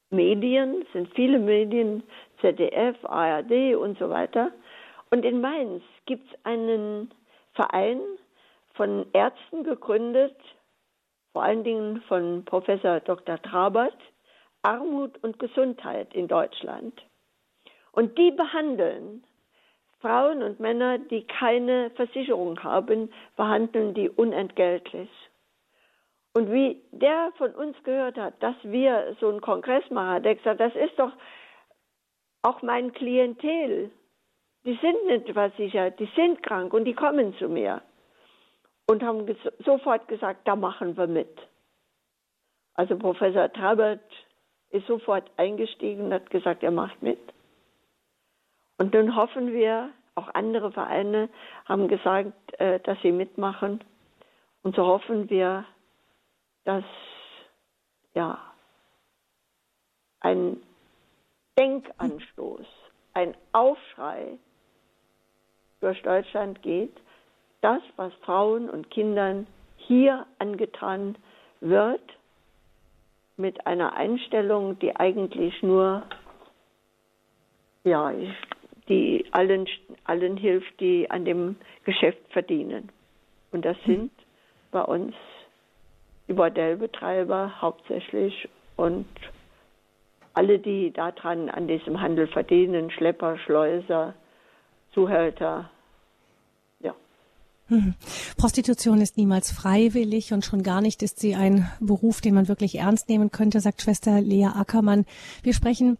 Medien, 0.09 0.85
sind 0.93 1.13
viele 1.15 1.39
Medien, 1.39 2.03
ZDF, 2.41 2.95
ARD 3.03 3.75
und 3.75 3.97
so 3.97 4.09
weiter. 4.09 4.51
Und 5.09 5.25
in 5.25 5.41
Mainz 5.41 5.83
gibt 6.05 6.31
es 6.31 6.45
einen 6.45 7.11
Verein 7.53 7.99
von 8.75 9.05
Ärzten 9.13 9.63
gegründet, 9.63 10.35
vor 11.33 11.43
allen 11.43 11.63
Dingen 11.63 12.01
von 12.07 12.45
Professor 12.45 12.99
Dr. 12.99 13.41
Trabert, 13.41 13.97
Armut 14.68 15.24
und 15.24 15.39
Gesundheit 15.39 16.13
in 16.13 16.28
Deutschland. 16.28 17.01
Und 17.93 18.18
die 18.18 18.32
behandeln 18.32 19.24
Frauen 19.99 20.43
und 20.43 20.59
Männer, 20.59 20.99
die 20.99 21.26
keine 21.26 21.89
Versicherung 21.91 22.61
haben, 22.63 23.11
behandeln 23.36 23.93
die 23.93 24.09
unentgeltlich. 24.09 25.09
Und 26.34 26.51
wie 26.51 26.84
der 26.91 27.32
von 27.38 27.55
uns 27.55 27.76
gehört 27.84 28.18
hat, 28.18 28.36
dass 28.43 28.55
wir 28.61 29.15
so 29.20 29.30
einen 29.30 29.41
Kongress 29.41 29.89
machen, 29.89 30.15
hat 30.15 30.26
er 30.26 30.36
gesagt, 30.36 30.59
das 30.59 30.76
ist 30.76 30.99
doch 30.99 31.11
auch 32.43 32.61
mein 32.61 32.93
Klientel. 32.93 33.89
Die 34.65 34.78
sind 34.82 35.05
nicht 35.07 35.32
versichert, 35.32 35.99
die 35.99 36.09
sind 36.15 36.43
krank 36.43 36.74
und 36.74 36.86
die 36.86 36.93
kommen 36.93 37.36
zu 37.38 37.47
mir. 37.47 37.82
Und 38.86 39.01
haben 39.01 39.26
ges 39.26 39.38
sofort 39.65 40.07
gesagt, 40.07 40.47
da 40.47 40.55
machen 40.55 40.95
wir 40.95 41.07
mit. 41.07 41.36
Also 42.76 42.97
Professor 42.97 43.51
Trabert 43.51 44.11
ist 44.72 44.88
sofort 44.88 45.30
eingestiegen 45.38 46.05
und 46.05 46.13
hat 46.13 46.30
gesagt, 46.30 46.63
er 46.63 46.72
macht 46.72 47.01
mit. 47.01 47.20
Und 48.78 48.93
nun 48.93 49.15
hoffen 49.15 49.53
wir, 49.53 49.89
auch 50.15 50.34
andere 50.34 50.72
Vereine 50.72 51.30
haben 51.65 51.88
gesagt, 51.88 52.59
äh, 52.59 52.80
dass 52.80 52.99
sie 53.01 53.11
mitmachen. 53.11 53.84
Und 54.63 54.76
so 54.76 54.86
hoffen 54.86 55.30
wir, 55.30 55.65
dass 56.65 56.84
ja 58.13 58.39
ein 60.20 60.57
Denkanstoß, 61.57 62.65
ein 63.13 63.36
Aufschrei 63.51 64.38
durch 65.80 66.01
Deutschland 66.01 66.61
geht, 66.61 66.95
das, 67.61 67.82
was 67.95 68.13
Frauen 68.26 68.70
und 68.70 68.89
Kindern 68.91 69.47
hier 69.78 70.26
angetan 70.39 71.15
wird, 71.61 72.01
mit 73.38 73.65
einer 73.67 73.93
Einstellung, 73.93 74.77
die 74.79 74.95
eigentlich 74.95 75.61
nur, 75.61 76.03
ja, 77.83 78.11
die 78.89 79.25
allen, 79.31 79.67
allen 80.03 80.38
hilft, 80.38 80.79
die 80.79 81.09
an 81.09 81.25
dem 81.25 81.55
Geschäft 81.85 82.21
verdienen. 82.31 82.91
Und 83.51 83.63
das 83.63 83.77
sind 83.85 84.11
bei 84.71 84.81
uns 84.81 85.15
die 86.27 86.33
Bordellbetreiber 86.33 87.61
hauptsächlich 87.61 88.49
und 88.75 89.07
alle, 90.33 90.59
die 90.59 90.91
daran 90.91 91.49
an 91.49 91.67
diesem 91.67 91.99
Handel 91.99 92.27
verdienen, 92.27 92.91
Schlepper, 92.91 93.38
Schleuser, 93.39 94.13
Zuhälter. 94.93 95.61
Hm. 95.61 95.76
Prostitution 98.38 99.01
ist 99.01 99.18
niemals 99.18 99.51
freiwillig 99.51 100.34
und 100.34 100.45
schon 100.45 100.63
gar 100.63 100.82
nicht 100.82 101.03
ist 101.03 101.20
sie 101.20 101.36
ein 101.36 101.70
Beruf, 101.80 102.22
den 102.22 102.36
man 102.36 102.47
wirklich 102.47 102.76
ernst 102.76 103.09
nehmen 103.09 103.32
könnte, 103.32 103.59
sagt 103.59 103.82
Schwester 103.82 104.22
Lea 104.22 104.45
Ackermann. 104.45 105.05
Wir 105.43 105.53
sprechen 105.53 105.97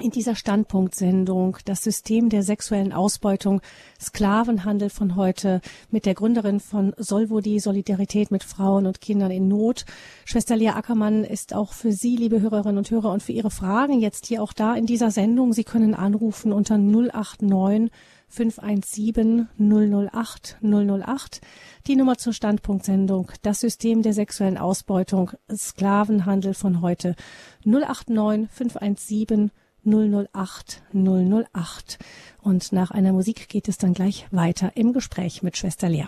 in 0.00 0.10
dieser 0.10 0.36
Standpunktsendung 0.36 1.56
das 1.64 1.82
System 1.82 2.28
der 2.28 2.44
sexuellen 2.44 2.92
Ausbeutung, 2.92 3.60
Sklavenhandel 4.00 4.88
von 4.88 5.16
heute 5.16 5.60
mit 5.90 6.06
der 6.06 6.14
Gründerin 6.14 6.60
von 6.60 6.94
Solvodi, 6.96 7.58
Solidarität 7.58 8.30
mit 8.30 8.44
Frauen 8.44 8.86
und 8.86 9.00
Kindern 9.00 9.32
in 9.32 9.48
Not. 9.48 9.84
Schwester 10.24 10.56
Lea 10.56 10.70
Ackermann 10.70 11.24
ist 11.24 11.54
auch 11.54 11.72
für 11.72 11.92
Sie, 11.92 12.16
liebe 12.16 12.40
Hörerinnen 12.40 12.78
und 12.78 12.90
Hörer, 12.90 13.10
und 13.10 13.22
für 13.22 13.32
Ihre 13.32 13.50
Fragen 13.50 14.00
jetzt 14.00 14.26
hier 14.26 14.42
auch 14.42 14.52
da 14.52 14.74
in 14.74 14.86
dieser 14.86 15.10
Sendung. 15.10 15.52
Sie 15.52 15.64
können 15.64 15.94
anrufen 15.94 16.52
unter 16.52 16.78
089 16.78 17.90
517 18.30 19.48
008 19.58 20.56
008. 20.62 21.40
Die 21.86 21.96
Nummer 21.96 22.16
zur 22.16 22.32
Standpunktsendung, 22.32 23.32
das 23.42 23.60
System 23.60 24.02
der 24.02 24.12
sexuellen 24.12 24.56
Ausbeutung, 24.56 25.32
Sklavenhandel 25.52 26.54
von 26.54 26.80
heute 26.80 27.16
089 27.64 28.48
517 28.50 29.50
008 29.84 30.82
008. 30.92 31.98
Und 32.42 32.72
nach 32.72 32.90
einer 32.90 33.12
Musik 33.12 33.48
geht 33.48 33.68
es 33.68 33.78
dann 33.78 33.94
gleich 33.94 34.26
weiter 34.30 34.72
im 34.76 34.92
Gespräch 34.92 35.42
mit 35.42 35.56
Schwester 35.56 35.88
Lea. 35.88 36.06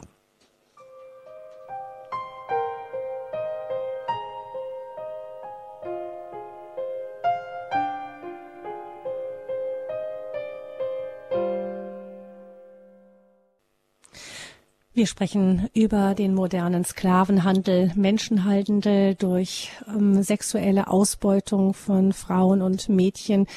Wir 15.03 15.09
sprechen 15.09 15.69
über 15.75 16.15
den 16.15 16.33
modernen 16.33 16.85
Sklavenhandel, 16.85 17.91
Menschenhaltende 17.97 19.17
durch 19.17 19.73
ähm, 19.89 20.23
sexuelle 20.23 20.87
Ausbeutung 20.87 21.75
von 21.75 22.13
Frauen 22.13 22.63
und 22.63 22.89
Mädchen. 22.89 23.49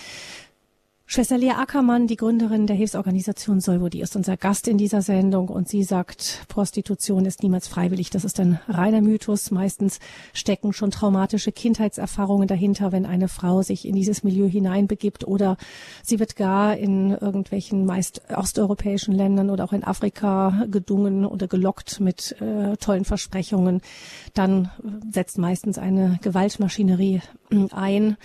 Schwester 1.07 1.37
Lea 1.37 1.51
Ackermann, 1.51 2.07
die 2.07 2.15
Gründerin 2.15 2.65
der 2.65 2.75
Hilfsorganisation 2.75 3.59
Solvo, 3.59 3.85
ist 3.85 4.15
unser 4.15 4.37
Gast 4.37 4.67
in 4.67 4.79
dieser 4.79 5.03
Sendung 5.03 5.49
und 5.49 5.69
sie 5.69 5.83
sagt, 5.83 6.41
Prostitution 6.47 7.25
ist 7.27 7.43
niemals 7.43 7.67
freiwillig. 7.67 8.09
Das 8.09 8.25
ist 8.25 8.39
ein 8.39 8.59
reiner 8.67 9.01
Mythos. 9.01 9.51
Meistens 9.51 9.99
stecken 10.33 10.73
schon 10.73 10.89
traumatische 10.89 11.51
Kindheitserfahrungen 11.51 12.47
dahinter, 12.47 12.91
wenn 12.91 13.05
eine 13.05 13.27
Frau 13.27 13.61
sich 13.61 13.87
in 13.87 13.93
dieses 13.93 14.23
Milieu 14.23 14.47
hineinbegibt 14.47 15.27
oder 15.27 15.57
sie 16.01 16.19
wird 16.19 16.35
gar 16.35 16.75
in 16.75 17.11
irgendwelchen 17.11 17.85
meist 17.85 18.23
osteuropäischen 18.35 19.13
Ländern 19.13 19.51
oder 19.51 19.63
auch 19.63 19.73
in 19.73 19.83
Afrika 19.83 20.65
gedungen 20.71 21.23
oder 21.23 21.47
gelockt 21.47 21.99
mit 21.99 22.35
äh, 22.41 22.77
tollen 22.77 23.05
Versprechungen. 23.05 23.81
Dann 24.33 24.71
setzt 25.11 25.37
meistens 25.37 25.77
eine 25.77 26.17
Gewaltmaschinerie 26.23 27.21
ein 27.71 28.17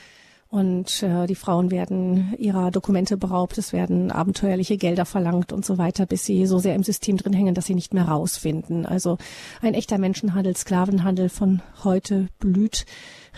und 0.50 1.04
äh, 1.04 1.26
die 1.28 1.36
Frauen 1.36 1.70
werden 1.70 2.34
ihrer 2.36 2.72
Dokumente 2.72 3.16
beraubt, 3.16 3.56
es 3.56 3.72
werden 3.72 4.10
abenteuerliche 4.10 4.76
Gelder 4.76 5.04
verlangt 5.04 5.52
und 5.52 5.64
so 5.64 5.78
weiter, 5.78 6.06
bis 6.06 6.24
sie 6.24 6.44
so 6.46 6.58
sehr 6.58 6.74
im 6.74 6.82
System 6.82 7.16
drin 7.16 7.32
hängen, 7.32 7.54
dass 7.54 7.66
sie 7.66 7.76
nicht 7.76 7.94
mehr 7.94 8.08
rausfinden. 8.08 8.84
Also 8.84 9.16
ein 9.62 9.74
echter 9.74 9.98
Menschenhandel, 9.98 10.56
Sklavenhandel 10.56 11.28
von 11.28 11.62
heute 11.84 12.28
blüht 12.40 12.84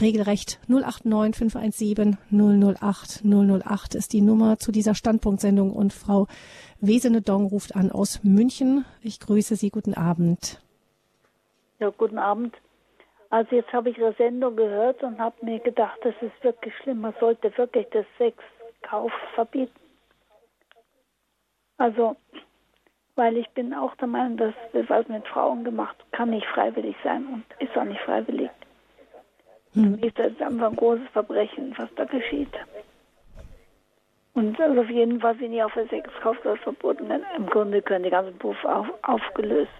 regelrecht 0.00 0.58
089 0.68 1.36
517 1.36 2.16
008 2.30 3.22
008 3.24 3.94
ist 3.94 4.14
die 4.14 4.22
Nummer 4.22 4.58
zu 4.58 4.72
dieser 4.72 4.94
Standpunktsendung 4.94 5.70
und 5.72 5.92
Frau 5.92 6.28
Wesene 6.80 7.20
Dong 7.20 7.46
ruft 7.46 7.76
an 7.76 7.92
aus 7.92 8.24
München. 8.24 8.86
Ich 9.02 9.20
grüße 9.20 9.54
Sie. 9.54 9.68
Guten 9.68 9.94
Abend. 9.94 10.60
Ja, 11.78 11.90
guten 11.90 12.18
Abend. 12.18 12.54
Also 13.32 13.56
jetzt 13.56 13.72
habe 13.72 13.88
ich 13.88 13.96
Ihre 13.96 14.12
Sendung 14.12 14.56
gehört 14.56 15.02
und 15.02 15.18
habe 15.18 15.34
mir 15.42 15.58
gedacht, 15.58 15.98
das 16.02 16.14
ist 16.20 16.44
wirklich 16.44 16.76
schlimm. 16.76 17.00
Man 17.00 17.14
sollte 17.18 17.56
wirklich 17.56 17.86
das 17.90 18.04
Sexkauf 18.18 19.10
verbieten. 19.34 19.72
Also, 21.78 22.14
weil 23.14 23.38
ich 23.38 23.48
bin 23.52 23.72
auch 23.72 23.94
der 23.96 24.08
Meinung, 24.08 24.36
dass 24.36 24.52
das 24.74 24.86
was 24.90 25.08
mit 25.08 25.26
Frauen 25.26 25.64
gemacht 25.64 25.96
kann 26.12 26.28
nicht 26.28 26.46
freiwillig 26.48 26.94
sein 27.02 27.24
und 27.24 27.44
ist 27.58 27.74
auch 27.74 27.84
nicht 27.84 28.02
freiwillig. 28.02 28.50
Hm. 29.72 29.82
Für 29.82 29.90
mich 29.92 30.04
ist 30.04 30.18
das 30.18 30.46
einfach 30.46 30.68
ein 30.68 30.76
großes 30.76 31.08
Verbrechen, 31.14 31.74
was 31.78 31.88
da 31.96 32.04
geschieht. 32.04 32.52
Und 34.34 34.60
also 34.60 34.82
auf 34.82 34.90
jeden 34.90 35.20
Fall 35.20 35.36
bin 35.36 35.54
ich 35.54 35.62
auf 35.62 35.72
der 35.72 35.88
Sexkauf 35.88 36.36
das 36.44 36.58
verboten. 36.58 37.10
Im 37.34 37.46
Grunde 37.46 37.80
können 37.80 38.04
die 38.04 38.10
ganzen 38.10 38.36
Berufe 38.36 38.76
auf, 38.76 38.88
aufgelöst. 39.00 39.72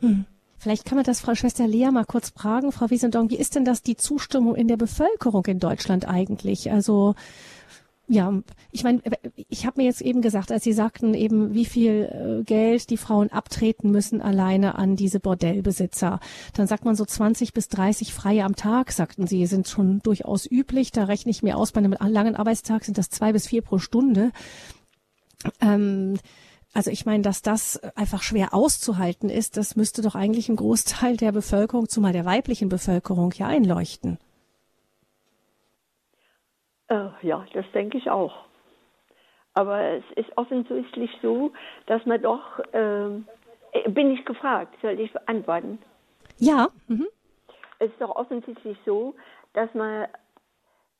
Hm. 0.00 0.26
Vielleicht 0.60 0.84
kann 0.84 0.96
man 0.96 1.04
das 1.04 1.20
Frau 1.20 1.34
Schwester 1.34 1.66
Lea 1.66 1.90
mal 1.90 2.04
kurz 2.04 2.28
fragen. 2.36 2.70
Frau 2.70 2.90
Wiesendong, 2.90 3.30
wie 3.30 3.38
ist 3.38 3.54
denn 3.54 3.64
das 3.64 3.82
die 3.82 3.96
Zustimmung 3.96 4.54
in 4.54 4.68
der 4.68 4.76
Bevölkerung 4.76 5.46
in 5.46 5.58
Deutschland 5.58 6.06
eigentlich? 6.06 6.70
Also 6.70 7.14
ja, 8.08 8.42
ich 8.70 8.84
meine, 8.84 9.00
ich 9.48 9.64
habe 9.64 9.80
mir 9.80 9.86
jetzt 9.86 10.02
eben 10.02 10.20
gesagt, 10.20 10.52
als 10.52 10.64
Sie 10.64 10.74
sagten 10.74 11.14
eben, 11.14 11.54
wie 11.54 11.64
viel 11.64 12.40
äh, 12.40 12.42
Geld 12.42 12.90
die 12.90 12.98
Frauen 12.98 13.30
abtreten 13.30 13.90
müssen 13.90 14.20
alleine 14.20 14.74
an 14.74 14.96
diese 14.96 15.18
Bordellbesitzer, 15.18 16.20
dann 16.54 16.66
sagt 16.66 16.84
man 16.84 16.94
so 16.94 17.06
20 17.06 17.54
bis 17.54 17.68
30 17.68 18.12
Freie 18.12 18.44
am 18.44 18.54
Tag, 18.54 18.92
sagten 18.92 19.26
Sie, 19.26 19.46
sind 19.46 19.66
schon 19.66 20.00
durchaus 20.00 20.44
üblich. 20.44 20.92
Da 20.92 21.04
rechne 21.04 21.30
ich 21.30 21.42
mir 21.42 21.56
aus, 21.56 21.72
bei 21.72 21.78
einem 21.78 21.94
langen 21.98 22.36
Arbeitstag 22.36 22.84
sind 22.84 22.98
das 22.98 23.08
zwei 23.08 23.32
bis 23.32 23.46
vier 23.46 23.62
pro 23.62 23.78
Stunde. 23.78 24.32
Ähm, 25.62 26.18
also 26.72 26.90
ich 26.90 27.04
meine, 27.04 27.22
dass 27.22 27.42
das 27.42 27.82
einfach 27.96 28.22
schwer 28.22 28.54
auszuhalten 28.54 29.28
ist, 29.28 29.56
das 29.56 29.76
müsste 29.76 30.02
doch 30.02 30.14
eigentlich 30.14 30.48
ein 30.48 30.56
Großteil 30.56 31.16
der 31.16 31.32
Bevölkerung, 31.32 31.88
zumal 31.88 32.12
der 32.12 32.24
weiblichen 32.24 32.68
Bevölkerung, 32.68 33.32
ja 33.34 33.48
einleuchten. 33.48 34.18
Äh, 36.88 37.08
ja, 37.22 37.44
das 37.54 37.64
denke 37.72 37.98
ich 37.98 38.10
auch. 38.10 38.44
Aber 39.54 39.80
es 39.80 40.04
ist 40.16 40.36
offensichtlich 40.36 41.10
so, 41.22 41.52
dass 41.86 42.04
man 42.06 42.22
doch, 42.22 42.60
äh, 42.72 43.10
bin 43.88 44.12
ich 44.12 44.24
gefragt, 44.24 44.76
soll 44.80 44.98
ich 45.00 45.10
antworten? 45.28 45.78
Ja. 46.38 46.68
Mhm. 46.86 47.08
Es 47.78 47.90
ist 47.90 48.00
doch 48.00 48.14
offensichtlich 48.14 48.78
so, 48.84 49.14
dass 49.54 49.72
man 49.74 50.06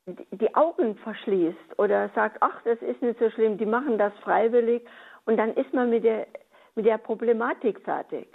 die 0.06 0.54
Augen 0.54 0.96
verschließt 0.96 1.78
oder 1.78 2.08
sagt, 2.14 2.38
ach, 2.40 2.60
das 2.64 2.80
ist 2.82 3.02
nicht 3.02 3.18
so 3.18 3.30
schlimm, 3.30 3.58
die 3.58 3.66
machen 3.66 3.98
das 3.98 4.12
freiwillig 4.22 4.82
und 5.24 5.36
dann 5.36 5.54
ist 5.54 5.72
man 5.72 5.90
mit 5.90 6.04
der, 6.04 6.26
mit 6.74 6.86
der 6.86 6.98
Problematik 6.98 7.80
fertig. 7.80 8.28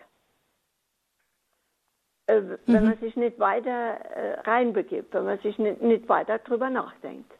Äh, 2.27 2.41
wenn 2.65 2.83
mhm. 2.83 2.89
man 2.89 2.97
sich 2.99 3.15
nicht 3.15 3.39
weiter 3.39 3.69
äh, 3.69 4.39
reinbegibt, 4.41 5.13
wenn 5.13 5.25
man 5.25 5.39
sich 5.39 5.57
nicht, 5.59 5.81
nicht 5.81 6.09
weiter 6.09 6.39
drüber 6.39 6.69
nachdenkt. 6.69 7.31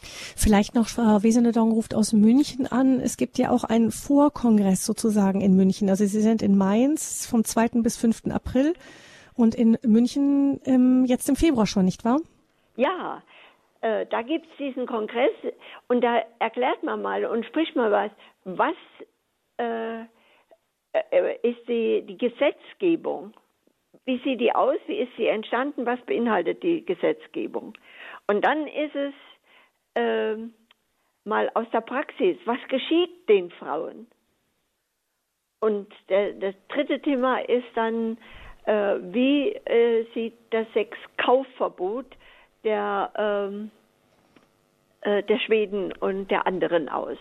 Vielleicht 0.00 0.74
noch, 0.74 0.88
Frau 0.88 1.22
Wesenedong 1.22 1.72
ruft 1.72 1.94
aus 1.94 2.12
München 2.12 2.66
an. 2.66 3.00
Es 3.00 3.16
gibt 3.16 3.38
ja 3.38 3.50
auch 3.50 3.64
einen 3.64 3.90
Vorkongress 3.90 4.84
sozusagen 4.84 5.40
in 5.40 5.56
München. 5.56 5.90
Also 5.90 6.04
Sie 6.04 6.20
sind 6.20 6.42
in 6.42 6.56
Mainz 6.56 7.26
vom 7.26 7.44
2. 7.44 7.82
bis 7.82 7.96
5. 7.96 8.26
April 8.30 8.74
Und 9.34 9.54
in 9.54 9.78
München 9.82 10.60
ähm, 10.64 11.04
jetzt 11.06 11.28
im 11.28 11.36
Februar 11.36 11.66
schon, 11.66 11.84
nicht 11.84 12.04
wahr? 12.04 12.20
Ja, 12.76 13.22
äh, 13.80 14.06
da 14.06 14.22
gibt 14.22 14.46
es 14.46 14.56
diesen 14.56 14.86
Kongress 14.86 15.32
und 15.88 16.02
da 16.02 16.22
erklärt 16.38 16.82
man 16.82 17.02
mal 17.02 17.24
und 17.24 17.46
spricht 17.46 17.76
mal 17.76 17.90
was, 17.90 18.10
was 18.44 18.74
äh, 19.58 20.04
äh, 20.92 21.36
ist 21.42 21.68
die, 21.68 22.02
die 22.02 22.18
Gesetzgebung? 22.18 23.34
Wie 24.04 24.18
sieht 24.18 24.40
die 24.40 24.54
aus? 24.54 24.78
Wie 24.86 24.96
ist 24.98 25.14
sie 25.16 25.26
entstanden? 25.26 25.86
Was 25.86 26.00
beinhaltet 26.02 26.62
die 26.62 26.84
Gesetzgebung? 26.84 27.74
Und 28.26 28.44
dann 28.44 28.66
ist 28.66 28.94
es 28.94 29.14
äh, 29.94 30.36
mal 31.24 31.50
aus 31.54 31.66
der 31.72 31.82
Praxis. 31.82 32.38
Was 32.44 32.58
geschieht 32.68 33.28
den 33.28 33.50
Frauen? 33.50 34.06
Und 35.60 35.92
der, 36.08 36.32
das 36.34 36.54
dritte 36.68 37.00
Thema 37.00 37.38
ist 37.40 37.66
dann, 37.74 38.16
äh, 38.64 38.96
wie 39.00 39.50
äh, 39.52 40.06
sieht 40.14 40.36
das 40.50 40.66
Sexkaufverbot 40.72 42.06
der, 42.64 43.10
ähm, 43.16 43.70
äh, 45.02 45.22
der 45.22 45.38
Schweden 45.38 45.92
und 45.92 46.30
der 46.30 46.46
anderen 46.46 46.88
aus? 46.88 47.18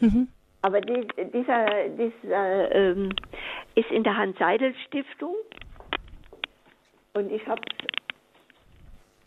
Mhm. 0.00 0.28
Aber 0.62 0.80
die, 0.80 1.06
dieser, 1.32 1.88
dieser 1.90 2.74
ähm, 2.74 3.10
ist 3.74 3.90
in 3.90 4.02
der 4.02 4.16
Hans-Seidel-Stiftung 4.16 5.34
und 7.12 7.30
ich 7.30 7.46
habe 7.46 7.60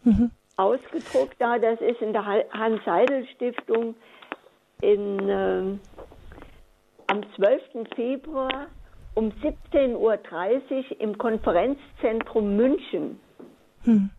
mhm. 0.03 0.31
ausgedruckt 0.55 1.35
da, 1.39 1.59
das 1.59 1.79
ist 1.79 2.01
in 2.01 2.11
der 2.11 2.25
Hans-Seidel-Stiftung 2.25 3.95
in, 4.81 5.29
ähm, 5.29 5.79
am 7.07 7.21
12. 7.35 7.87
Februar 7.95 8.67
um 9.13 9.29
17.30 9.29 9.95
Uhr 9.95 11.01
im 11.01 11.17
Konferenzzentrum 11.17 12.55
München. 12.55 13.19
Hm. 13.83 14.09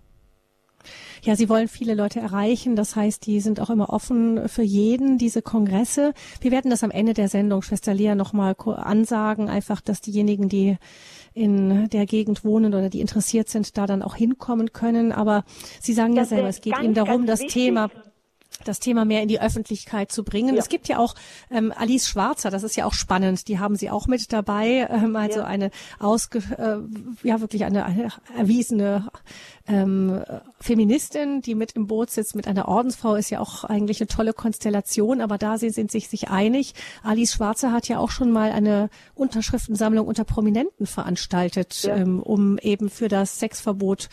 Ja, 1.22 1.36
Sie 1.36 1.48
wollen 1.48 1.68
viele 1.68 1.94
Leute 1.94 2.20
erreichen. 2.20 2.76
Das 2.76 2.96
heißt, 2.96 3.26
die 3.26 3.40
sind 3.40 3.60
auch 3.60 3.70
immer 3.70 3.90
offen 3.90 4.48
für 4.48 4.62
jeden, 4.62 5.18
diese 5.18 5.42
Kongresse. 5.42 6.14
Wir 6.40 6.50
werden 6.50 6.70
das 6.70 6.84
am 6.84 6.90
Ende 6.90 7.14
der 7.14 7.28
Sendung, 7.28 7.62
Schwester 7.62 7.94
Lea, 7.94 8.14
nochmal 8.14 8.54
ansagen. 8.58 9.48
Einfach, 9.48 9.80
dass 9.80 10.00
diejenigen, 10.00 10.48
die 10.48 10.76
in 11.34 11.88
der 11.90 12.06
Gegend 12.06 12.44
wohnen 12.44 12.74
oder 12.74 12.88
die 12.88 13.00
interessiert 13.00 13.48
sind, 13.48 13.76
da 13.76 13.86
dann 13.86 14.02
auch 14.02 14.14
hinkommen 14.14 14.72
können. 14.72 15.12
Aber 15.12 15.44
Sie 15.80 15.92
sagen 15.92 16.14
das 16.14 16.30
ja 16.30 16.36
selber, 16.36 16.48
es 16.48 16.60
geht 16.60 16.74
ganz, 16.74 16.84
Ihnen 16.84 16.94
darum, 16.94 17.26
das 17.26 17.40
wichtig. 17.40 17.64
Thema 17.64 17.90
das 18.64 18.80
Thema 18.80 19.04
mehr 19.04 19.22
in 19.22 19.28
die 19.28 19.40
Öffentlichkeit 19.40 20.12
zu 20.12 20.24
bringen. 20.24 20.54
Ja. 20.54 20.61
Es 20.61 20.68
gibt 20.68 20.88
ja 20.88 20.98
auch 20.98 21.14
ähm, 21.50 21.72
Alice 21.76 22.09
Schwarzer, 22.09 22.50
das 22.50 22.62
ist 22.62 22.76
ja 22.76 22.84
auch 22.84 22.92
spannend, 22.92 23.48
die 23.48 23.59
haben 23.59 23.76
Sie 23.76 23.90
auch 23.90 24.06
mit 24.06 24.32
dabei, 24.32 24.88
ähm, 24.90 25.16
also 25.16 25.40
ja. 25.40 25.46
eine 25.46 25.70
ausge, 25.98 26.38
äh, 26.38 27.26
ja 27.26 27.40
wirklich 27.40 27.64
eine, 27.64 27.84
eine 27.84 28.09
erwiesene 28.36 29.09
ähm, 29.66 30.22
Feministin, 30.61 31.42
die 31.42 31.54
mit 31.54 31.72
im 31.72 31.86
Boot 31.86 32.11
sitzt 32.11 32.34
mit 32.34 32.48
einer 32.48 32.68
Ordensfrau, 32.68 33.14
ist 33.14 33.30
ja 33.30 33.40
auch 33.40 33.64
eigentlich 33.64 34.00
eine 34.00 34.09
tolle 34.09 34.32
Konstellation, 34.32 35.20
aber 35.20 35.38
da 35.38 35.59
sind, 35.59 35.74
sind 35.74 35.90
sich 35.90 36.09
sich 36.09 36.30
einig. 36.30 36.74
Alice 37.02 37.34
Schwarzer 37.34 37.72
hat 37.72 37.88
ja 37.88 37.98
auch 37.98 38.11
schon 38.11 38.30
mal 38.30 38.50
eine 38.50 38.88
Unterschriftensammlung 39.14 40.06
unter 40.06 40.24
Prominenten 40.24 40.86
veranstaltet, 40.86 41.82
ja. 41.82 41.96
ähm, 41.96 42.20
um 42.20 42.59
eben 42.59 42.88
für 42.88 43.09
das 43.09 43.38
Sexverbot 43.38 44.09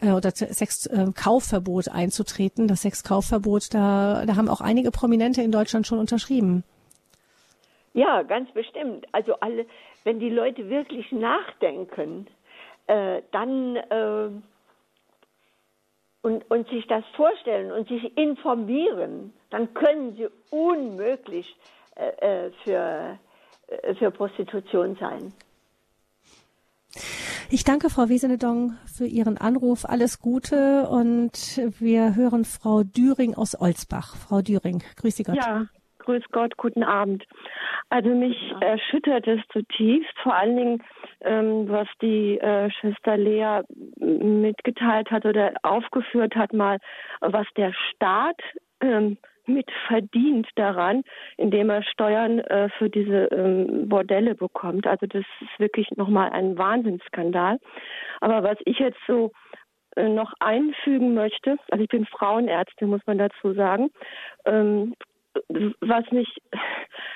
äh, 0.00 0.12
oder 0.12 0.30
Sexkaufverbot 0.30 1.86
äh, 1.86 1.90
einzutreten. 1.90 2.68
Das 2.68 2.82
Sexkaufverbot, 2.82 3.72
da, 3.72 4.24
da 4.26 4.36
haben 4.36 4.48
auch 4.48 4.60
einige 4.60 4.90
Prominente 4.90 5.42
in 5.42 5.52
Deutschland 5.52 5.86
schon 5.86 5.98
unterschrieben. 5.98 6.64
Ja, 7.94 8.22
ganz 8.22 8.50
bestimmt. 8.52 9.06
Also 9.12 9.40
alle, 9.40 9.64
wenn 10.04 10.20
die 10.20 10.28
Leute 10.28 10.68
wirklich 10.68 11.10
nachdenken, 11.12 12.26
äh, 12.86 13.22
dann 13.32 13.76
äh, 13.76 14.28
und, 16.20 16.50
und 16.50 16.68
sich 16.68 16.86
das 16.88 17.04
vorstellen 17.16 17.72
und 17.72 17.88
sich 17.88 18.16
informieren, 18.18 19.32
dann 19.50 19.72
können 19.72 20.14
sie 20.16 20.28
unmöglich 20.50 21.56
äh, 21.94 22.46
äh 22.46 22.50
für, 22.64 23.18
für 23.98 24.10
Prostitution 24.10 24.96
sein. 25.00 25.32
Ich 27.48 27.62
danke 27.62 27.90
Frau 27.90 28.08
Wiesenedong 28.08 28.72
für 28.92 29.06
Ihren 29.06 29.38
Anruf. 29.38 29.84
Alles 29.84 30.20
Gute 30.20 30.88
und 30.88 31.60
wir 31.78 32.16
hören 32.16 32.44
Frau 32.44 32.82
Düring 32.82 33.34
aus 33.34 33.60
Olsbach. 33.60 34.16
Frau 34.16 34.42
Düring, 34.42 34.82
grüß 34.96 35.16
Sie 35.16 35.22
Gott. 35.22 35.36
Ja, 35.36 35.66
grüß 36.00 36.24
Gott, 36.32 36.56
guten 36.56 36.82
Abend. 36.82 37.24
Also 37.88 38.08
mich 38.08 38.36
erschüttert 38.60 39.28
es 39.28 39.40
zutiefst, 39.52 40.12
vor 40.24 40.34
allen 40.34 40.56
Dingen, 40.56 40.82
ähm, 41.20 41.68
was 41.68 41.86
die 42.02 42.36
äh, 42.38 42.68
Schwester 42.72 43.16
Lea 43.16 43.60
mitgeteilt 43.96 45.12
hat 45.12 45.24
oder 45.24 45.52
aufgeführt 45.62 46.34
hat, 46.34 46.52
mal, 46.52 46.78
was 47.20 47.46
der 47.56 47.72
Staat 47.92 48.40
ähm, 48.80 49.18
mit 49.48 49.70
verdient 49.86 50.48
daran, 50.56 51.02
indem 51.36 51.70
er 51.70 51.82
Steuern 51.82 52.40
äh, 52.40 52.68
für 52.78 52.90
diese 52.90 53.26
ähm, 53.26 53.88
Bordelle 53.88 54.34
bekommt. 54.34 54.86
Also 54.86 55.06
das 55.06 55.24
ist 55.40 55.58
wirklich 55.58 55.90
nochmal 55.96 56.30
ein 56.30 56.58
Wahnsinnsskandal. 56.58 57.58
Aber 58.20 58.42
was 58.42 58.58
ich 58.64 58.78
jetzt 58.78 58.98
so 59.06 59.32
äh, 59.96 60.08
noch 60.08 60.32
einfügen 60.40 61.14
möchte, 61.14 61.56
also 61.70 61.82
ich 61.82 61.88
bin 61.88 62.06
Frauenärztin, 62.06 62.88
muss 62.88 63.06
man 63.06 63.18
dazu 63.18 63.54
sagen, 63.54 63.90
ähm, 64.44 64.94
was 65.80 66.10
mich 66.12 66.28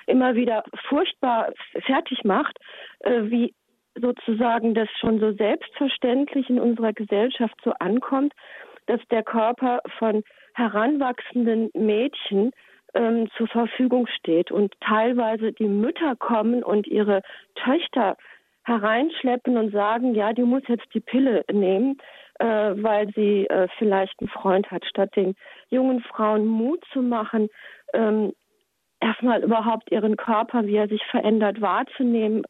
immer 0.07 0.35
wieder 0.35 0.65
furchtbar 0.89 1.53
fertig 1.87 2.25
macht, 2.25 2.59
äh, 3.01 3.23
wie 3.25 3.55
sozusagen 4.01 4.75
das 4.75 4.89
schon 5.01 5.21
so 5.21 5.33
selbstverständlich 5.33 6.49
in 6.49 6.61
unserer 6.61 6.93
Gesellschaft 6.93 7.55
so 7.65 7.73
ankommt, 7.79 8.33
dass 8.87 9.01
der 9.11 9.23
Körper 9.23 9.81
von 9.99 10.23
heranwachsenden 10.55 11.71
Mädchen 11.75 12.53
ähm, 12.95 13.29
zur 13.37 13.49
Verfügung 13.49 14.07
steht 14.07 14.51
und 14.51 14.75
teilweise 14.81 15.53
die 15.53 15.69
Mütter 15.69 16.17
kommen 16.17 16.63
und 16.63 16.87
ihre 16.87 17.23
Töchter 17.55 18.17
hereinschleppen 18.65 19.57
und 19.57 19.73
sagen, 19.73 20.15
ja, 20.15 20.33
die 20.33 20.43
muss 20.43 20.63
jetzt 20.69 20.87
die 20.95 21.01
Pille 21.01 21.45
nehmen, 21.51 21.99
äh, 22.39 22.45
weil 22.47 23.13
sie 23.15 23.47
äh, 23.47 23.69
vielleicht 23.79 24.19
einen 24.21 24.29
Freund 24.29 24.71
hat, 24.71 24.85
statt 24.85 25.15
den 25.17 25.35
jungen 25.71 26.01
Frauen 26.03 26.47
Mut 26.47 26.85
zu 26.93 27.03
machen, 27.03 27.49
ähm, 27.95 28.33
erstmal 29.01 29.43
überhaupt 29.43 29.91
ihren 29.91 30.17
Körper, 30.17 30.67
wie 30.67 30.77
er 30.77 30.89
sich 30.89 31.05
verändert, 31.07 31.61
wahrzunehmen, 31.61 32.43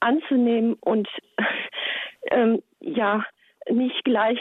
anzunehmen 0.00 0.74
und 0.80 1.08
ähm, 2.30 2.62
ja, 2.80 3.24
nicht 3.70 4.04
gleich 4.04 4.38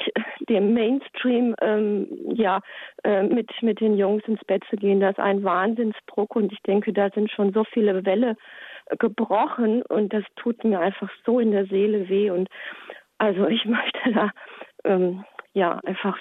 dem 0.50 0.74
Mainstream 0.74 1.56
ähm, 1.62 2.08
ja 2.34 2.62
äh, 3.04 3.24
mit 3.24 3.50
mit 3.62 3.80
den 3.80 3.96
Jungs 3.98 4.24
ins 4.28 4.44
Bett 4.46 4.64
zu 4.70 4.76
gehen. 4.76 5.00
Das 5.00 5.12
ist 5.12 5.20
ein 5.20 5.44
Wahnsinnsdruck 5.44 6.36
und 6.36 6.52
ich 6.52 6.62
denke, 6.64 6.94
da 6.94 7.10
sind 7.10 7.32
schon 7.32 7.54
so 7.54 7.64
viele 7.64 8.06
Wälle 8.06 8.36
gebrochen 9.00 9.84
und 9.84 10.14
das 10.14 10.24
tut 10.36 10.64
mir 10.64 10.80
einfach 10.80 11.10
so 11.26 11.40
in 11.40 11.52
der 11.52 11.66
Seele 11.66 12.10
weh 12.10 12.32
und 12.32 12.50
also 13.18 13.48
ich 13.48 13.66
möchte 13.66 14.12
da 14.14 14.30
ähm, 14.84 15.24
ja 15.54 15.80
einfach 15.86 16.18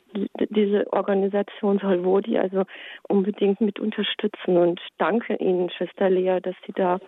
diese 0.50 0.92
Organisation 0.92 1.78
Solvodi 1.78 2.38
also 2.38 2.64
unbedingt 3.08 3.60
mit 3.60 3.78
unterstützen 3.78 4.56
und 4.56 4.80
danke 4.98 5.36
Ihnen 5.36 5.70
Schwester 5.70 6.10
Lea, 6.10 6.40
dass 6.42 6.56
Sie 6.66 6.72
da 6.72 6.98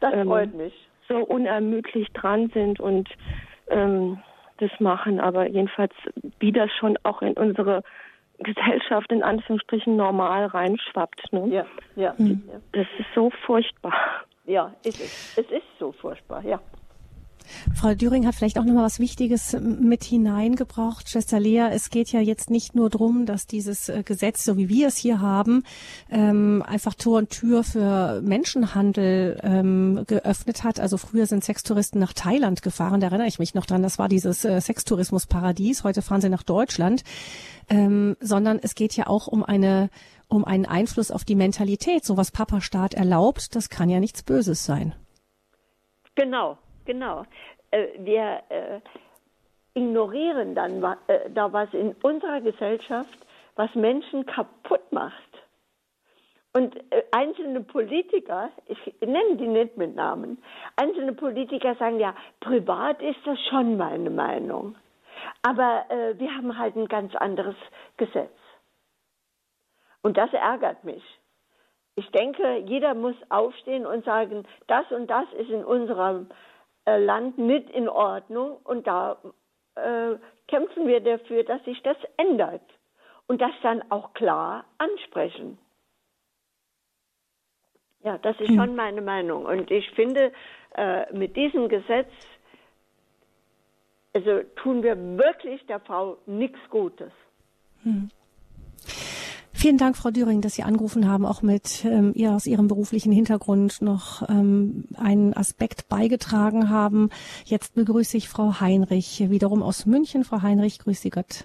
das 0.00 0.14
ähm, 0.14 0.26
freut 0.26 0.54
mich. 0.54 0.74
so 1.08 1.18
unermüdlich 1.18 2.08
dran 2.12 2.50
sind 2.52 2.80
und 2.80 3.08
ähm, 3.68 4.18
das 4.60 4.70
machen, 4.80 5.20
aber 5.20 5.48
jedenfalls, 5.48 5.92
wie 6.38 6.52
das 6.52 6.70
schon 6.72 6.96
auch 7.02 7.22
in 7.22 7.34
unsere 7.34 7.82
Gesellschaft 8.38 9.12
in 9.12 9.22
Anführungsstrichen 9.22 9.96
normal 9.96 10.46
reinschwappt. 10.46 11.32
Ne? 11.32 11.48
Ja, 11.48 11.66
ja. 11.96 12.14
Das 12.72 12.86
ist 12.98 13.08
so 13.14 13.30
furchtbar. 13.44 13.94
Ja, 14.46 14.74
ist 14.82 15.00
es. 15.00 15.36
Es 15.36 15.50
ist 15.50 15.66
so 15.78 15.92
furchtbar, 15.92 16.44
ja. 16.44 16.60
Frau 17.74 17.94
Düring 17.94 18.26
hat 18.26 18.34
vielleicht 18.34 18.58
auch 18.58 18.64
noch 18.64 18.74
mal 18.74 18.84
was 18.84 18.98
Wichtiges 18.98 19.56
mit 19.60 20.04
hineingebracht. 20.04 21.08
Schwester 21.08 21.40
Lea, 21.40 21.68
es 21.72 21.90
geht 21.90 22.12
ja 22.12 22.20
jetzt 22.20 22.50
nicht 22.50 22.74
nur 22.74 22.90
darum, 22.90 23.26
dass 23.26 23.46
dieses 23.46 23.88
äh, 23.88 24.02
Gesetz, 24.04 24.44
so 24.44 24.56
wie 24.56 24.68
wir 24.68 24.88
es 24.88 24.96
hier 24.96 25.20
haben, 25.20 25.64
ähm, 26.10 26.62
einfach 26.66 26.94
Tor 26.94 27.18
und 27.18 27.30
Tür 27.30 27.64
für 27.64 28.20
Menschenhandel 28.22 29.38
ähm, 29.42 30.04
geöffnet 30.06 30.64
hat. 30.64 30.80
Also 30.80 30.96
früher 30.96 31.26
sind 31.26 31.44
Sextouristen 31.44 32.00
nach 32.00 32.12
Thailand 32.12 32.62
gefahren, 32.62 33.00
da 33.00 33.08
erinnere 33.08 33.28
ich 33.28 33.38
mich 33.38 33.54
noch 33.54 33.66
dran, 33.66 33.82
das 33.82 33.98
war 33.98 34.08
dieses 34.08 34.44
äh, 34.44 34.60
Sextourismusparadies. 34.60 35.84
Heute 35.84 36.02
fahren 36.02 36.20
sie 36.20 36.28
nach 36.28 36.42
Deutschland. 36.42 37.04
Ähm, 37.68 38.16
sondern 38.20 38.58
es 38.60 38.74
geht 38.74 38.96
ja 38.96 39.06
auch 39.06 39.28
um 39.28 39.44
eine 39.44 39.90
um 40.30 40.44
einen 40.44 40.64
Einfluss 40.64 41.10
auf 41.10 41.24
die 41.24 41.34
Mentalität. 41.34 42.04
So 42.04 42.16
was 42.16 42.30
Papa 42.30 42.60
Staat 42.60 42.94
erlaubt, 42.94 43.54
das 43.54 43.68
kann 43.68 43.90
ja 43.90 44.00
nichts 44.00 44.22
Böses 44.22 44.64
sein. 44.64 44.94
Genau, 46.14 46.58
Genau. 46.90 47.24
Äh, 47.70 47.86
wir 47.98 48.42
äh, 48.48 48.80
ignorieren 49.74 50.56
dann 50.56 50.82
äh, 51.06 51.30
da 51.30 51.52
was 51.52 51.72
in 51.72 51.94
unserer 52.02 52.40
Gesellschaft, 52.40 53.16
was 53.54 53.72
Menschen 53.76 54.26
kaputt 54.26 54.90
macht. 54.90 55.14
Und 56.52 56.74
einzelne 57.12 57.60
Politiker, 57.60 58.50
ich 58.66 58.92
nenne 59.00 59.36
die 59.36 59.46
nicht 59.46 59.76
mit 59.76 59.94
Namen, 59.94 60.42
einzelne 60.74 61.12
Politiker 61.12 61.76
sagen 61.76 62.00
ja, 62.00 62.12
privat 62.40 63.00
ist 63.02 63.24
das 63.24 63.38
schon 63.48 63.76
meine 63.76 64.10
Meinung. 64.10 64.74
Aber 65.42 65.84
äh, 65.90 66.18
wir 66.18 66.34
haben 66.34 66.58
halt 66.58 66.74
ein 66.74 66.88
ganz 66.88 67.14
anderes 67.14 67.54
Gesetz. 67.98 68.36
Und 70.02 70.16
das 70.16 70.32
ärgert 70.32 70.82
mich. 70.82 71.04
Ich 71.94 72.10
denke, 72.10 72.64
jeder 72.66 72.94
muss 72.94 73.14
aufstehen 73.28 73.86
und 73.86 74.04
sagen, 74.04 74.44
das 74.66 74.90
und 74.90 75.06
das 75.08 75.32
ist 75.38 75.50
in 75.50 75.64
unserem 75.64 76.26
Land 76.86 77.38
nicht 77.38 77.70
in 77.70 77.88
Ordnung 77.88 78.56
und 78.64 78.86
da 78.86 79.18
äh, 79.74 80.16
kämpfen 80.48 80.86
wir 80.86 81.00
dafür, 81.00 81.44
dass 81.44 81.64
sich 81.64 81.80
das 81.82 81.96
ändert 82.16 82.62
und 83.26 83.40
das 83.40 83.52
dann 83.62 83.82
auch 83.90 84.12
klar 84.14 84.64
ansprechen. 84.78 85.58
Ja, 88.02 88.18
das 88.18 88.38
ist 88.40 88.48
hm. 88.48 88.56
schon 88.56 88.76
meine 88.76 89.02
Meinung. 89.02 89.44
Und 89.44 89.70
ich 89.70 89.88
finde, 89.90 90.32
äh, 90.74 91.12
mit 91.12 91.36
diesem 91.36 91.68
Gesetz, 91.68 92.10
also 94.14 94.42
tun 94.56 94.82
wir 94.82 94.96
wirklich 95.18 95.64
der 95.66 95.80
Frau 95.80 96.16
nichts 96.26 96.58
Gutes. 96.70 97.12
Hm. 97.82 98.10
Vielen 99.60 99.76
Dank, 99.76 99.94
Frau 99.94 100.10
Düring, 100.10 100.40
dass 100.40 100.54
Sie 100.54 100.62
angerufen 100.62 101.06
haben, 101.06 101.26
auch 101.26 101.42
mit 101.42 101.84
ähm, 101.84 102.12
ihr 102.14 102.30
aus 102.30 102.46
Ihrem 102.46 102.66
beruflichen 102.66 103.12
Hintergrund 103.12 103.82
noch 103.82 104.26
ähm, 104.26 104.84
einen 104.96 105.36
Aspekt 105.36 105.86
beigetragen 105.90 106.70
haben. 106.70 107.10
Jetzt 107.44 107.74
begrüße 107.74 108.16
ich 108.16 108.30
Frau 108.30 108.58
Heinrich, 108.58 109.28
wiederum 109.28 109.62
aus 109.62 109.84
München. 109.84 110.24
Frau 110.24 110.40
Heinrich, 110.40 110.78
grüße 110.78 111.02
Sie 111.02 111.10
Gott. 111.10 111.44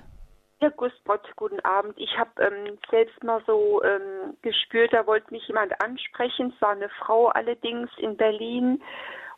Ja, 0.62 0.70
Gott, 0.70 0.94
guten 1.36 1.60
Abend. 1.66 1.96
Ich 1.98 2.18
habe 2.18 2.32
ähm, 2.42 2.78
selbst 2.90 3.22
mal 3.22 3.44
so 3.46 3.84
ähm, 3.84 4.38
gespürt, 4.42 4.94
da 4.94 5.06
wollte 5.06 5.34
mich 5.34 5.46
jemand 5.50 5.74
ansprechen. 5.84 6.54
Es 6.56 6.62
war 6.62 6.72
eine 6.72 6.88
Frau 6.88 7.28
allerdings 7.28 7.90
in 7.98 8.16
Berlin. 8.16 8.82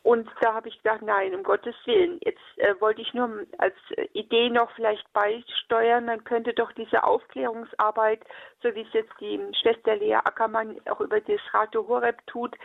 Und 0.03 0.29
da 0.41 0.53
habe 0.53 0.69
ich 0.69 0.77
gedacht, 0.77 1.01
nein, 1.01 1.35
um 1.35 1.43
Gottes 1.43 1.75
Willen. 1.85 2.19
Jetzt 2.23 2.39
äh, 2.57 2.79
wollte 2.79 3.01
ich 3.01 3.13
nur 3.13 3.45
als 3.57 3.75
Idee 4.13 4.49
noch 4.49 4.71
vielleicht 4.71 5.11
beisteuern, 5.13 6.05
man 6.05 6.23
könnte 6.23 6.53
doch 6.53 6.71
diese 6.73 7.03
Aufklärungsarbeit, 7.03 8.21
so 8.61 8.73
wie 8.73 8.81
es 8.81 8.93
jetzt 8.93 9.13
die 9.19 9.39
Schwester 9.61 9.95
Lea 9.95 10.15
Ackermann 10.15 10.79
auch 10.89 11.01
über 11.01 11.19
das 11.19 11.41
Radio 11.53 11.87
Horeb 11.87 12.25
tut, 12.27 12.55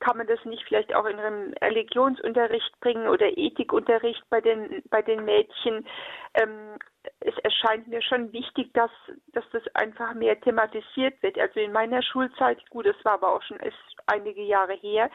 kann 0.00 0.18
man 0.18 0.26
das 0.26 0.44
nicht 0.44 0.62
vielleicht 0.64 0.94
auch 0.94 1.06
in 1.06 1.18
einem 1.18 1.54
Religionsunterricht 1.62 2.78
bringen 2.80 3.08
oder 3.08 3.36
Ethikunterricht 3.36 4.22
bei 4.28 4.40
den 4.40 4.82
bei 4.90 5.00
den 5.00 5.24
Mädchen? 5.24 5.86
Ähm, 6.34 6.76
es 7.20 7.36
erscheint 7.38 7.88
mir 7.88 8.02
schon 8.02 8.32
wichtig, 8.32 8.72
dass, 8.74 8.90
dass 9.28 9.44
das 9.52 9.62
einfach 9.74 10.14
mehr 10.14 10.40
thematisiert 10.40 11.22
wird. 11.22 11.38
Also 11.38 11.60
in 11.60 11.72
meiner 11.72 12.02
Schulzeit, 12.02 12.58
gut, 12.70 12.86
das 12.86 12.96
war 13.04 13.14
aber 13.14 13.34
auch 13.34 13.42
schon 13.42 13.58
einige 14.06 14.42
Jahre 14.42 14.74
her, 14.74 15.10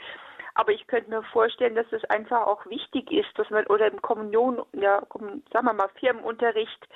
aber 0.55 0.71
ich 0.71 0.87
könnte 0.87 1.09
mir 1.09 1.23
vorstellen, 1.23 1.75
dass 1.75 1.91
es 1.91 2.03
einfach 2.05 2.47
auch 2.47 2.65
wichtig 2.65 3.11
ist, 3.11 3.29
dass 3.37 3.49
man 3.49 3.65
oder 3.67 3.87
im 3.87 4.01
Kommunion, 4.01 4.63
ja, 4.73 5.01
sagen 5.51 5.65
wir 5.65 5.73
mal 5.73 5.89
Firmenunterricht, 5.99 6.87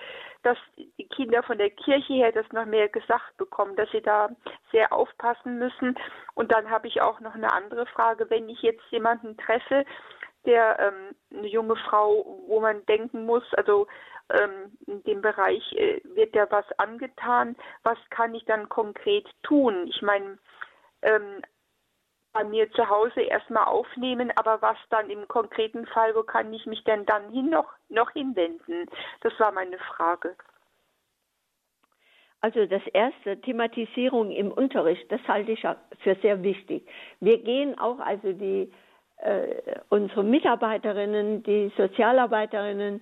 dass 0.44 0.58
die 0.78 1.08
Kinder 1.10 1.42
von 1.44 1.58
der 1.58 1.72
Kirche 1.72 2.14
her 2.14 2.32
das 2.32 2.46
noch 2.52 2.66
mehr 2.66 2.90
gesagt 2.90 3.38
bekommen, 3.38 3.76
dass 3.76 3.90
sie 3.92 4.02
da 4.02 4.30
sehr 4.72 4.94
aufpassen 4.94 5.58
müssen. 5.58 5.98
Und 6.36 6.52
dann 6.52 6.70
habe 6.70 6.88
ich 6.88 7.02
auch 7.02 7.20
noch 7.20 7.34
eine 7.34 7.52
andere 7.52 7.86
Frage, 7.88 8.30
wenn 8.30 8.50
ich 8.50 8.62
jetzt 8.62 8.84
jemanden 8.92 9.38
treffe, 9.38 9.86
der 10.46 10.80
ähm, 10.80 11.16
eine 11.36 11.48
junge 11.48 11.76
Frau, 11.76 12.44
wo 12.48 12.60
man 12.60 12.86
denken 12.86 13.26
muss, 13.26 13.44
also 13.56 13.88
ähm, 14.30 14.78
in 14.88 15.04
dem 15.04 15.22
Bereich 15.22 15.74
äh, 15.74 16.02
wird 16.04 16.36
ja 16.36 16.48
was 16.50 16.66
angetan. 16.78 17.56
Was 17.84 17.98
kann 18.10 18.34
ich 18.36 18.46
dann 18.46 18.70
konkret 18.70 19.28
tun? 19.44 19.88
Ich 19.88 20.02
meine, 20.02 20.38
ähm, 21.02 21.42
bei 22.36 22.44
mir 22.44 22.70
zu 22.74 22.88
Hause 22.90 23.22
erstmal 23.22 23.64
aufnehmen, 23.64 24.32
aber 24.36 24.62
was 24.62 24.78
dann 24.90 25.10
im 25.10 25.26
konkreten 25.28 25.88
Fall, 25.88 26.14
wo 26.16 26.24
kann 26.24 26.54
ich 26.54 26.66
mich 26.66 26.84
denn 26.84 27.06
dann 27.06 27.30
hin 27.32 27.50
noch, 27.50 27.72
noch 27.88 28.12
hinwenden? 28.12 28.88
Das 29.22 29.34
war 29.40 29.54
meine 29.54 29.80
Frage. 29.80 30.36
Also 32.42 32.66
das 32.66 32.86
erste, 32.94 33.40
Thematisierung 33.40 34.32
im 34.32 34.52
Unterricht, 34.52 35.10
das 35.10 35.22
halte 35.28 35.54
ich 35.54 35.62
für 36.04 36.16
sehr 36.22 36.44
wichtig. 36.44 36.86
Wir 37.22 37.42
gehen 37.42 37.80
auch, 37.80 38.00
also 38.00 38.34
die 38.34 38.70
äh, 39.18 39.80
unsere 39.90 40.24
Mitarbeiterinnen, 40.24 41.42
die 41.44 41.72
Sozialarbeiterinnen, 41.78 43.00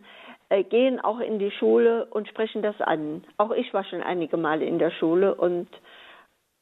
äh, 0.50 0.64
gehen 0.64 1.00
auch 1.00 1.20
in 1.20 1.40
die 1.40 1.52
Schule 1.52 2.06
und 2.06 2.28
sprechen 2.28 2.62
das 2.62 2.80
an. 2.82 3.24
Auch 3.38 3.52
ich 3.52 3.74
war 3.74 3.84
schon 3.84 4.04
einige 4.04 4.38
Male 4.38 4.64
in 4.64 4.78
der 4.78 4.92
Schule 4.92 5.34
und 5.34 5.68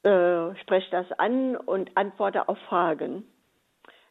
äh, 0.04 0.56
spreche 0.62 0.90
das 0.92 1.06
an 1.18 1.56
und 1.56 1.96
antworte 1.96 2.50
auf 2.50 2.58
Fragen. 2.70 3.24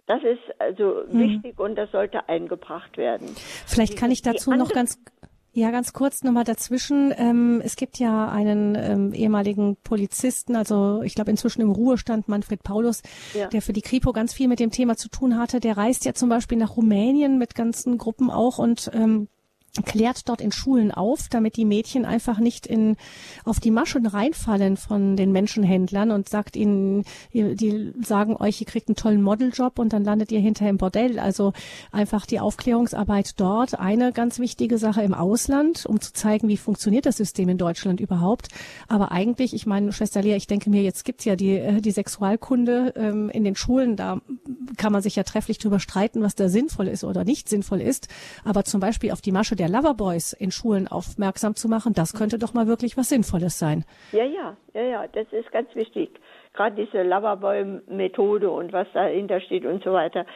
Das 0.07 0.22
ist 0.22 0.41
also 0.61 1.05
mhm. 1.09 1.20
wichtig 1.20 1.59
und 1.59 1.76
das 1.76 1.91
sollte 1.93 2.28
eingebracht 2.28 2.97
werden. 2.97 3.28
Vielleicht 3.66 3.97
kann 3.97 4.11
ich 4.11 4.22
dazu 4.22 4.51
noch 4.53 4.72
ganz 4.72 4.99
ja, 5.53 5.72
ganz 5.72 5.93
kurz 5.93 6.22
nochmal 6.22 6.45
dazwischen. 6.45 7.12
Ähm, 7.16 7.61
es 7.64 7.74
gibt 7.74 7.99
ja 7.99 8.28
einen 8.28 8.76
ähm, 8.76 9.12
ehemaligen 9.12 9.76
Polizisten, 9.82 10.55
also 10.55 11.03
ich 11.03 11.16
glaube 11.16 11.32
inzwischen 11.32 11.61
im 11.61 11.72
Ruhestand, 11.72 12.28
Manfred 12.28 12.62
Paulus, 12.62 13.03
ja. 13.34 13.49
der 13.49 13.61
für 13.61 13.72
die 13.72 13.82
Kripo 13.82 14.12
ganz 14.12 14.32
viel 14.32 14.47
mit 14.47 14.61
dem 14.61 14.70
Thema 14.70 14.97
zu 14.97 15.09
tun 15.09 15.36
hatte. 15.36 15.59
Der 15.59 15.76
reist 15.76 16.05
ja 16.05 16.14
zum 16.14 16.28
Beispiel 16.28 16.57
nach 16.57 16.76
Rumänien 16.76 17.36
mit 17.36 17.57
ganzen 17.57 17.99
Gruppen 17.99 18.30
auch 18.30 18.59
und 18.59 18.91
ähm, 18.95 19.26
klärt 19.84 20.28
dort 20.28 20.40
in 20.40 20.52
Schulen 20.52 20.90
auf, 20.90 21.28
damit 21.30 21.56
die 21.56 21.64
Mädchen 21.64 22.04
einfach 22.04 22.38
nicht 22.38 22.66
in, 22.66 22.96
auf 23.44 23.60
die 23.60 23.70
Maschen 23.70 24.06
reinfallen 24.06 24.76
von 24.76 25.16
den 25.16 25.32
Menschenhändlern 25.32 26.10
und 26.10 26.28
sagt 26.28 26.56
ihnen, 26.56 27.04
die 27.32 27.92
sagen 28.02 28.36
euch, 28.36 28.60
ihr 28.60 28.66
kriegt 28.66 28.88
einen 28.88 28.96
tollen 28.96 29.22
Modeljob 29.22 29.78
und 29.78 29.92
dann 29.92 30.04
landet 30.04 30.32
ihr 30.32 30.40
hinterher 30.40 30.70
im 30.70 30.78
Bordell. 30.78 31.18
Also 31.18 31.52
einfach 31.92 32.26
die 32.26 32.40
Aufklärungsarbeit 32.40 33.40
dort. 33.40 33.78
Eine 33.78 34.12
ganz 34.12 34.38
wichtige 34.38 34.78
Sache 34.78 35.02
im 35.02 35.14
Ausland, 35.14 35.86
um 35.86 36.00
zu 36.00 36.12
zeigen, 36.12 36.48
wie 36.48 36.56
funktioniert 36.56 37.06
das 37.06 37.16
System 37.16 37.48
in 37.48 37.58
Deutschland 37.58 38.00
überhaupt. 38.00 38.48
Aber 38.88 39.12
eigentlich, 39.12 39.54
ich 39.54 39.66
meine, 39.66 39.92
Schwester 39.92 40.22
Lea, 40.22 40.34
ich 40.34 40.48
denke 40.48 40.68
mir, 40.68 40.82
jetzt 40.82 41.04
gibt's 41.04 41.24
ja 41.24 41.36
die, 41.36 41.56
äh, 41.56 41.80
die 41.80 41.92
Sexualkunde 41.92 42.94
ähm, 42.96 43.30
in 43.30 43.44
den 43.44 43.54
Schulen, 43.54 43.96
da 43.96 44.20
kann 44.76 44.92
man 44.92 45.02
sich 45.02 45.16
ja 45.16 45.22
trefflich 45.22 45.58
drüber 45.58 45.78
streiten, 45.78 46.22
was 46.22 46.34
da 46.34 46.48
sinnvoll 46.48 46.88
ist 46.88 47.04
oder 47.04 47.24
nicht 47.24 47.48
sinnvoll 47.48 47.80
ist. 47.80 48.08
Aber 48.44 48.64
zum 48.64 48.80
Beispiel 48.80 49.12
auf 49.12 49.20
die 49.20 49.32
Masche 49.32 49.56
der 49.56 49.68
Loverboys 49.70 50.32
in 50.32 50.50
Schulen 50.50 50.88
aufmerksam 50.88 51.54
zu 51.54 51.68
machen, 51.68 51.92
das 51.94 52.12
könnte 52.12 52.38
doch 52.38 52.54
mal 52.54 52.66
wirklich 52.66 52.96
was 52.96 53.08
Sinnvolles 53.08 53.58
sein. 53.58 53.84
Ja, 54.12 54.24
ja, 54.24 54.56
ja, 54.74 54.82
ja, 54.82 55.06
das 55.08 55.26
ist 55.32 55.50
ganz 55.52 55.74
wichtig. 55.74 56.10
Gerade 56.54 56.76
diese 56.76 57.02
Loverboy-Methode 57.02 58.50
und 58.50 58.72
was 58.72 58.86
dahinter 58.92 59.40
steht 59.40 59.64
und 59.64 59.82
so 59.84 59.92
weiter. 59.92 60.26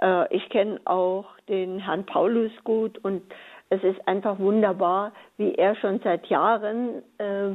Äh, 0.00 0.34
ich 0.34 0.48
kenne 0.50 0.80
auch 0.84 1.26
den 1.48 1.78
Herrn 1.78 2.06
Paulus 2.06 2.52
gut 2.64 2.98
und 3.04 3.22
es 3.70 3.82
ist 3.82 4.06
einfach 4.06 4.38
wunderbar, 4.38 5.12
wie 5.36 5.54
er 5.54 5.74
schon 5.76 6.00
seit 6.04 6.26
Jahren 6.26 7.02
äh, 7.18 7.50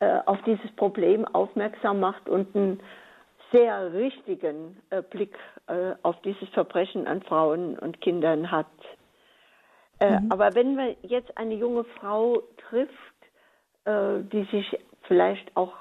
äh, 0.00 0.20
auf 0.26 0.38
dieses 0.46 0.70
Problem 0.76 1.24
aufmerksam 1.26 2.00
macht 2.00 2.28
und 2.28 2.54
einen 2.54 2.80
sehr 3.52 3.92
richtigen 3.92 4.76
Blick 5.10 5.38
auf 6.02 6.20
dieses 6.22 6.48
Verbrechen 6.48 7.06
an 7.06 7.22
Frauen 7.22 7.78
und 7.78 8.00
Kindern 8.00 8.50
hat. 8.50 8.66
Äh, 10.00 10.20
mhm. 10.20 10.32
Aber 10.32 10.54
wenn 10.54 10.74
man 10.74 10.96
jetzt 11.02 11.36
eine 11.36 11.54
junge 11.54 11.84
Frau 11.84 12.42
trifft, 12.68 12.92
äh, 13.84 14.20
die 14.32 14.44
sich 14.50 14.78
vielleicht 15.06 15.56
auch 15.56 15.74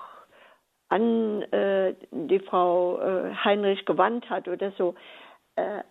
an 0.90 1.42
äh, 1.52 1.96
die 2.12 2.40
Frau 2.40 3.00
äh, 3.00 3.34
Heinrich 3.44 3.86
gewandt 3.86 4.30
hat 4.30 4.48
oder 4.48 4.72
so, 4.78 4.96
äh, 5.56 5.82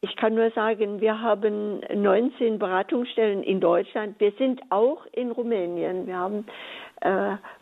ich 0.00 0.14
kann 0.14 0.36
nur 0.36 0.52
sagen, 0.52 1.00
wir 1.00 1.20
haben 1.20 1.80
19 1.92 2.60
Beratungsstellen 2.60 3.42
in 3.42 3.60
Deutschland. 3.60 4.20
Wir 4.20 4.30
sind 4.38 4.60
auch 4.70 5.04
in 5.10 5.32
Rumänien. 5.32 6.06
Wir 6.06 6.16
haben 6.16 6.46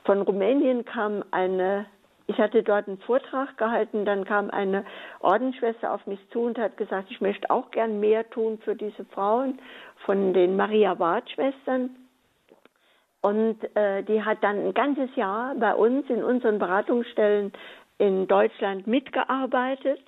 von 0.05 0.20
Rumänien 0.22 0.84
kam 0.84 1.24
eine 1.30 1.86
ich 2.29 2.39
hatte 2.39 2.62
dort 2.62 2.89
einen 2.89 2.99
Vortrag 2.99 3.57
gehalten, 3.57 4.05
dann 4.05 4.24
kam 4.24 4.51
eine 4.51 4.85
Ordensschwester 5.20 5.93
auf 5.93 6.07
mich 6.07 6.18
zu 6.31 6.41
und 6.41 6.59
hat 6.59 6.77
gesagt, 6.77 7.11
ich 7.11 7.20
möchte 7.20 7.51
auch 7.51 7.70
gern 7.70 8.01
mehr 8.01 8.29
tun 8.31 8.59
für 8.64 8.74
diese 8.74 9.05
Frauen 9.07 9.61
von 10.05 10.33
den 10.35 10.57
Maria 10.57 10.99
Ward 10.99 11.31
Schwestern. 11.31 11.91
Und 13.20 13.59
äh, 13.77 14.03
die 14.03 14.22
hat 14.22 14.43
dann 14.43 14.66
ein 14.66 14.74
ganzes 14.74 15.14
Jahr 15.16 15.55
bei 15.55 15.74
uns 15.74 16.09
in 16.11 16.22
unseren 16.22 16.59
Beratungsstellen 16.59 17.53
in 17.99 18.27
Deutschland 18.27 18.87
mitgearbeitet 18.87 20.03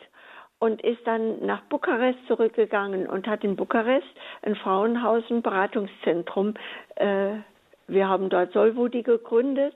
und 0.59 0.83
ist 0.83 1.07
dann 1.07 1.45
nach 1.47 1.62
Bukarest 1.62 2.19
zurückgegangen 2.27 3.07
und 3.07 3.27
hat 3.29 3.45
in 3.45 3.55
Bukarest 3.55 4.07
ein 4.43 4.57
Frauenhaus, 4.57 5.23
ein 5.31 5.43
Beratungszentrum. 5.43 6.55
Äh, 6.97 7.37
wir 7.87 8.09
haben 8.09 8.29
dort 8.29 8.53
Solvudi 8.53 9.03
gegründet 9.03 9.75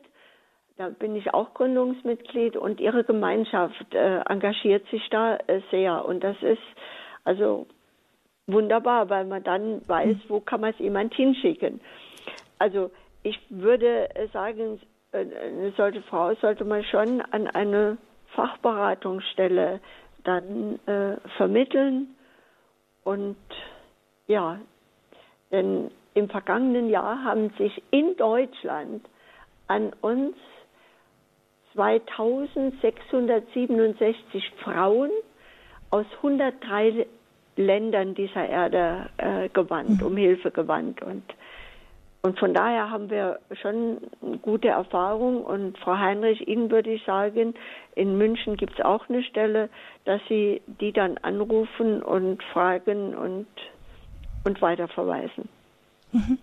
da 0.77 0.89
bin 0.89 1.17
ich 1.17 1.33
auch 1.35 1.55
Gründungsmitglied 1.55 2.57
und 2.57 2.81
Ihre 2.81 3.05
Gemeinschaft 3.05 3.95
äh, 3.95 4.21
engagiert 4.29 4.87
sich 4.89 5.09
da 5.11 5.37
äh, 5.47 5.61
sehr. 5.71 6.05
Und 6.05 6.25
das 6.25 6.37
ist 6.43 6.63
also 7.25 7.67
wunderbar, 8.47 9.11
weil 9.11 9.25
man 9.25 9.43
dann 9.43 9.87
weiß, 9.87 10.17
wo 10.29 10.41
kann 10.41 10.61
man 10.61 10.71
es 10.71 10.79
jemand 10.79 11.15
hinschicken. 11.15 11.81
Also 12.59 12.91
ich 13.23 13.39
würde 13.51 14.15
äh, 14.15 14.29
sagen, 14.29 14.81
äh, 15.13 15.19
eine 15.19 15.73
solche 15.77 16.03
Frau 16.03 16.35
sollte 16.37 16.65
man 16.65 16.85
schon 16.85 17.21
an 17.21 17.47
eine 17.49 17.99
Fachberatungsstelle 18.35 19.81
dann 20.25 20.79
äh, 20.87 21.17
vermitteln. 21.37 22.15
Und 23.05 23.37
ja, 24.27 24.59
denn 25.51 25.91
im 26.15 26.29
vergangenen 26.29 26.89
Jahr 26.89 27.25
haben 27.25 27.51
sich 27.59 27.83
in 27.91 28.17
Deutschland 28.17 29.05
an 29.67 29.93
uns 30.01 30.37
2667 31.75 34.51
Frauen 34.63 35.11
aus 35.91 36.07
103 36.17 37.07
Ländern 37.57 38.15
dieser 38.15 38.49
Erde 38.49 39.11
äh, 39.19 39.51
gewandt, 39.51 40.01
mhm. 40.01 40.07
um 40.07 40.17
Hilfe 40.17 40.51
gewandt. 40.51 41.03
Und, 41.03 41.23
und 42.23 42.39
von 42.39 42.55
daher 42.55 42.91
haben 42.91 43.11
wir 43.11 43.41
schon 43.61 43.99
gute 44.41 44.69
Erfahrung. 44.69 45.45
Und 45.45 45.77
Frau 45.79 45.99
Heinrich, 45.99 46.49
Ihnen 46.49 46.71
würde 46.71 46.95
ich 46.95 47.05
sagen, 47.05 47.55
in 47.95 48.17
München 48.17 48.57
gibt 48.57 48.79
es 48.79 48.85
auch 48.85 49.09
eine 49.09 49.23
Stelle, 49.23 49.69
dass 50.05 50.21
Sie 50.29 50.63
die 50.81 50.93
dann 50.93 51.19
anrufen 51.19 52.03
und 52.03 52.43
fragen 52.53 53.15
und, 53.15 53.47
und 54.45 54.63
weiterverweisen. 54.63 55.49
Mhm. 56.13 56.39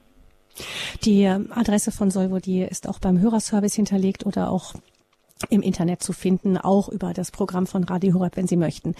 Die 1.05 1.25
Adresse 1.25 1.91
von 1.91 2.11
Solvo, 2.11 2.39
die 2.39 2.61
ist 2.61 2.88
auch 2.88 2.99
beim 2.99 3.19
Hörerservice 3.19 3.75
hinterlegt 3.75 4.25
oder 4.25 4.51
auch 4.51 4.73
im 5.49 5.61
Internet 5.61 6.03
zu 6.03 6.13
finden, 6.13 6.57
auch 6.57 6.89
über 6.89 7.13
das 7.13 7.31
Programm 7.31 7.67
von 7.67 7.83
Radio 7.83 8.13
Horeb, 8.13 8.35
wenn 8.35 8.47
Sie 8.47 8.57
möchten. 8.57 8.95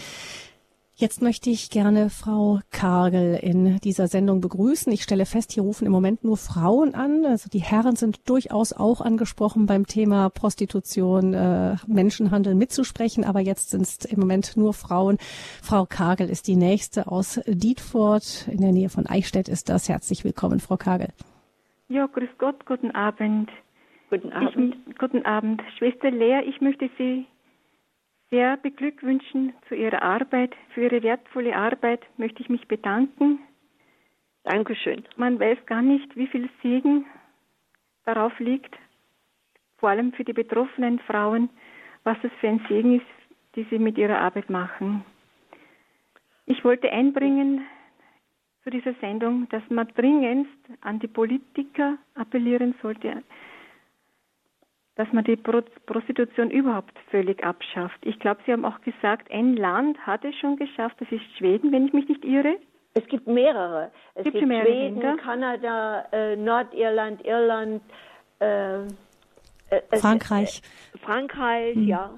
Jetzt 0.99 1.21
möchte 1.21 1.49
ich 1.49 1.69
gerne 1.69 2.09
Frau 2.09 2.59
Kargel 2.71 3.39
in 3.41 3.79
dieser 3.79 4.09
Sendung 4.09 4.41
begrüßen. 4.41 4.91
Ich 4.91 5.01
stelle 5.01 5.25
fest, 5.25 5.53
hier 5.53 5.63
rufen 5.63 5.85
im 5.85 5.93
Moment 5.93 6.25
nur 6.25 6.35
Frauen 6.35 6.93
an. 6.93 7.25
Also 7.25 7.49
die 7.49 7.61
Herren 7.61 7.95
sind 7.95 8.29
durchaus 8.29 8.73
auch 8.73 8.99
angesprochen 8.99 9.65
beim 9.65 9.87
Thema 9.87 10.29
Prostitution, 10.29 11.33
äh, 11.33 11.77
Menschenhandel 11.87 12.53
mitzusprechen, 12.53 13.23
aber 13.23 13.39
jetzt 13.39 13.69
sind 13.69 13.83
es 13.83 14.03
im 14.03 14.19
Moment 14.19 14.57
nur 14.57 14.73
Frauen. 14.73 15.19
Frau 15.63 15.85
Kargel 15.85 16.29
ist 16.29 16.47
die 16.47 16.57
nächste 16.57 17.07
aus 17.07 17.39
Dietfurt, 17.47 18.49
in 18.51 18.59
der 18.59 18.73
Nähe 18.73 18.89
von 18.89 19.07
Eichstätt 19.07 19.47
ist 19.47 19.69
das. 19.69 19.87
Herzlich 19.87 20.25
willkommen, 20.25 20.59
Frau 20.59 20.75
Kargel. 20.75 21.13
Ja, 21.87 22.07
grüß 22.07 22.29
Gott, 22.37 22.65
guten 22.65 22.91
Abend. 22.91 23.49
Guten 24.10 24.34
Abend. 24.34 24.76
Ich, 24.88 24.97
guten 24.97 25.24
Abend. 25.24 25.62
Schwester 25.78 26.10
Lea, 26.10 26.41
ich 26.43 26.62
möchte 26.62 26.89
Sie 26.97 27.28
sehr 28.32 28.57
beglückwünschen 28.57 29.53
zu 29.68 29.76
Ihrer 29.76 30.01
Arbeit. 30.01 30.55
Für 30.74 30.82
Ihre 30.86 31.03
wertvolle 31.03 31.55
Arbeit 31.55 32.01
möchte 32.18 32.41
ich 32.41 32.49
mich 32.49 32.68
bedanken. 32.68 33.39
Dankeschön. 34.43 35.03
Man 35.16 35.39
weiß 35.39 35.64
gar 35.68 35.84
nicht, 35.84 36.16
wie 36.16 36.26
viel 36.26 36.49
Segen 36.64 37.05
darauf 38.03 38.38
liegt, 38.39 38.76
vor 39.78 39.89
allem 39.89 40.12
für 40.14 40.24
die 40.24 40.34
betroffenen 40.34 40.97
Frauen, 40.99 41.49
was 42.03 42.18
es 42.24 42.32
für 42.39 42.47
ein 42.47 42.66
Segen 42.68 42.95
ist, 42.95 43.05
die 43.55 43.68
Sie 43.70 43.78
mit 43.78 43.95
Ihrer 43.99 44.22
Arbeit 44.22 44.49
machen. 44.49 45.05
Ich 46.47 46.64
wollte 46.64 46.91
einbringen 46.91 47.64
zu 48.64 48.72
dieser 48.72 48.95
Sendung, 48.95 49.47
dass 49.49 49.62
man 49.70 49.88
dringendst 49.89 50.51
an 50.82 50.97
die 50.97 51.07
Politiker 51.07 51.99
appellieren 52.16 52.74
sollte, 52.82 53.22
dass 55.00 55.08
man 55.14 55.24
die 55.24 55.38
Prostitution 55.38 56.52
überhaupt 56.52 56.91
völlig 57.10 57.41
abschafft. 57.41 57.97
Ich 58.02 58.20
glaube, 58.20 58.41
Sie 58.45 58.52
haben 58.52 58.66
auch 58.66 58.82
gesagt, 58.82 59.32
ein 59.32 59.56
Land 59.56 59.97
hat 60.06 60.26
es 60.26 60.36
schon 60.36 60.58
geschafft, 60.58 60.97
das 61.00 61.10
ist 61.10 61.22
Schweden, 61.38 61.72
wenn 61.72 61.88
ich 61.88 61.93
mich 61.93 62.10
nicht 62.10 62.26
irre. 62.26 62.58
Es 62.95 63.08
gibt 63.08 63.26
mehrere. 63.26 63.91
Es 64.14 64.26
gibt, 64.26 64.36
gibt 64.36 64.47
mehrere 64.50 64.66
Schweden, 64.66 65.00
Länder? 65.00 65.16
Kanada, 65.24 66.06
äh, 66.12 66.36
Nordirland, 66.36 67.24
Irland, 67.26 67.82
äh, 68.41 68.82
äh, 68.82 68.88
Frankreich. 69.93 70.62
Frankreich, 71.02 71.76
hm. 71.76 71.88
ja. 71.88 72.10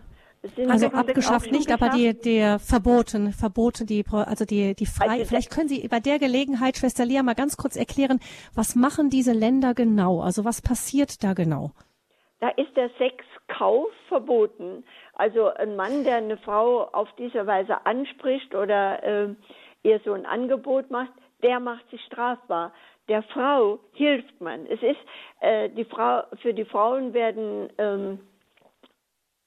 also 0.68 0.88
abgeschafft 0.88 1.52
nicht, 1.52 1.72
aber 1.72 1.90
die, 1.90 2.20
die 2.20 2.58
verboten, 2.58 3.32
verboten, 3.32 3.86
die, 3.86 4.04
also 4.10 4.44
die, 4.44 4.74
die 4.74 4.88
frei. 4.88 5.08
Also 5.08 5.26
Vielleicht 5.26 5.52
können 5.52 5.70
Sie 5.70 5.88
bei 5.88 6.00
der 6.00 6.18
Gelegenheit, 6.18 6.78
Schwester 6.78 7.06
Lea, 7.06 7.22
mal 7.22 7.36
ganz 7.36 7.58
kurz 7.58 7.76
erklären, 7.76 8.20
was 8.56 8.76
machen 8.76 9.12
diese 9.12 9.34
Länder 9.34 9.76
genau? 9.76 10.22
Also 10.22 10.46
was 10.46 10.64
passiert 10.64 11.24
da 11.24 11.34
genau? 11.34 11.74
Da 12.42 12.50
ist 12.50 12.76
der 12.76 12.90
Sexkauf 12.98 13.90
verboten. 14.08 14.84
Also 15.14 15.54
ein 15.54 15.76
Mann, 15.76 16.04
der 16.04 16.16
eine 16.16 16.38
Frau 16.38 16.86
auf 16.92 17.08
diese 17.18 17.46
Weise 17.46 17.86
anspricht 17.86 18.56
oder 18.56 19.04
äh, 19.04 19.36
ihr 19.84 20.00
so 20.04 20.14
ein 20.14 20.26
Angebot 20.26 20.90
macht, 20.90 21.12
der 21.44 21.60
macht 21.60 21.88
sich 21.92 22.02
strafbar. 22.06 22.74
Der 23.10 23.22
Frau 23.24 23.80
hilft 23.94 24.42
man. 24.42 24.66
Es 24.66 24.82
ist 24.82 25.00
äh, 25.42 25.70
die 25.70 25.86
Frau 25.86 26.24
für 26.42 26.54
die 26.54 26.66
Frauen 26.66 27.14
werden 27.14 27.70
ähm, 27.78 28.20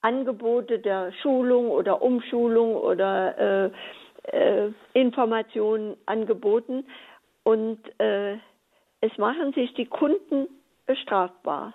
Angebote 0.00 0.78
der 0.78 1.12
Schulung 1.20 1.70
oder 1.70 2.00
Umschulung 2.00 2.76
oder 2.76 3.72
äh, 4.30 4.66
äh, 4.66 4.72
Informationen 4.92 5.96
angeboten 6.06 6.86
und 7.42 7.78
äh, 7.98 8.34
es 9.00 9.18
machen 9.18 9.52
sich 9.52 9.74
die 9.74 9.86
Kunden 9.86 10.46
strafbar. 11.02 11.74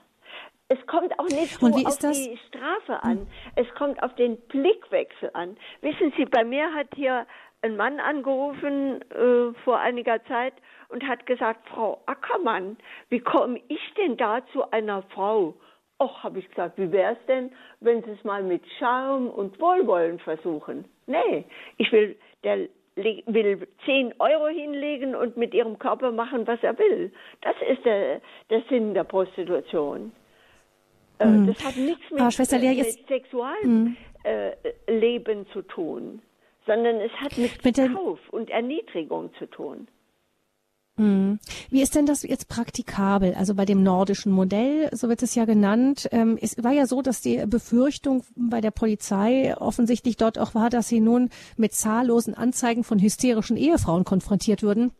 Es 0.72 0.86
kommt 0.86 1.18
auch 1.18 1.28
nicht 1.28 1.60
so 1.60 1.66
auf 1.66 1.98
das? 1.98 2.14
die 2.14 2.38
Strafe 2.48 3.02
an. 3.04 3.20
Hm. 3.20 3.28
Es 3.56 3.68
kommt 3.74 4.02
auf 4.04 4.14
den 4.16 4.38
Blickwechsel 4.48 5.32
an. 5.34 5.58
Wissen 5.82 6.14
Sie, 6.16 6.26
bei 6.26 6.44
mir 6.44 6.72
hat 6.76 6.88
hier 6.96 7.26
ein 7.64 7.76
Mann 7.76 8.00
angerufen 8.00 9.02
äh, 9.12 9.54
vor 9.64 9.80
einiger 9.80 10.24
Zeit 10.26 10.54
und 10.90 11.06
hat 11.08 11.26
gesagt, 11.26 11.68
Frau 11.70 12.02
Ackermann, 12.06 12.78
wie 13.10 13.20
komme 13.20 13.60
ich 13.68 13.94
denn 13.98 14.16
da 14.18 14.46
zu 14.54 14.70
einer 14.72 15.02
Frau? 15.14 15.56
Och, 16.02 16.24
habe 16.24 16.40
ich 16.40 16.48
gesagt, 16.48 16.78
wie 16.78 16.92
wäre 16.92 17.14
es 17.14 17.26
denn, 17.26 17.52
wenn 17.82 18.04
Sie 18.04 18.12
es 18.12 18.24
mal 18.24 18.44
mit 18.44 18.64
Charme 18.78 19.28
und 19.28 19.60
Wohlwollen 19.60 20.20
versuchen? 20.20 20.86
Nee, 21.08 21.46
ich 21.78 21.92
will, 21.92 22.16
der 22.44 22.70
will 22.96 23.68
10 23.86 24.14
Euro 24.20 24.48
hinlegen 24.48 25.16
und 25.16 25.36
mit 25.36 25.54
ihrem 25.54 25.80
Körper 25.80 26.12
machen, 26.12 26.46
was 26.48 26.62
er 26.62 26.78
will. 26.78 27.12
Das 27.42 27.56
ist 27.68 27.84
der, 27.86 28.22
der 28.50 28.62
Sinn 28.70 28.94
der 28.94 29.04
Prostitution. 29.04 30.12
Mhm. 31.24 31.48
Das 31.48 31.64
hat 31.64 31.78
nichts 31.78 32.04
mit, 32.12 32.34
Schwester 32.34 32.58
Lea, 32.58 32.76
mit 32.76 33.08
Sexualleben 33.08 33.96
mhm. 35.40 35.48
zu 35.54 35.62
tun, 35.64 36.22
sondern 36.66 36.98
es 36.98 37.12
hat 37.14 37.38
mit, 37.38 37.64
mit 37.64 37.76
Kauf 37.76 38.20
und 38.32 38.50
Erniedrigung 38.50 39.32
zu 39.38 39.46
tun. 39.48 39.88
Mhm. 40.98 41.40
Wie 41.70 41.82
ist 41.82 41.96
denn 41.96 42.06
das 42.06 42.24
jetzt 42.24 42.50
praktikabel? 42.50 43.34
Also 43.34 43.56
bei 43.56 43.66
dem 43.66 43.84
nordischen 43.84 44.32
Modell, 44.32 44.90
so 44.92 45.08
wird 45.08 45.24
es 45.24 45.34
ja 45.34 45.46
genannt, 45.46 46.10
ähm, 46.12 46.38
es 46.42 46.62
war 46.62 46.74
ja 46.74 46.86
so, 46.88 47.02
dass 47.02 47.22
die 47.22 47.46
Befürchtung 47.48 48.24
bei 48.36 48.60
der 48.60 48.72
Polizei 48.72 49.56
offensichtlich 49.58 50.18
dort 50.18 50.38
auch 50.38 50.56
war, 50.56 50.70
dass 50.70 50.90
sie 50.90 51.00
nun 51.00 51.30
mit 51.56 51.74
zahllosen 51.74 52.34
Anzeigen 52.34 52.84
von 52.84 53.00
hysterischen 53.00 53.56
Ehefrauen 53.56 54.04
konfrontiert 54.04 54.62
würden 54.62 54.92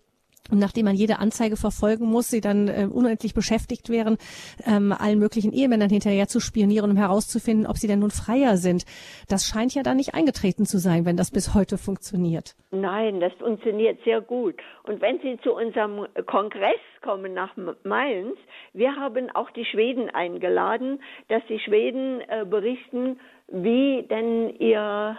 und 0.52 0.60
nachdem 0.60 0.86
man 0.86 0.96
jede 0.96 1.20
Anzeige 1.20 1.58
verfolgen 1.58 2.06
muss, 2.06 2.30
sie 2.30 2.42
dann 2.42 2.68
äh, 2.68 2.88
unendlich 2.92 3.34
beschäftigt 3.34 3.90
wären, 3.90 4.18
ähm, 4.66 4.92
allen 4.92 5.20
möglichen 5.20 5.52
Ehemännern 5.52 5.90
hinterher 5.90 6.28
zu 6.28 6.40
spionieren, 6.40 6.92
um 6.92 6.98
herauszufinden, 6.98 7.68
ob 7.68 7.78
sie 7.78 7.88
denn 7.88 8.00
nun 8.00 8.12
freier 8.12 8.58
sind. 8.58 8.86
Das 9.28 9.46
scheint 9.46 9.74
ja 9.76 9.84
dann 9.84 9.98
nicht 9.98 10.14
eingetreten 10.14 10.66
zu 10.66 10.78
sein, 10.78 11.06
wenn 11.06 11.18
das 11.18 11.32
bis 11.32 11.54
heute 11.54 11.78
funktioniert. 11.78 12.56
Nein, 12.72 13.20
das 13.20 13.34
funktioniert 13.34 14.00
sehr 14.04 14.22
gut. 14.22 14.56
Und 14.84 15.02
wenn 15.02 15.20
Sie 15.20 15.40
zu 15.44 15.54
unserem 15.54 16.08
Kongress 16.26 16.80
kommen 17.02 17.34
nach 17.34 17.56
Mainz, 17.84 18.38
wir 18.74 18.96
haben 18.96 19.30
auch 19.32 19.50
die 19.52 19.66
Schweden 19.66 20.10
eingeladen, 20.10 21.02
dass 21.28 21.42
die 21.50 21.60
Schweden 21.60 22.22
äh, 22.22 22.46
berichten, 22.46 23.20
wie 23.48 24.04
denn 24.10 24.56
ihr 24.60 25.18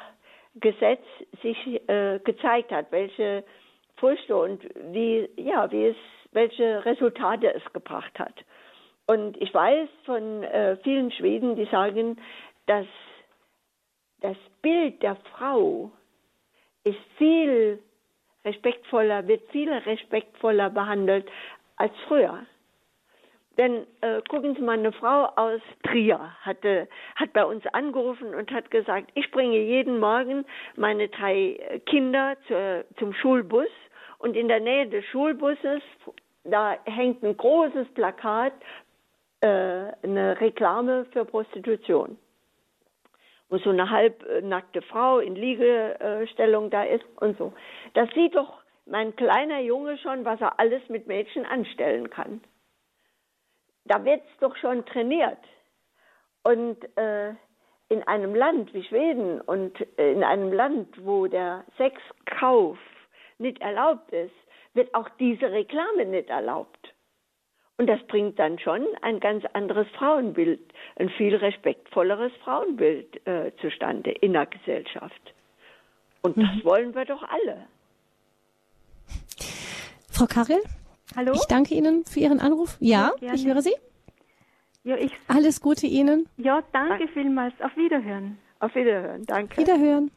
Gesetz 0.57 1.03
sich 1.43 1.57
äh, 1.89 2.19
gezeigt 2.25 2.71
hat, 2.71 2.91
welche 2.91 3.45
Früchte 4.01 4.37
und 4.37 4.63
wie, 4.93 5.29
ja, 5.37 5.71
wie 5.71 5.87
es, 5.87 5.97
welche 6.33 6.85
Resultate 6.85 7.55
es 7.55 7.73
gebracht 7.73 8.19
hat. 8.19 8.35
Und 9.07 9.37
ich 9.41 9.53
weiß 9.53 9.89
von 10.05 10.43
äh, 10.45 10.77
vielen 10.83 11.11
Schweden, 11.13 11.57
die 11.57 11.67
sagen, 11.67 12.17
dass 12.67 12.87
das 14.21 14.37
Bild 14.63 15.03
der 15.03 15.17
Frau 15.37 15.91
ist 16.85 16.99
viel 17.19 17.79
respektvoller, 18.45 19.27
wird 19.29 19.51
viel 19.51 19.73
respektvoller 19.73 20.71
behandelt 20.71 21.29
als 21.77 21.93
früher. 22.07 22.47
Denn 23.59 23.87
äh, 24.01 24.23
gucken 24.29 24.55
Sie 24.55 24.63
mal, 24.63 24.79
eine 24.79 24.93
Frau 24.93 25.25
aus 25.37 25.61
Trier 25.83 26.19
hatte, 26.41 26.89
hat 27.17 27.33
bei 27.33 27.45
uns 27.45 27.67
angerufen 27.67 28.35
und 28.35 28.51
hat 28.53 28.71
gesagt, 28.71 29.11
ich 29.15 29.31
bringe 29.33 29.59
jeden 29.59 29.99
Morgen 29.99 30.47
meine 30.77 31.09
drei 31.09 31.81
Kinder 31.87 32.37
zur, 32.47 32.85
zum 32.99 33.13
Schulbus 33.13 33.69
und 34.21 34.37
in 34.37 34.49
der 34.49 34.61
Nähe 34.61 34.87
des 34.87 35.05
Schulbusses, 35.07 35.83
da 36.45 36.77
hängt 36.85 37.23
ein 37.23 37.37
großes 37.37 37.89
Plakat, 37.95 38.53
äh, 39.41 39.47
eine 40.03 40.39
Reklame 40.41 41.07
für 41.07 41.25
Prostitution. 41.25 42.19
Wo 43.49 43.59
so 43.59 43.71
eine 43.71 43.91
halbnackte 43.91 44.83
Frau 44.83 45.19
in 45.19 45.35
Liegestellung 45.35 46.71
da 46.71 46.85
ist 46.85 47.05
und 47.21 47.37
so. 47.39 47.53
Das 47.95 48.09
sieht 48.11 48.37
doch 48.37 48.61
mein 48.87 49.17
kleiner 49.17 49.61
Junge 49.61 49.97
schon, 49.99 50.25
was 50.25 50.41
er 50.41 50.61
alles 50.61 50.87
mit 50.89 51.07
Mädchen 51.07 51.47
anstellen 51.47 52.11
kann. 52.11 52.43
Da 53.87 54.05
wird's 54.05 54.29
doch 54.41 54.55
schon 54.57 54.85
trainiert. 54.85 55.39
Und 56.43 56.77
äh, 56.97 57.31
in 57.89 58.07
einem 58.07 58.35
Land 58.35 58.73
wie 58.75 58.85
Schweden 58.85 59.41
und 59.41 59.75
äh, 59.99 60.13
in 60.13 60.23
einem 60.23 60.53
Land, 60.53 61.05
wo 61.05 61.27
der 61.27 61.65
Sexkauf 61.77 62.79
nicht 63.41 63.61
erlaubt 63.61 64.13
ist, 64.13 64.35
wird 64.75 64.95
auch 64.95 65.09
diese 65.19 65.51
Reklame 65.51 66.07
nicht 66.07 66.29
erlaubt. 66.29 66.95
Und 67.77 67.87
das 67.87 68.01
bringt 68.09 68.39
dann 68.39 68.59
schon 68.59 68.87
ein 69.01 69.21
ganz 69.21 69.45
anderes 69.55 69.87
Frauenbild, 69.97 70.61
ein 70.97 71.09
viel 71.09 71.35
respektvolleres 71.35 72.31
Frauenbild 72.45 73.27
äh, 73.27 73.53
zustande 73.61 74.11
in 74.11 74.35
der 74.35 74.47
Gesellschaft. 74.47 75.35
Und 76.21 76.37
mhm. 76.37 76.43
das 76.43 76.65
wollen 76.65 76.95
wir 76.95 77.07
doch 77.07 77.23
alle. 77.23 77.67
Frau 80.11 80.27
Karel? 80.27 80.61
Hallo? 81.17 81.33
Ich 81.33 81.47
danke 81.47 81.75
Ihnen 81.75 82.05
für 82.05 82.21
Ihren 82.21 82.41
Anruf. 82.41 82.77
Ja, 82.81 83.13
ja 83.21 83.33
ich 83.33 83.47
höre 83.47 83.63
Sie. 83.63 83.75
Ja, 84.85 84.97
ich, 84.97 85.13
Alles 85.29 85.61
Gute 85.61 85.87
Ihnen. 85.87 86.29
Ja, 86.37 86.63
danke 86.73 87.09
vielmals. 87.09 87.55
Auf 87.63 87.75
Wiederhören. 87.77 88.39
Auf 88.61 88.75
Wiederhören, 88.75 89.25
danke. 89.25 89.57
Wiederhören. 89.57 90.11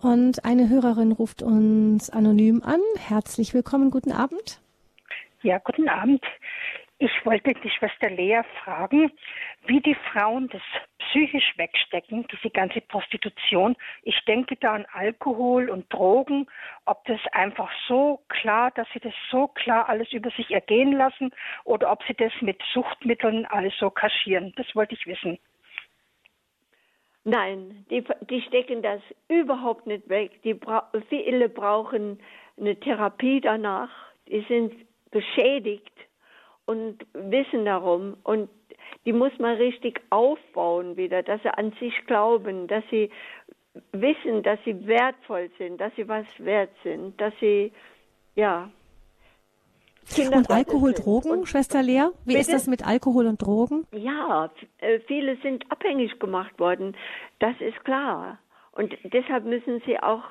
Und 0.00 0.44
eine 0.44 0.68
Hörerin 0.68 1.10
ruft 1.10 1.42
uns 1.42 2.08
anonym 2.08 2.62
an. 2.62 2.80
Herzlich 3.08 3.52
willkommen, 3.52 3.90
guten 3.90 4.12
Abend. 4.12 4.60
Ja, 5.42 5.58
guten 5.58 5.88
Abend. 5.88 6.24
Ich 7.00 7.10
wollte 7.24 7.52
die 7.54 7.70
Schwester 7.70 8.08
Lea 8.08 8.42
fragen, 8.62 9.10
wie 9.66 9.80
die 9.80 9.96
Frauen 10.12 10.48
das 10.48 10.62
psychisch 10.98 11.52
wegstecken, 11.56 12.26
diese 12.30 12.50
ganze 12.50 12.80
Prostitution. 12.80 13.76
Ich 14.02 14.20
denke 14.26 14.54
da 14.56 14.74
an 14.74 14.86
Alkohol 14.92 15.68
und 15.68 15.92
Drogen, 15.92 16.46
ob 16.84 17.04
das 17.06 17.20
einfach 17.32 17.70
so 17.88 18.20
klar, 18.28 18.70
dass 18.72 18.86
sie 18.92 19.00
das 19.00 19.14
so 19.30 19.48
klar 19.48 19.88
alles 19.88 20.12
über 20.12 20.30
sich 20.30 20.50
ergehen 20.52 20.92
lassen 20.92 21.32
oder 21.64 21.90
ob 21.90 22.04
sie 22.04 22.14
das 22.14 22.32
mit 22.40 22.60
Suchtmitteln 22.72 23.46
also 23.46 23.90
kaschieren. 23.90 24.52
Das 24.56 24.66
wollte 24.74 24.94
ich 24.94 25.06
wissen. 25.06 25.38
Nein, 27.24 27.84
die, 27.90 28.04
die 28.30 28.40
stecken 28.42 28.82
das 28.82 29.00
überhaupt 29.28 29.86
nicht 29.86 30.08
weg. 30.08 30.42
Die 30.42 30.54
bra 30.54 30.90
viele 31.08 31.48
brauchen 31.48 32.20
eine 32.58 32.76
Therapie 32.76 33.40
danach. 33.40 33.90
Die 34.28 34.40
sind 34.48 34.72
beschädigt 35.10 35.92
und 36.66 37.04
wissen 37.12 37.64
darum. 37.64 38.16
Und 38.24 38.48
die 39.04 39.12
muss 39.12 39.36
man 39.38 39.56
richtig 39.56 40.00
aufbauen 40.10 40.96
wieder, 40.96 41.22
dass 41.22 41.42
sie 41.42 41.50
an 41.50 41.72
sich 41.80 41.94
glauben, 42.06 42.66
dass 42.66 42.84
sie 42.90 43.10
wissen, 43.92 44.42
dass 44.42 44.58
sie 44.64 44.86
wertvoll 44.86 45.50
sind, 45.58 45.80
dass 45.80 45.94
sie 45.96 46.08
was 46.08 46.26
wert 46.38 46.70
sind, 46.82 47.20
dass 47.20 47.32
sie, 47.40 47.72
ja. 48.34 48.70
Kinder 50.14 50.38
und 50.38 50.50
Alkohol. 50.50 50.92
Drogen, 50.92 51.30
und 51.30 51.48
Schwester 51.48 51.82
Lea? 51.82 52.08
Wie 52.24 52.34
bitte? 52.34 52.40
ist 52.40 52.52
das 52.52 52.66
mit 52.66 52.86
Alkohol 52.86 53.26
und 53.26 53.42
Drogen? 53.42 53.86
Ja, 53.92 54.50
äh, 54.78 55.00
viele 55.06 55.36
sind 55.42 55.70
abhängig 55.70 56.18
gemacht 56.18 56.58
worden. 56.58 56.96
Das 57.38 57.54
ist 57.60 57.84
klar. 57.84 58.38
Und 58.72 58.96
deshalb 59.04 59.44
müssen 59.44 59.82
sie 59.86 59.98
auch 59.98 60.22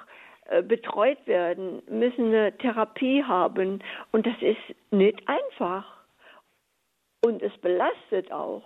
äh, 0.45 0.61
betreut 0.61 1.25
werden, 1.25 1.81
müssen 1.89 2.27
eine 2.27 2.57
Therapie 2.57 3.23
haben. 3.23 3.83
Und 4.11 4.25
das 4.25 4.35
ist 4.41 4.75
nicht 4.91 5.21
einfach. 5.27 5.85
Und 7.23 7.41
es 7.41 7.55
belastet 7.57 8.31
auch. 8.31 8.63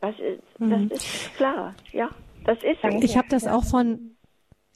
Das 0.00 0.14
ist, 0.18 0.42
mhm. 0.58 0.88
das 0.88 0.98
ist 0.98 1.36
klar, 1.36 1.74
ja. 1.92 2.08
Das 2.44 2.58
ist 2.62 2.80
so. 2.82 2.88
Ich 3.00 3.16
habe 3.16 3.28
das 3.28 3.46
auch 3.46 3.64
von 3.64 4.16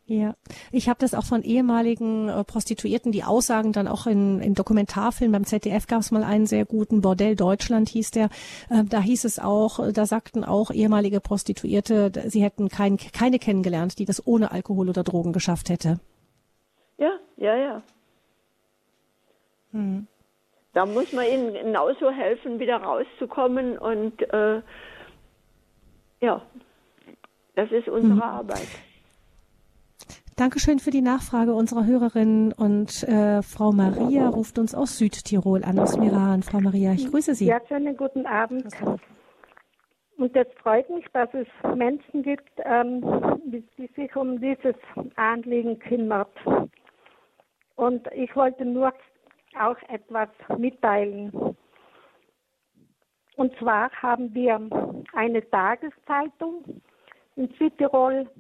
ja, 0.07 0.35
ich 0.73 0.89
habe 0.89 0.99
das 0.99 1.15
auch 1.15 1.25
von 1.25 1.43
ehemaligen 1.43 2.29
äh, 2.29 2.43
Prostituierten, 2.43 3.13
die 3.13 3.23
aussagen 3.23 3.73
dann 3.73 3.87
auch 3.87 4.07
in, 4.07 4.41
in 4.41 4.55
Dokumentarfilmen. 4.55 5.33
Beim 5.33 5.45
ZDF 5.47 5.87
gab 5.87 6.01
es 6.01 6.11
mal 6.11 6.25
einen 6.25 6.47
sehr 6.47 6.65
guten 6.65 7.01
Bordell 7.01 7.37
Deutschland 7.37 7.89
hieß 7.89 8.11
der. 8.11 8.29
Äh, 8.69 8.85
da 8.85 9.01
hieß 9.01 9.25
es 9.25 9.39
auch, 9.39 9.79
äh, 9.79 9.93
da 9.93 10.05
sagten 10.05 10.45
auch 10.45 10.73
ehemalige 10.73 11.21
Prostituierte, 11.21 12.11
sie 12.27 12.43
hätten 12.43 12.69
kein, 12.69 12.97
keine 12.97 13.39
kennengelernt, 13.39 13.99
die 13.99 14.05
das 14.05 14.27
ohne 14.27 14.51
Alkohol 14.51 14.89
oder 14.89 15.05
Drogen 15.05 15.33
geschafft 15.33 15.69
hätte. 15.69 16.01
Ja, 16.99 17.13
ja, 17.37 17.57
ja. 17.57 17.83
Hm. 19.71 20.09
Da 20.75 20.85
muss 20.85 21.13
man 21.13 21.27
ihnen 21.27 21.53
genauso 21.53 22.11
helfen, 22.11 22.59
wieder 22.59 22.79
rauszukommen 22.79 23.79
und 23.79 24.21
äh, 24.33 24.63
ja, 26.21 26.43
das 27.55 27.71
ist 27.71 27.89
unsere 27.89 28.15
mhm. 28.15 28.23
Arbeit. 28.23 28.69
Dankeschön 30.37 30.79
für 30.79 30.91
die 30.91 31.03
Nachfrage 31.03 31.53
unserer 31.53 31.85
Hörerin 31.85 32.55
und 32.57 33.03
äh, 33.03 33.43
Frau 33.43 33.71
Maria 33.71 34.29
ruft 34.29 34.59
uns 34.59 34.75
aus 34.75 34.97
Südtirol 34.97 35.63
an, 35.63 35.79
aus 35.79 35.99
Miran. 35.99 36.43
Frau 36.43 36.59
Maria, 36.61 36.93
ich 36.93 37.11
grüße 37.11 37.35
Sie. 37.35 37.47
Ja, 37.47 37.61
schönen 37.69 37.95
guten 37.97 38.25
Abend. 38.25 38.65
Und 40.17 40.35
es 40.35 40.47
freut 40.63 40.89
mich, 40.89 41.05
dass 41.13 41.29
es 41.35 41.47
Menschen 41.77 42.23
gibt, 42.23 42.51
ähm, 42.65 43.03
die, 43.45 43.63
die 43.77 43.91
sich 43.95 44.17
um 44.17 44.41
dieses 44.41 44.77
Anliegen 45.17 45.79
kümmert. 45.79 46.31
Und 47.77 48.07
ich 48.15 48.35
wollte 48.35 48.65
nur 48.65 48.93
auch 49.61 49.77
etwas 49.89 50.29
mitteilen. 50.57 51.31
Und 53.37 53.55
zwar 53.59 53.91
haben 53.91 54.33
wir 54.35 54.61
eine 55.13 55.51
Tageszeitung 55.51 56.81
in 57.37 57.53
Südtirol, 57.59 58.31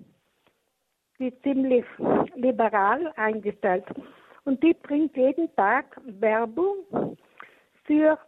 die 1.23 1.33
ziemlich 1.43 1.85
liberal 2.35 3.13
eingestellt. 3.17 3.85
Und 4.45 4.63
die 4.63 4.75
bringt 4.75 5.17
jeden 5.17 5.55
Tag 5.55 5.97
Werbung 6.05 7.17
für 7.85 8.19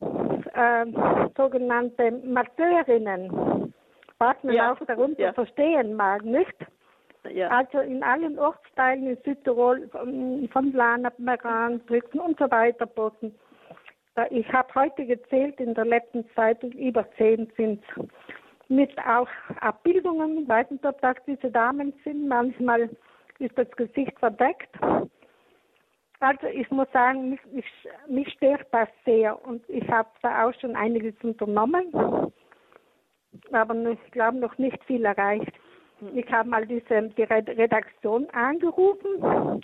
äh, 0.00 0.86
sogenannte 1.34 2.10
Masseurinnen, 2.10 3.72
was 4.18 4.36
man 4.42 4.54
ja. 4.54 4.72
auch 4.72 4.86
darunter 4.86 5.22
ja. 5.22 5.32
verstehen 5.32 5.94
mag, 5.94 6.22
nicht? 6.24 6.54
Ja. 7.30 7.48
Also 7.48 7.78
in 7.78 8.02
allen 8.02 8.38
Ortsteilen 8.38 9.06
in 9.06 9.16
Südtirol, 9.24 9.88
von 9.88 10.72
Lanab, 10.72 11.18
Meran, 11.18 11.80
Brücken 11.80 12.20
und 12.20 12.38
so 12.38 12.50
weiter, 12.50 12.84
Boden. 12.84 13.34
Ich 14.28 14.52
habe 14.52 14.68
heute 14.74 15.06
gezählt, 15.06 15.58
in 15.58 15.72
der 15.72 15.86
letzten 15.86 16.28
Zeit 16.36 16.62
über 16.62 17.10
zehn 17.16 17.50
sind 17.56 17.82
mit 18.68 18.96
auch 18.98 19.28
Abbildungen, 19.60 20.48
ob 20.48 21.00
das 21.00 21.16
diese 21.26 21.50
Damen 21.50 21.92
sind, 22.04 22.28
manchmal 22.28 22.88
ist 23.38 23.56
das 23.58 23.70
Gesicht 23.72 24.18
verdeckt. 24.18 24.70
Also 26.20 26.46
ich 26.46 26.70
muss 26.70 26.90
sagen, 26.92 27.30
mich, 27.30 27.40
mich, 27.52 27.66
mich 28.08 28.32
stört 28.32 28.66
das 28.72 28.88
sehr 29.04 29.42
und 29.46 29.62
ich 29.68 29.86
habe 29.88 30.08
da 30.22 30.46
auch 30.46 30.54
schon 30.60 30.74
einiges 30.76 31.14
unternommen, 31.22 31.92
aber 33.52 33.74
ich 33.90 34.10
glaube 34.12 34.38
noch 34.38 34.56
nicht 34.56 34.82
viel 34.84 35.04
erreicht. 35.04 35.52
Ich 36.14 36.30
habe 36.30 36.48
mal 36.48 36.66
diese, 36.66 37.02
die 37.16 37.22
Redaktion 37.22 38.28
angerufen 38.30 39.62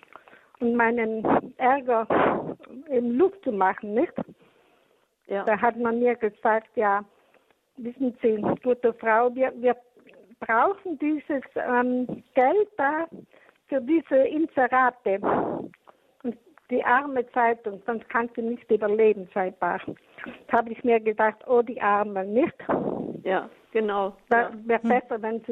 um 0.60 0.74
meinen 0.74 1.24
Ärger 1.56 2.06
im 2.88 3.16
Luft 3.18 3.42
zu 3.42 3.52
machen, 3.52 3.94
nicht? 3.94 4.12
Ja. 5.26 5.44
Da 5.44 5.60
hat 5.60 5.76
man 5.76 5.98
mir 5.98 6.14
gesagt, 6.16 6.68
ja, 6.76 7.04
wissen 7.76 8.16
Sie, 8.22 8.36
gute 8.62 8.92
Frau, 8.94 9.34
wir, 9.34 9.52
wir 9.56 9.76
brauchen 10.40 10.98
dieses 10.98 11.42
ähm, 11.54 12.22
Geld 12.34 12.68
da 12.76 13.06
für 13.68 13.80
diese 13.80 14.16
Inserate. 14.16 15.20
Und 16.22 16.36
die 16.70 16.84
arme 16.84 17.26
Zeitung, 17.32 17.82
sonst 17.86 18.08
kann 18.08 18.28
sie 18.34 18.42
nicht 18.42 18.70
überleben, 18.70 19.28
scheinbar. 19.32 19.80
Da 20.48 20.58
habe 20.58 20.72
ich 20.72 20.82
mir 20.84 21.00
gedacht, 21.00 21.36
oh, 21.46 21.62
die 21.62 21.80
Arme, 21.80 22.24
nicht? 22.24 22.54
Ja, 23.22 23.48
genau. 23.72 24.16
Da 24.28 24.50
wäre 24.64 24.80
ja. 24.82 25.00
besser, 25.00 25.22
wenn, 25.22 25.42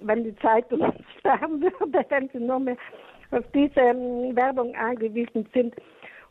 wenn 0.00 0.24
die 0.24 0.36
Zeitung 0.36 0.92
sterben 1.18 1.60
würde, 1.60 2.04
wenn 2.08 2.28
sie 2.30 2.40
nur 2.40 2.60
mehr 2.60 2.76
auf 3.30 3.44
diese 3.54 3.80
ähm, 3.80 4.36
Werbung 4.36 4.74
angewiesen 4.74 5.48
sind. 5.54 5.74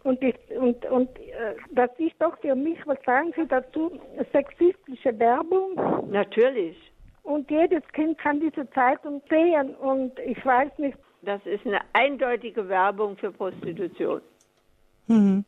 Und, 0.03 0.21
ich, 0.23 0.35
und, 0.57 0.83
und 0.85 1.09
äh, 1.19 1.55
das 1.71 1.89
ist 1.97 2.15
doch 2.19 2.37
für 2.39 2.55
mich, 2.55 2.79
was 2.85 2.97
sagen 3.05 3.31
Sie 3.35 3.45
dazu, 3.47 3.91
sexistische 4.31 5.17
Werbung? 5.19 6.09
Natürlich. 6.09 6.75
Und 7.23 7.49
jedes 7.51 7.83
Kind 7.93 8.17
kann 8.17 8.39
diese 8.39 8.67
Zeitung 8.71 9.21
sehen 9.29 9.75
und 9.75 10.17
ich 10.19 10.43
weiß 10.43 10.71
nicht. 10.77 10.97
Das 11.23 11.39
ist 11.45 11.65
eine 11.67 11.81
eindeutige 11.93 12.67
Werbung 12.67 13.15
für 13.15 13.31
Prostitution. 13.31 14.21
Mhm. 15.05 15.45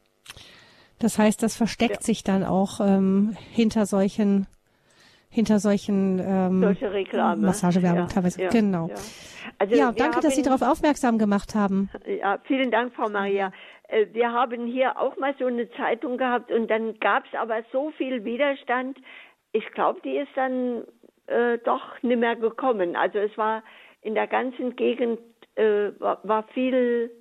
Das 0.99 1.18
heißt, 1.18 1.41
das 1.41 1.56
versteckt 1.56 1.95
ja. 1.95 2.01
sich 2.01 2.24
dann 2.24 2.43
auch 2.43 2.80
ähm, 2.80 3.36
hinter 3.51 3.88
solchen 3.88 4.45
hinter 5.30 5.58
solchen 5.58 6.20
ähm, 6.20 6.62
Solche 6.62 6.91
Reklame. 6.93 7.47
Massagewerbung 7.47 8.01
ja, 8.01 8.08
teilweise. 8.08 8.41
Ja, 8.43 8.49
genau. 8.49 8.88
Ja, 8.88 8.95
also 9.58 9.76
ja 9.76 9.91
danke, 9.91 10.20
dass 10.20 10.36
Sie 10.36 10.43
darauf 10.43 10.62
aufmerksam 10.62 11.18
gemacht 11.18 11.56
haben. 11.56 11.89
Ja, 12.06 12.38
vielen 12.43 12.70
Dank, 12.70 12.93
Frau 12.93 13.10
Maria. 13.10 13.51
Äh, 13.94 14.08
wir 14.14 14.32
haben 14.32 14.66
hier 14.66 14.98
auch 14.98 15.18
mal 15.18 15.36
so 15.38 15.46
eine 15.46 15.70
Zeitung 15.72 16.18
gehabt 16.18 16.52
und 16.52 16.70
dann 16.70 17.00
gab 17.00 17.26
es 17.26 17.34
aber 17.39 17.64
so 17.72 17.91
viel 17.91 18.26
Widerstand. 18.26 18.98
Ich 19.52 19.70
glaube, 19.72 20.02
die 20.04 20.18
ist 20.18 20.32
dann 20.36 20.84
äh, 21.28 21.58
doch 21.60 22.02
nicht 22.02 22.20
mehr 22.20 22.36
gekommen. 22.36 22.96
Also 22.96 23.20
es 23.20 23.38
war 23.38 23.64
in 24.02 24.16
der 24.16 24.28
ganzen 24.28 24.76
Gegend 24.76 25.20
äh, 25.56 25.91
war, 26.00 26.20
war, 26.24 26.44
viel 26.54 27.12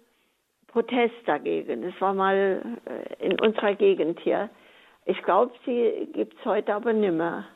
Protest 0.69 1.15
dagegen. 1.27 1.83
Es 1.85 2.01
war 2.01 2.15
mal 2.15 2.79
äh, 2.87 3.27
in 3.27 3.39
unserer 3.41 3.75
Gegend 3.75 4.19
hier 4.21 4.49
Ich 5.05 5.23
glaube, 5.23 5.53
sie 5.67 6.09
gibt 6.13 6.39
es 6.39 6.45
heute 6.47 6.75
aber 6.75 6.95
nimmer. 6.95 7.47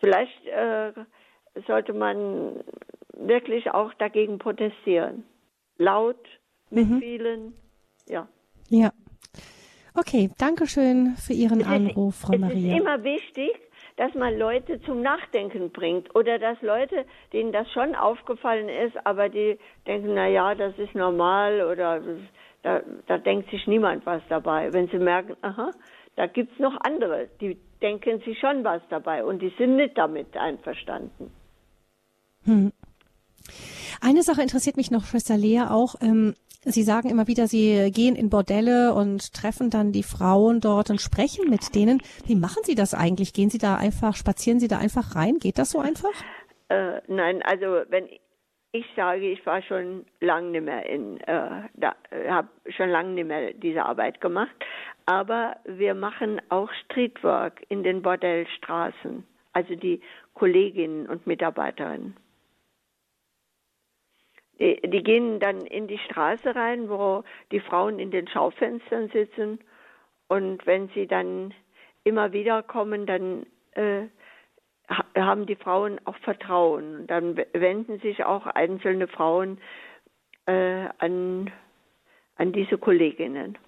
Vielleicht 0.00 0.44
äh, 0.46 0.92
sollte 1.68 1.92
man 1.92 2.64
wirklich 3.16 3.70
auch 3.70 3.94
dagegen 3.94 4.38
protestieren. 4.38 5.24
Laut, 5.78 6.18
mit 6.70 6.88
mhm. 6.88 6.98
vielen, 6.98 7.54
ja. 8.08 8.28
Ja. 8.68 8.92
Okay, 9.94 10.30
danke 10.38 10.66
schön 10.66 11.14
für 11.16 11.32
Ihren 11.32 11.60
es 11.60 11.66
Anruf, 11.66 12.16
Frau 12.16 12.34
es 12.34 12.40
Maria. 12.40 12.56
Es 12.56 12.74
ist 12.74 12.80
immer 12.80 13.04
wichtig, 13.04 13.52
dass 13.96 14.12
man 14.14 14.36
Leute 14.36 14.80
zum 14.82 15.02
Nachdenken 15.02 15.70
bringt 15.70 16.14
oder 16.16 16.38
dass 16.38 16.60
Leute, 16.62 17.04
denen 17.32 17.52
das 17.52 17.70
schon 17.72 17.94
aufgefallen 17.94 18.68
ist, 18.68 18.96
aber 19.06 19.28
die 19.28 19.58
denken, 19.86 20.14
na 20.14 20.26
ja, 20.26 20.54
das 20.54 20.76
ist 20.78 20.94
normal 20.94 21.62
oder 21.62 22.02
da, 22.62 22.82
da 23.06 23.18
denkt 23.18 23.50
sich 23.50 23.66
niemand 23.66 24.04
was 24.04 24.22
dabei. 24.28 24.72
Wenn 24.72 24.88
sie 24.88 24.98
merken, 24.98 25.36
aha, 25.42 25.70
da 26.16 26.26
gibt 26.26 26.52
es 26.52 26.58
noch 26.58 26.76
andere, 26.80 27.28
die 27.40 27.56
denken 27.80 28.20
sich 28.20 28.38
schon 28.38 28.64
was 28.64 28.82
dabei 28.90 29.24
und 29.24 29.40
die 29.40 29.52
sind 29.58 29.76
nicht 29.76 29.96
damit 29.96 30.36
einverstanden. 30.36 31.30
Hm. 32.44 32.72
Eine 34.00 34.22
Sache 34.22 34.42
interessiert 34.42 34.76
mich 34.76 34.90
noch, 34.90 35.04
Schwester 35.04 35.36
Lea, 35.36 35.62
auch. 35.68 35.94
Ähm, 36.00 36.34
Sie 36.66 36.82
sagen 36.82 37.10
immer 37.10 37.26
wieder, 37.26 37.46
Sie 37.46 37.90
gehen 37.92 38.16
in 38.16 38.30
Bordelle 38.30 38.94
und 38.94 39.32
treffen 39.34 39.70
dann 39.70 39.92
die 39.92 40.02
Frauen 40.02 40.60
dort 40.60 40.90
und 40.90 41.00
sprechen 41.00 41.50
mit 41.50 41.74
denen. 41.74 42.02
Wie 42.26 42.36
machen 42.36 42.62
Sie 42.64 42.74
das 42.74 42.94
eigentlich? 42.94 43.32
Gehen 43.32 43.50
Sie 43.50 43.58
da 43.58 43.76
einfach, 43.76 44.16
spazieren 44.16 44.60
Sie 44.60 44.68
da 44.68 44.78
einfach 44.78 45.14
rein? 45.14 45.38
Geht 45.38 45.58
das 45.58 45.70
so 45.70 45.80
einfach? 45.80 46.12
Äh, 46.68 47.00
nein, 47.08 47.42
also 47.42 47.82
wenn 47.88 48.08
ich 48.72 48.86
sage, 48.96 49.30
ich 49.30 49.44
war 49.46 49.62
schon 49.62 50.04
lange 50.20 50.50
nicht 50.50 50.64
mehr 50.64 50.84
in, 50.86 51.20
äh, 51.20 51.68
da, 51.74 51.94
habe 52.28 52.48
schon 52.68 52.88
lange 52.88 53.10
nicht 53.10 53.28
mehr 53.28 53.52
diese 53.52 53.84
Arbeit 53.84 54.20
gemacht, 54.20 54.54
aber 55.06 55.56
wir 55.64 55.94
machen 55.94 56.40
auch 56.48 56.70
Streetwork 56.84 57.62
in 57.68 57.84
den 57.84 58.02
Bordellstraßen, 58.02 59.24
also 59.52 59.74
die 59.76 60.00
Kolleginnen 60.34 61.06
und 61.06 61.24
Mitarbeiterinnen. 61.26 62.16
Die, 64.58 64.80
die, 64.82 65.02
gehen 65.02 65.40
dann 65.40 65.62
in 65.62 65.88
die 65.88 65.98
Straße 65.98 66.54
rein, 66.54 66.88
wo 66.88 67.24
die 67.50 67.60
Frauen 67.60 67.98
in 67.98 68.10
den 68.10 68.28
Schaufenstern 68.28 69.08
sitzen. 69.08 69.58
Und 70.28 70.64
wenn 70.66 70.88
sie 70.90 71.06
dann 71.06 71.52
immer 72.04 72.32
wieder 72.32 72.62
kommen, 72.62 73.06
dann 73.06 73.46
äh, 73.72 74.06
haben 75.16 75.46
die 75.46 75.56
Frauen 75.56 76.00
auch 76.04 76.16
Vertrauen. 76.18 77.06
Dann 77.06 77.36
wenden 77.52 77.98
sich 78.00 78.24
auch 78.24 78.46
einzelne 78.46 79.08
Frauen 79.08 79.58
äh, 80.46 80.88
an, 80.98 81.50
an 82.36 82.52
diese 82.52 82.78
Kolleginnen. 82.78 83.58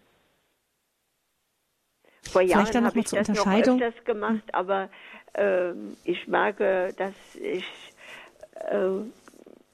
Vor 2.22 2.43
Jahren 2.43 2.84
habe 2.84 2.99
ich 2.99 3.07
das 3.07 3.28
noch 3.28 3.47
öfters 3.47 4.05
gemacht, 4.05 4.43
aber 4.53 4.91
äh, 5.34 5.72
ich 6.05 6.26
merke, 6.26 6.93
dass 6.97 7.37
ich 7.37 7.64
äh, 8.55 8.89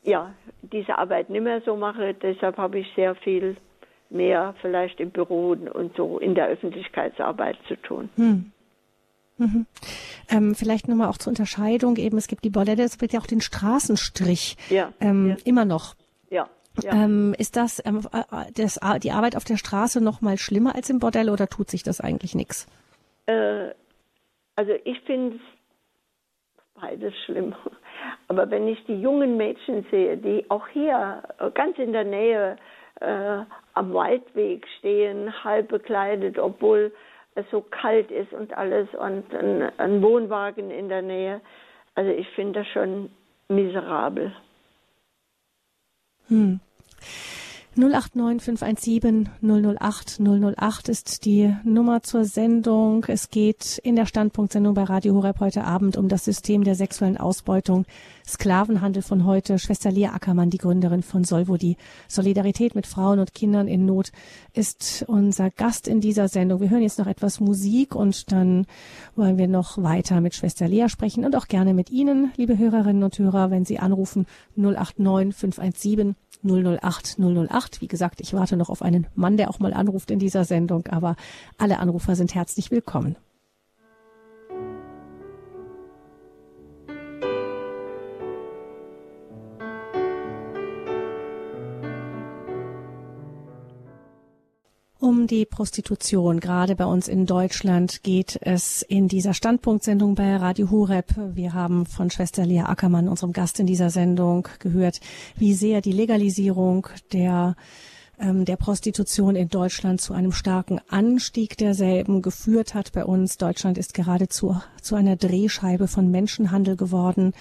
ja, 0.02 0.34
diese 0.62 0.98
Arbeit 0.98 1.30
nicht 1.30 1.42
mehr 1.42 1.60
so 1.62 1.76
mache. 1.76 2.14
Deshalb 2.14 2.56
habe 2.56 2.78
ich 2.80 2.86
sehr 2.94 3.14
viel 3.14 3.56
mehr 4.10 4.54
vielleicht 4.60 5.00
im 5.00 5.10
Büro 5.10 5.50
und 5.50 5.96
so 5.96 6.18
in 6.18 6.34
der 6.34 6.48
Öffentlichkeitsarbeit 6.48 7.56
zu 7.66 7.76
tun. 7.76 8.10
Hm. 8.16 8.52
Mhm. 9.38 9.66
Ähm, 10.28 10.54
vielleicht 10.54 10.88
nochmal 10.88 11.08
auch 11.08 11.18
zur 11.18 11.30
Unterscheidung 11.30 11.96
eben, 11.96 12.18
es 12.18 12.28
gibt 12.28 12.44
die 12.44 12.50
Bordelle, 12.50 12.84
es 12.84 12.98
gibt 12.98 13.12
ja 13.12 13.20
auch 13.20 13.26
den 13.26 13.40
Straßenstrich. 13.40 14.56
Ja, 14.68 14.92
ähm, 15.00 15.30
ja. 15.30 15.36
Immer 15.44 15.64
noch. 15.64 15.94
Ja. 16.30 16.48
ja. 16.82 16.92
Ähm, 16.92 17.34
ist 17.38 17.56
das, 17.56 17.82
ähm, 17.84 18.06
äh, 18.12 18.52
das, 18.54 18.78
die 19.02 19.10
Arbeit 19.10 19.36
auf 19.36 19.44
der 19.44 19.56
Straße 19.56 20.00
noch 20.00 20.20
mal 20.20 20.38
schlimmer 20.38 20.74
als 20.74 20.90
im 20.90 20.98
Bordell 20.98 21.30
oder 21.30 21.48
tut 21.48 21.70
sich 21.70 21.82
das 21.82 22.00
eigentlich 22.00 22.34
nichts? 22.34 22.66
Äh, 23.26 23.70
also 24.54 24.72
ich 24.84 25.00
finde 25.00 25.40
beides 26.74 27.14
schlimm. 27.24 27.54
Aber 28.32 28.50
wenn 28.50 28.66
ich 28.66 28.82
die 28.86 28.98
jungen 28.98 29.36
Mädchen 29.36 29.84
sehe, 29.90 30.16
die 30.16 30.46
auch 30.48 30.66
hier 30.68 31.22
äh, 31.38 31.50
ganz 31.50 31.76
in 31.76 31.92
der 31.92 32.04
Nähe 32.04 32.56
äh, 32.98 33.40
am 33.74 33.92
Waldweg 33.92 34.66
stehen, 34.78 35.44
halb 35.44 35.68
bekleidet, 35.68 36.38
obwohl 36.38 36.94
es 37.34 37.44
so 37.50 37.60
kalt 37.60 38.10
ist 38.10 38.32
und 38.32 38.56
alles 38.56 38.88
und 38.94 39.34
ein, 39.34 39.70
ein 39.76 40.00
Wohnwagen 40.00 40.70
in 40.70 40.88
der 40.88 41.02
Nähe, 41.02 41.42
also 41.94 42.10
ich 42.10 42.26
finde 42.30 42.60
das 42.60 42.68
schon 42.68 43.10
miserabel. 43.48 44.32
Hm. 46.28 46.58
089 47.74 48.42
517 48.42 49.30
008 49.40 50.20
008 50.20 50.88
ist 50.90 51.24
die 51.24 51.56
Nummer 51.64 52.02
zur 52.02 52.26
Sendung. 52.26 53.06
Es 53.08 53.30
geht 53.30 53.78
in 53.82 53.96
der 53.96 54.04
Standpunktsendung 54.04 54.74
bei 54.74 54.84
Radio 54.84 55.14
Horeb 55.14 55.40
heute 55.40 55.64
Abend 55.64 55.96
um 55.96 56.06
das 56.08 56.26
System 56.26 56.64
der 56.64 56.74
sexuellen 56.74 57.16
Ausbeutung, 57.16 57.86
Sklavenhandel 58.28 59.02
von 59.02 59.24
heute. 59.24 59.58
Schwester 59.58 59.90
Lea 59.90 60.08
Ackermann, 60.08 60.50
die 60.50 60.58
Gründerin 60.58 61.02
von 61.02 61.24
Solvo, 61.24 61.56
die 61.56 61.78
Solidarität 62.08 62.74
mit 62.74 62.86
Frauen 62.86 63.18
und 63.18 63.32
Kindern 63.32 63.68
in 63.68 63.86
Not, 63.86 64.12
ist 64.52 65.06
unser 65.08 65.48
Gast 65.48 65.88
in 65.88 66.02
dieser 66.02 66.28
Sendung. 66.28 66.60
Wir 66.60 66.68
hören 66.68 66.82
jetzt 66.82 66.98
noch 66.98 67.06
etwas 67.06 67.40
Musik 67.40 67.94
und 67.94 68.30
dann 68.32 68.66
wollen 69.16 69.38
wir 69.38 69.48
noch 69.48 69.82
weiter 69.82 70.20
mit 70.20 70.34
Schwester 70.34 70.68
Lea 70.68 70.90
sprechen 70.90 71.24
und 71.24 71.34
auch 71.36 71.48
gerne 71.48 71.72
mit 71.72 71.90
Ihnen, 71.90 72.32
liebe 72.36 72.58
Hörerinnen 72.58 73.02
und 73.02 73.18
Hörer, 73.18 73.50
wenn 73.50 73.64
Sie 73.64 73.78
anrufen 73.78 74.26
089 74.56 75.34
517 75.34 76.16
008 76.44 77.18
008. 77.18 77.80
Wie 77.80 77.88
gesagt, 77.88 78.20
ich 78.20 78.32
warte 78.34 78.56
noch 78.56 78.70
auf 78.70 78.82
einen 78.82 79.06
Mann, 79.14 79.36
der 79.36 79.50
auch 79.50 79.58
mal 79.58 79.72
anruft 79.72 80.10
in 80.10 80.18
dieser 80.18 80.44
Sendung, 80.44 80.86
aber 80.88 81.16
alle 81.58 81.78
Anrufer 81.78 82.16
sind 82.16 82.34
herzlich 82.34 82.70
willkommen. 82.70 83.16
Um 95.02 95.26
die 95.26 95.46
Prostitution, 95.46 96.38
gerade 96.38 96.76
bei 96.76 96.84
uns 96.84 97.08
in 97.08 97.26
Deutschland, 97.26 98.04
geht 98.04 98.38
es 98.40 98.82
in 98.82 99.08
dieser 99.08 99.34
Standpunktsendung 99.34 100.14
bei 100.14 100.36
Radio 100.36 100.70
Hureb. 100.70 101.06
Wir 101.34 101.54
haben 101.54 101.86
von 101.86 102.08
Schwester 102.08 102.46
Lea 102.46 102.60
Ackermann, 102.60 103.08
unserem 103.08 103.32
Gast 103.32 103.58
in 103.58 103.66
dieser 103.66 103.90
Sendung, 103.90 104.46
gehört, 104.60 105.00
wie 105.36 105.54
sehr 105.54 105.80
die 105.80 105.90
Legalisierung 105.90 106.86
der 107.12 107.56
ähm, 108.22 108.44
der 108.44 108.56
Prostitution 108.56 109.36
in 109.36 109.48
Deutschland 109.48 110.00
zu 110.00 110.14
einem 110.14 110.32
starken 110.32 110.80
Anstieg 110.88 111.58
derselben 111.58 112.22
geführt 112.22 112.74
hat 112.74 112.92
bei 112.92 113.04
uns. 113.04 113.36
Deutschland 113.36 113.76
ist 113.76 113.94
geradezu 113.94 114.56
zu 114.80 114.94
einer 114.94 115.16
Drehscheibe 115.16 115.88
von 115.88 116.10
Menschenhandel 116.10 116.76
geworden 116.76 117.34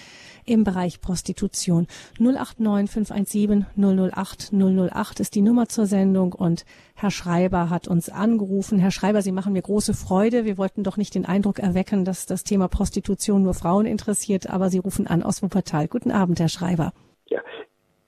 im 0.44 0.64
Bereich 0.64 1.00
Prostitution. 1.00 1.86
089 2.18 2.90
517 2.90 3.66
008 3.76 4.52
008 4.52 5.20
ist 5.20 5.34
die 5.34 5.42
Nummer 5.42 5.68
zur 5.68 5.86
Sendung 5.86 6.32
und 6.32 6.64
Herr 6.94 7.10
Schreiber 7.10 7.70
hat 7.70 7.88
uns 7.88 8.08
angerufen. 8.08 8.78
Herr 8.78 8.90
Schreiber, 8.90 9.22
Sie 9.22 9.32
machen 9.32 9.52
mir 9.52 9.62
große 9.62 9.94
Freude. 9.94 10.44
Wir 10.44 10.58
wollten 10.58 10.82
doch 10.82 10.96
nicht 10.96 11.14
den 11.14 11.24
Eindruck 11.24 11.60
erwecken, 11.60 12.04
dass 12.04 12.26
das 12.26 12.44
Thema 12.44 12.68
Prostitution 12.68 13.42
nur 13.42 13.54
Frauen 13.54 13.86
interessiert, 13.86 14.50
aber 14.50 14.68
Sie 14.68 14.78
rufen 14.78 15.06
an 15.06 15.22
aus 15.22 15.42
Wuppertal. 15.42 15.86
Guten 15.86 16.10
Abend, 16.10 16.40
Herr 16.40 16.48
Schreiber. 16.48 16.92
Ja, 17.26 17.40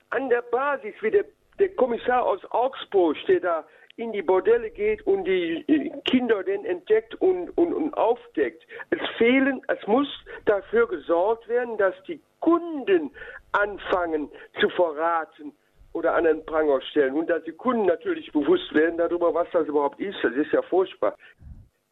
an 0.09 0.29
der 0.29 0.43
Basis, 0.43 0.93
wie 1.01 1.11
der, 1.11 1.25
der 1.59 1.69
Kommissar 1.75 2.25
aus 2.25 2.39
Augsburg, 2.51 3.17
der 3.27 3.39
da 3.39 3.65
in 3.97 4.11
die 4.11 4.21
Bordelle 4.21 4.69
geht 4.71 5.05
und 5.07 5.23
die 5.23 5.63
Kinder 6.05 6.43
denn 6.43 6.65
entdeckt 6.65 7.15
und, 7.15 7.49
und, 7.57 7.73
und 7.73 7.93
aufdeckt. 7.93 8.65
Es 8.89 8.99
fehlen, 9.17 9.61
es 9.67 9.87
muss 9.87 10.07
dafür 10.45 10.87
gesorgt 10.87 11.47
werden, 11.47 11.77
dass 11.77 11.95
die 12.07 12.19
Kunden 12.41 13.11
anfangen 13.53 14.29
zu 14.59 14.69
verraten 14.69 15.53
oder 15.93 16.13
an 16.13 16.25
den 16.25 16.45
Pranger 16.45 16.81
stellen 16.81 17.15
und 17.15 17.29
dass 17.29 17.43
die 17.45 17.53
Kunden 17.53 17.85
natürlich 17.85 18.29
bewusst 18.33 18.73
werden 18.73 18.97
darüber, 18.97 19.33
was 19.33 19.47
das 19.51 19.65
überhaupt 19.67 19.99
ist. 19.99 20.17
Das 20.21 20.33
ist 20.33 20.51
ja 20.51 20.61
furchtbar. 20.61 21.15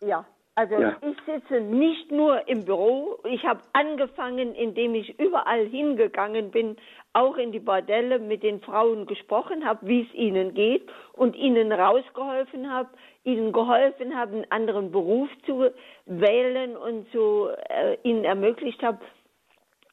Ja, 0.02 0.26
also 0.56 0.76
ja. 0.76 0.96
ich 1.02 1.18
sitze 1.26 1.62
nicht 1.62 2.12
nur 2.12 2.48
im 2.48 2.64
Büro. 2.64 3.20
Ich 3.24 3.44
habe 3.44 3.62
angefangen, 3.74 4.54
indem 4.54 4.94
ich 4.94 5.20
überall 5.20 5.66
hingegangen 5.66 6.52
bin, 6.52 6.78
auch 7.14 7.38
in 7.38 7.52
die 7.52 7.60
Bordelle 7.60 8.20
mit 8.20 8.44
den 8.44 8.62
Frauen 8.62 9.08
gesprochen 9.08 9.66
habe, 9.66 9.88
wie 9.88 10.02
es 10.02 10.14
ihnen 10.14 10.54
geht 10.54 10.88
und 11.14 11.36
ihnen 11.36 11.72
rausgeholfen 11.72 12.72
habe, 12.72 12.90
ihnen 13.24 13.52
geholfen 13.52 14.16
habe, 14.16 14.34
einen 14.34 14.52
anderen 14.52 14.92
Beruf 14.92 15.30
zu 15.48 15.72
wählen 16.06 16.78
und 16.78 17.08
so 17.12 17.50
äh, 17.70 17.98
ihnen 18.04 18.24
ermöglicht 18.24 18.82
habe, 18.84 19.00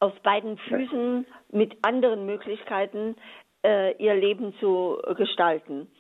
auf 0.01 0.13
beiden 0.21 0.59
Füßen 0.59 1.27
mit 1.53 1.77
anderen 1.83 2.27
Möglichkeiten 2.27 3.17
äh, 3.65 3.95
ihr 3.97 4.15
Leben 4.15 4.55
zu 4.61 4.99
gestalten. 5.17 5.91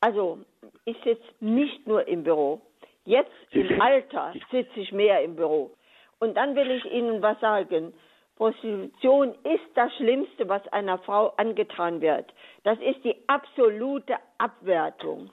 Also 0.00 0.38
ich 0.84 0.96
sitze 1.04 1.22
nicht 1.40 1.86
nur 1.86 2.08
im 2.08 2.24
Büro. 2.24 2.60
Jetzt 3.04 3.30
im 3.50 3.80
Alter 3.80 4.34
sitze 4.50 4.80
ich 4.80 4.92
mehr 4.92 5.22
im 5.22 5.36
Büro. 5.36 5.72
Und 6.18 6.36
dann 6.36 6.54
will 6.54 6.70
ich 6.70 6.84
Ihnen 6.84 7.22
was 7.22 7.40
sagen. 7.40 7.94
Prostitution 8.36 9.34
ist 9.44 9.68
das 9.74 9.94
Schlimmste, 9.96 10.48
was 10.48 10.66
einer 10.68 10.98
Frau 10.98 11.34
angetan 11.36 12.00
wird. 12.00 12.32
Das 12.64 12.78
ist 12.80 13.04
die 13.04 13.16
absolute 13.26 14.16
Abwertung. 14.38 15.30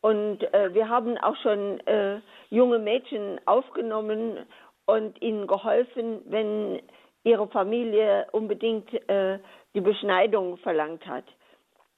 Und 0.00 0.42
äh, 0.52 0.72
wir 0.74 0.88
haben 0.88 1.18
auch 1.18 1.36
schon 1.36 1.80
äh, 1.86 2.20
junge 2.50 2.78
Mädchen 2.78 3.40
aufgenommen 3.46 4.38
und 4.86 5.20
ihnen 5.22 5.46
geholfen, 5.46 6.20
wenn 6.26 6.80
ihre 7.24 7.48
Familie 7.48 8.26
unbedingt 8.32 8.92
äh, 9.08 9.38
die 9.74 9.80
Beschneidung 9.80 10.58
verlangt 10.58 11.06
hat. 11.06 11.24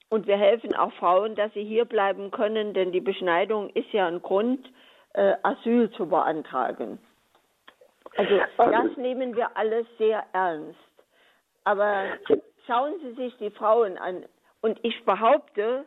Und 0.09 0.26
wir 0.26 0.36
helfen 0.36 0.74
auch 0.74 0.93
Frauen, 0.94 1.34
dass 1.34 1.52
sie 1.52 1.64
hier 1.64 1.84
bleiben 1.84 2.30
können, 2.30 2.74
denn 2.74 2.93
die 2.93 3.01
Beschneidung 3.01 3.70
ist 3.70 3.93
ja 3.93 4.06
ein 4.06 4.22
Grund, 4.22 4.66
äh, 5.16 5.34
Asyl 5.43 5.90
zu 5.93 6.06
beantragen. 6.06 6.98
Also 8.16 8.40
das 8.56 8.97
nehmen 8.97 9.34
wir 9.34 9.56
alles 9.56 9.86
sehr 9.98 10.24
ernst. 10.32 10.78
Aber 11.64 12.05
schauen 12.66 12.94
Sie 13.02 13.12
sich 13.14 13.36
die 13.38 13.51
Frauen 13.51 13.98
an. 13.98 14.24
Und 14.62 14.78
ich 14.82 15.05
behaupte, 15.05 15.84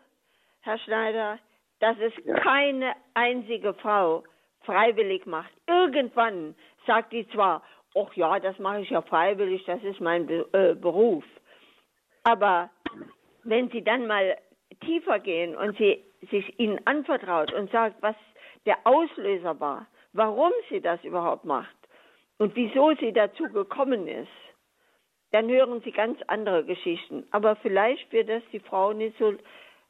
Herr 0.61 0.77
Schneider, 0.79 1.39
dass 1.79 1.97
es 1.99 2.13
ja. 2.25 2.35
keine 2.39 2.93
einzige 3.13 3.73
Frau 3.75 4.23
freiwillig 4.63 5.25
macht. 5.25 5.51
Irgendwann 5.67 6.55
sagt 6.85 7.13
die 7.13 7.27
zwar, 7.29 7.63
ach 7.95 8.13
ja, 8.15 8.39
das 8.39 8.59
mache 8.59 8.81
ich 8.81 8.89
ja 8.89 9.01
freiwillig, 9.01 9.63
das 9.65 9.81
ist 9.83 10.01
mein 10.01 10.27
Be 10.27 10.47
äh, 10.51 10.75
Beruf. 10.75 11.23
Aber 12.23 12.69
wenn 13.43 13.69
sie 13.69 13.83
dann 13.83 14.05
mal 14.07 14.37
tiefer 14.81 15.19
gehen 15.19 15.55
und 15.55 15.77
sie 15.77 16.03
sich 16.29 16.59
ihnen 16.59 16.79
anvertraut 16.85 17.53
und 17.53 17.71
sagt, 17.71 18.01
was 18.01 18.15
der 18.65 18.77
Auslöser 18.83 19.59
war, 19.59 19.87
warum 20.13 20.51
sie 20.69 20.81
das 20.81 21.03
überhaupt 21.03 21.45
macht 21.45 21.75
und 22.37 22.55
wieso 22.55 22.93
sie 22.95 23.13
dazu 23.13 23.43
gekommen 23.43 24.07
ist, 24.07 24.27
dann 25.31 25.49
hören 25.49 25.81
sie 25.83 25.91
ganz 25.91 26.19
andere 26.27 26.63
Geschichten. 26.65 27.25
Aber 27.31 27.55
vielleicht 27.57 28.11
wird 28.11 28.29
das 28.29 28.43
die 28.51 28.59
Frau 28.59 28.93
nicht 28.93 29.17
so, 29.19 29.33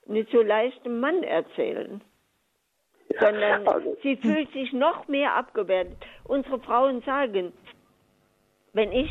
nicht 0.06 0.30
so 0.32 0.42
leicht 0.42 0.84
dem 0.86 1.00
Mann 1.00 1.24
erzählen. 1.24 2.02
Ja, 3.10 3.22
sondern 3.22 3.68
also, 3.68 3.98
sie 4.04 4.18
fühlt 4.18 4.52
sich 4.52 4.74
noch 4.74 5.08
mehr 5.08 5.36
abgewertet. 5.36 5.98
Unsere 6.26 6.60
Frauen 6.60 7.02
sagen, 7.02 7.54
wenn 8.74 8.92
ich 8.92 9.10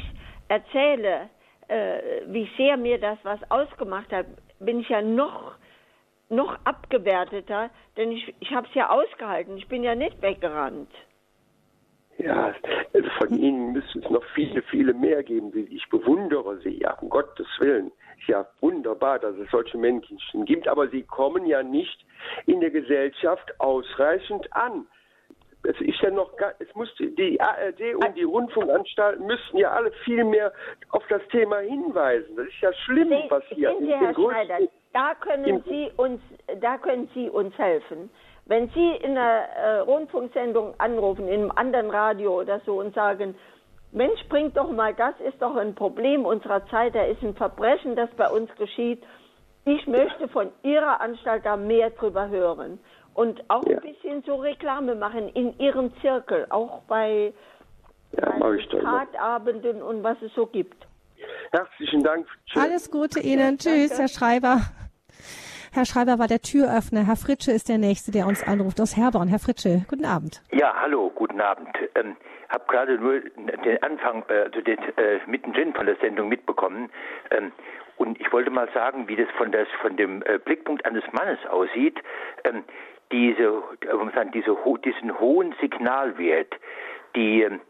erzähle, 0.48 1.30
äh, 1.68 2.22
wie 2.26 2.48
sehr 2.56 2.76
mir 2.76 2.98
das 2.98 3.18
was 3.22 3.38
ausgemacht 3.50 4.12
hat, 4.12 4.26
bin 4.60 4.80
ich 4.80 4.88
ja 4.88 5.02
noch 5.02 5.54
noch 6.28 6.58
abgewerteter, 6.64 7.70
denn 7.96 8.12
ich, 8.12 8.34
ich 8.40 8.52
habe 8.52 8.66
es 8.68 8.74
ja 8.74 8.90
ausgehalten. 8.90 9.56
Ich 9.56 9.68
bin 9.68 9.82
ja 9.82 9.94
nicht 9.94 10.20
weggerannt. 10.20 10.90
Ja, 12.18 12.52
also 12.92 13.08
von 13.18 13.34
Ihnen 13.38 13.72
müsste 13.72 14.00
es 14.00 14.10
noch 14.10 14.24
viele, 14.34 14.60
viele 14.62 14.92
mehr 14.92 15.22
geben. 15.22 15.52
Ich 15.70 15.88
bewundere 15.88 16.58
Sie, 16.58 16.80
ja, 16.80 16.94
um 16.94 17.08
Gottes 17.08 17.46
Willen. 17.60 17.92
Ist 18.18 18.28
ja 18.28 18.46
wunderbar, 18.60 19.20
dass 19.20 19.36
es 19.36 19.48
solche 19.50 19.78
Menschen 19.78 20.18
gibt, 20.44 20.66
aber 20.66 20.88
sie 20.88 21.04
kommen 21.04 21.46
ja 21.46 21.62
nicht 21.62 22.04
in 22.46 22.60
der 22.60 22.70
Gesellschaft 22.70 23.60
ausreichend 23.60 24.52
an 24.52 24.86
es 25.64 25.80
ist 25.80 26.00
ja 26.00 26.10
noch, 26.10 26.32
es 26.58 26.74
muss 26.74 26.88
die 26.98 27.40
ARD 27.40 27.94
und 27.96 28.16
die 28.16 28.22
Rundfunkanstalten 28.22 29.26
müssten 29.26 29.58
ja 29.58 29.70
alle 29.72 29.90
viel 30.04 30.24
mehr 30.24 30.52
auf 30.90 31.04
das 31.08 31.22
Thema 31.28 31.58
hinweisen. 31.58 32.36
Das 32.36 32.46
ist 32.46 32.60
ja 32.60 32.72
schlimm, 32.72 33.12
was 33.28 33.42
hier 33.48 33.74
Sie, 33.80 33.92
Herr 33.92 34.14
Schneider, 34.14 34.58
da 34.92 35.14
können 35.14 35.62
Sie 35.66 35.90
uns, 35.96 36.20
da 36.60 36.78
können 36.78 37.08
Sie 37.14 37.28
uns 37.28 37.56
helfen. 37.58 38.10
Wenn 38.46 38.68
Sie 38.70 38.90
in 39.02 39.16
einer 39.16 39.42
äh, 39.56 39.78
Rundfunksendung 39.80 40.74
anrufen, 40.78 41.28
in 41.28 41.42
einem 41.42 41.52
anderen 41.54 41.90
Radio 41.90 42.40
oder 42.40 42.60
so 42.64 42.80
und 42.80 42.94
sagen, 42.94 43.34
Mensch, 43.92 44.20
bringt 44.28 44.56
doch 44.56 44.70
mal, 44.70 44.94
das 44.94 45.14
ist 45.20 45.40
doch 45.40 45.56
ein 45.56 45.74
Problem 45.74 46.26
unserer 46.26 46.66
Zeit, 46.66 46.94
da 46.94 47.02
ist 47.04 47.22
ein 47.22 47.34
Verbrechen, 47.34 47.96
das 47.96 48.10
bei 48.16 48.28
uns 48.28 48.54
geschieht. 48.56 49.02
Ich 49.64 49.86
möchte 49.86 50.28
von 50.28 50.50
Ihrer 50.62 51.00
Anstalt 51.00 51.44
da 51.44 51.56
mehr 51.56 51.90
drüber 51.90 52.28
hören 52.28 52.78
und 53.14 53.42
auch 53.48 53.66
ja. 53.66 53.76
ein 53.76 53.82
bisschen 53.82 54.22
so 54.22 54.36
Reklame 54.36 54.94
machen 54.94 55.28
in 55.30 55.58
ihrem 55.58 55.92
Zirkel, 56.00 56.46
auch 56.50 56.82
bei, 56.82 57.32
ja, 58.12 58.32
bei 58.38 58.56
Tatabenden 58.56 59.82
und 59.82 60.04
was 60.04 60.16
es 60.22 60.32
so 60.34 60.46
gibt. 60.46 60.86
Herzlichen 61.52 62.02
Dank. 62.02 62.26
Tschüss. 62.46 62.62
Alles 62.62 62.90
Gute 62.90 63.20
Ihnen. 63.20 63.58
Tschüss, 63.58 63.90
Danke. 63.90 64.02
Herr 64.02 64.08
Schreiber. 64.08 64.60
Herr 65.72 65.84
Schreiber 65.84 66.18
war 66.18 66.28
der 66.28 66.40
Türöffner. 66.40 67.06
Herr 67.06 67.16
Fritsche 67.16 67.52
ist 67.52 67.68
der 67.68 67.78
Nächste, 67.78 68.10
der 68.10 68.26
uns 68.26 68.42
anruft 68.42 68.80
aus 68.80 68.96
Herborn. 68.96 69.28
Herr 69.28 69.38
Fritsche, 69.38 69.84
guten 69.88 70.06
Abend. 70.06 70.42
Ja, 70.50 70.74
hallo, 70.74 71.10
guten 71.14 71.40
Abend. 71.40 71.68
Ähm, 71.94 72.16
habe 72.48 72.64
gerade 72.68 72.98
nur 72.98 73.20
den 73.20 73.82
Anfang, 73.82 74.24
äh, 74.28 74.44
also 74.44 74.60
den, 74.60 74.78
äh, 74.96 75.20
mittendrin 75.26 75.74
von 75.74 75.86
der 75.86 75.96
Sendung 75.96 76.28
mitbekommen. 76.28 76.90
Ähm, 77.30 77.52
und 77.96 78.20
ich 78.20 78.32
wollte 78.32 78.50
mal 78.50 78.68
sagen, 78.72 79.08
wie 79.08 79.16
das 79.16 79.28
von, 79.36 79.52
das, 79.52 79.68
von 79.82 79.96
dem 79.96 80.22
äh, 80.22 80.38
Blickpunkt 80.38 80.84
eines 80.86 81.04
Mannes 81.12 81.38
aussieht. 81.50 81.98
Ähm, 82.44 82.64
diese, 83.12 83.62
sagen, 84.14 84.30
diese, 84.32 84.56
diesen 84.84 85.18
hohen 85.18 85.54
Signalwert, 85.60 86.54
die, 87.14 87.42
ähm, 87.42 87.60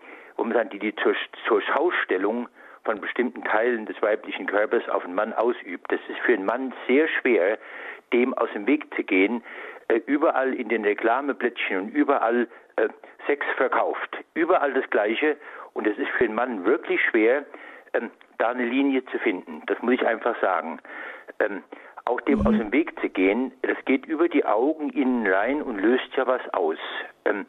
sagen, 0.52 0.70
die, 0.70 0.78
die 0.78 0.94
zur, 0.97 1.14
zur 1.47 1.62
Schaustellung 1.62 2.48
von 2.89 3.02
bestimmten 3.02 3.44
Teilen 3.44 3.85
des 3.85 4.01
weiblichen 4.01 4.47
Körpers 4.47 4.89
auf 4.89 5.05
einen 5.05 5.15
Mann 5.15 5.35
ausübt. 5.35 5.93
Das 5.93 6.01
ist 6.09 6.19
für 6.20 6.32
einen 6.32 6.47
Mann 6.47 6.73
sehr 6.86 7.06
schwer, 7.06 7.59
dem 8.15 8.32
aus 8.32 8.48
dem 8.55 8.66
Weg 8.66 8.86
zu 8.97 9.05
gehen. 9.05 9.44
Äh, 9.89 10.01
überall 10.06 10.55
in 10.55 10.70
den 10.70 10.86
Reklameplättchen 10.86 11.81
und 11.81 11.89
überall 11.90 12.48
äh, 12.77 12.89
Sex 13.27 13.44
verkauft. 13.59 14.16
Überall 14.32 14.73
das 14.73 14.89
Gleiche. 14.89 15.36
Und 15.74 15.86
es 15.86 15.98
ist 15.98 16.09
für 16.16 16.24
einen 16.24 16.35
Mann 16.35 16.65
wirklich 16.65 16.98
schwer, 17.10 17.44
ähm, 17.93 18.10
da 18.39 18.52
eine 18.52 18.65
Linie 18.65 19.05
zu 19.05 19.19
finden. 19.19 19.60
Das 19.66 19.82
muss 19.82 19.93
ich 19.93 20.06
einfach 20.06 20.40
sagen. 20.40 20.81
Ähm, 21.40 21.62
auch 22.06 22.23
dem 22.23 22.39
mhm. 22.39 22.47
aus 22.47 22.56
dem 22.56 22.73
Weg 22.73 22.98
zu 23.01 23.10
gehen, 23.10 23.52
das 23.60 23.77
geht 23.85 24.06
über 24.06 24.31
die 24.31 24.47
Augen 24.47 24.89
innen 24.89 25.27
rein 25.27 25.60
und 25.60 25.78
löst 25.78 26.09
ja 26.16 26.27
was 26.27 26.40
aus. 26.55 26.78
Ähm, 27.27 27.44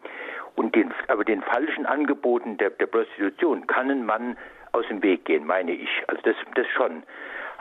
und 0.55 0.75
den, 0.75 0.93
aber 1.07 1.23
den 1.23 1.41
falschen 1.43 1.85
Angeboten 1.85 2.57
der, 2.57 2.71
der 2.71 2.87
Prostitution 2.87 3.67
kann 3.67 3.89
ein 3.89 4.05
Mann 4.05 4.35
aus 4.71 4.87
dem 4.87 5.01
Weg 5.03 5.25
gehen, 5.25 5.45
meine 5.45 5.71
ich. 5.71 5.89
Also 6.07 6.21
das, 6.23 6.35
das 6.55 6.67
schon. 6.67 7.03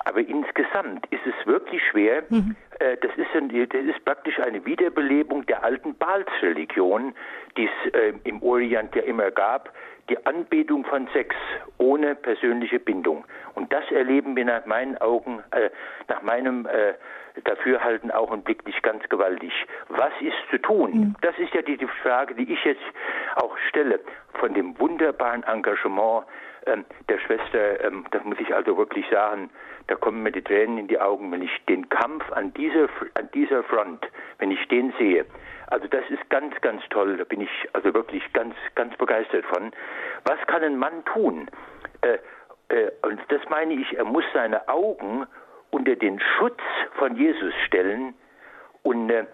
Aber 0.05 0.21
insgesamt 0.21 1.07
ist 1.11 1.27
es 1.27 1.47
wirklich 1.47 1.83
schwer. 1.91 2.23
Mhm. 2.29 2.57
Äh, 2.79 2.97
das, 2.99 3.11
ist 3.17 3.35
ein, 3.35 3.49
das 3.49 3.83
ist 3.83 4.05
praktisch 4.05 4.39
eine 4.39 4.65
Wiederbelebung 4.65 5.45
der 5.47 5.65
alten 5.65 5.95
Balsreligion, 5.97 7.15
die 7.57 7.67
es 7.67 7.93
äh, 7.93 8.13
im 8.25 8.43
Orient 8.43 8.95
ja 8.95 9.03
immer 9.03 9.31
gab, 9.31 9.73
die 10.09 10.25
Anbetung 10.27 10.85
von 10.85 11.09
Sex 11.13 11.37
ohne 11.77 12.15
persönliche 12.15 12.79
Bindung. 12.79 13.25
Und 13.55 13.73
das 13.73 13.85
erleben 13.91 14.37
wir 14.37 14.45
nach 14.45 14.65
meinen 14.65 14.97
Augen, 14.99 15.43
äh, 15.51 15.71
nach 16.09 16.23
meinem 16.23 16.67
äh, 16.67 16.95
Dafürhalten 17.45 18.11
augenblicklich 18.11 18.81
ganz 18.83 19.07
gewaltig. 19.09 19.53
Was 19.89 20.13
ist 20.21 20.37
zu 20.51 20.59
tun? 20.59 20.91
Mhm. 20.93 21.17
Das 21.21 21.39
ist 21.39 21.53
ja 21.55 21.63
die, 21.63 21.77
die, 21.77 21.87
Frage, 22.03 22.35
die 22.35 22.51
ich 22.51 22.65
jetzt 22.65 22.83
auch 23.37 23.57
stelle, 23.69 24.01
von 24.35 24.55
dem 24.55 24.79
wunderbaren 24.79 25.43
Engagement 25.45 26.25
ähm, 26.69 26.85
der 27.09 27.19
Schwester, 27.19 27.85
ähm, 27.85 28.05
das 28.11 28.23
muss 28.25 28.39
ich 28.39 28.55
also 28.55 28.77
wirklich 28.77 29.07
sagen, 29.11 29.51
da 29.87 29.97
kommen 29.97 30.23
mir 30.23 30.33
die 30.33 30.43
Tränen 30.43 30.79
in 30.79 30.89
die 30.89 31.01
Augen, 31.01 31.33
wenn 31.33 31.43
ich 31.43 31.65
den 31.67 31.89
Kampf 31.89 32.31
an 32.33 32.53
dieser, 32.55 32.89
an 33.15 33.29
dieser 33.35 33.63
Front, 33.65 34.07
wenn 34.39 34.51
ich 34.51 34.69
den 34.69 34.93
sehe. 34.99 35.25
Also 35.69 35.87
das 35.89 36.05
ist 36.11 36.29
ganz, 36.31 36.55
ganz 36.61 36.83
toll. 36.91 37.17
Da 37.17 37.25
bin 37.25 37.41
ich 37.41 37.51
also 37.73 37.93
wirklich 37.95 38.23
ganz, 38.33 38.55
ganz 38.75 38.97
begeistert 38.97 39.45
von. 39.47 39.73
Was 40.25 40.39
kann 40.47 40.63
ein 40.63 40.79
Mann 40.79 41.05
tun? 41.07 41.51
Äh, 42.03 42.19
äh, 42.69 42.91
und 43.03 43.21
das 43.29 43.41
meine 43.49 43.75
ich, 43.75 43.97
er 43.97 44.05
muss 44.05 44.25
seine 44.33 44.69
Augen 44.69 45.27
unter 45.71 45.97
den 45.97 46.21
Schutz 46.21 46.61
von 46.99 47.17
Jesus 47.17 47.55
stellen 47.67 48.15
und 48.83 49.11
äh, 49.11 49.27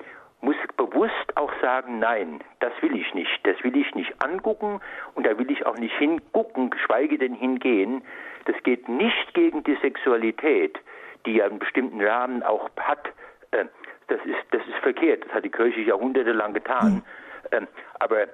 muss 0.44 0.56
bewusst 0.76 1.36
auch 1.36 1.50
sagen, 1.60 1.98
nein, 1.98 2.40
das 2.60 2.72
will 2.82 2.94
ich 2.96 3.12
nicht, 3.14 3.40
das 3.44 3.62
will 3.64 3.76
ich 3.76 3.94
nicht 3.94 4.12
angucken 4.22 4.80
und 5.14 5.26
da 5.26 5.38
will 5.38 5.50
ich 5.50 5.64
auch 5.66 5.78
nicht 5.78 5.96
hingucken, 5.96 6.70
geschweige 6.70 7.18
denn 7.18 7.34
hingehen. 7.34 8.02
Das 8.44 8.56
geht 8.62 8.88
nicht 8.88 9.34
gegen 9.34 9.64
die 9.64 9.76
Sexualität, 9.80 10.78
die 11.24 11.36
ja 11.36 11.46
einen 11.46 11.58
bestimmten 11.58 12.02
Rahmen 12.02 12.42
auch 12.42 12.68
hat. 12.78 13.06
Äh, 13.52 13.64
das 14.08 14.20
ist, 14.26 14.44
das 14.50 14.60
ist 14.66 14.76
verkehrt. 14.82 15.24
Das 15.24 15.32
hat 15.32 15.44
die 15.44 15.50
Kirche 15.50 15.80
jahrhundertelang 15.80 16.52
getan. 16.52 17.02
Mhm. 17.50 17.68
aber 17.98 18.26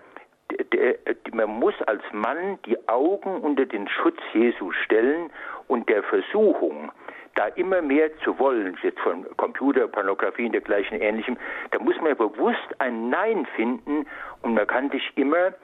man 1.32 1.48
muss 1.48 1.74
als 1.86 2.02
Mann 2.12 2.58
die 2.66 2.76
Augen 2.88 3.40
unter 3.40 3.66
den 3.66 3.88
Schutz 3.88 4.18
Jesu 4.32 4.72
stellen 4.72 5.30
und 5.68 5.88
der 5.88 6.02
Versuchung, 6.02 6.90
da 7.34 7.46
immer 7.46 7.80
mehr 7.82 8.10
zu 8.18 8.38
wollen, 8.38 8.76
jetzt 8.82 9.00
von 9.00 9.26
Computerpornografie 9.36 10.46
und 10.46 10.52
dergleichen 10.52 11.00
ähnlichem, 11.00 11.36
da 11.70 11.78
muss 11.78 11.96
man 12.00 12.16
bewusst 12.16 12.58
ein 12.78 13.08
Nein 13.08 13.46
finden 13.56 14.06
und 14.42 14.54
man 14.54 14.66
kann 14.66 14.90
sich 14.90 15.10
immer 15.16 15.54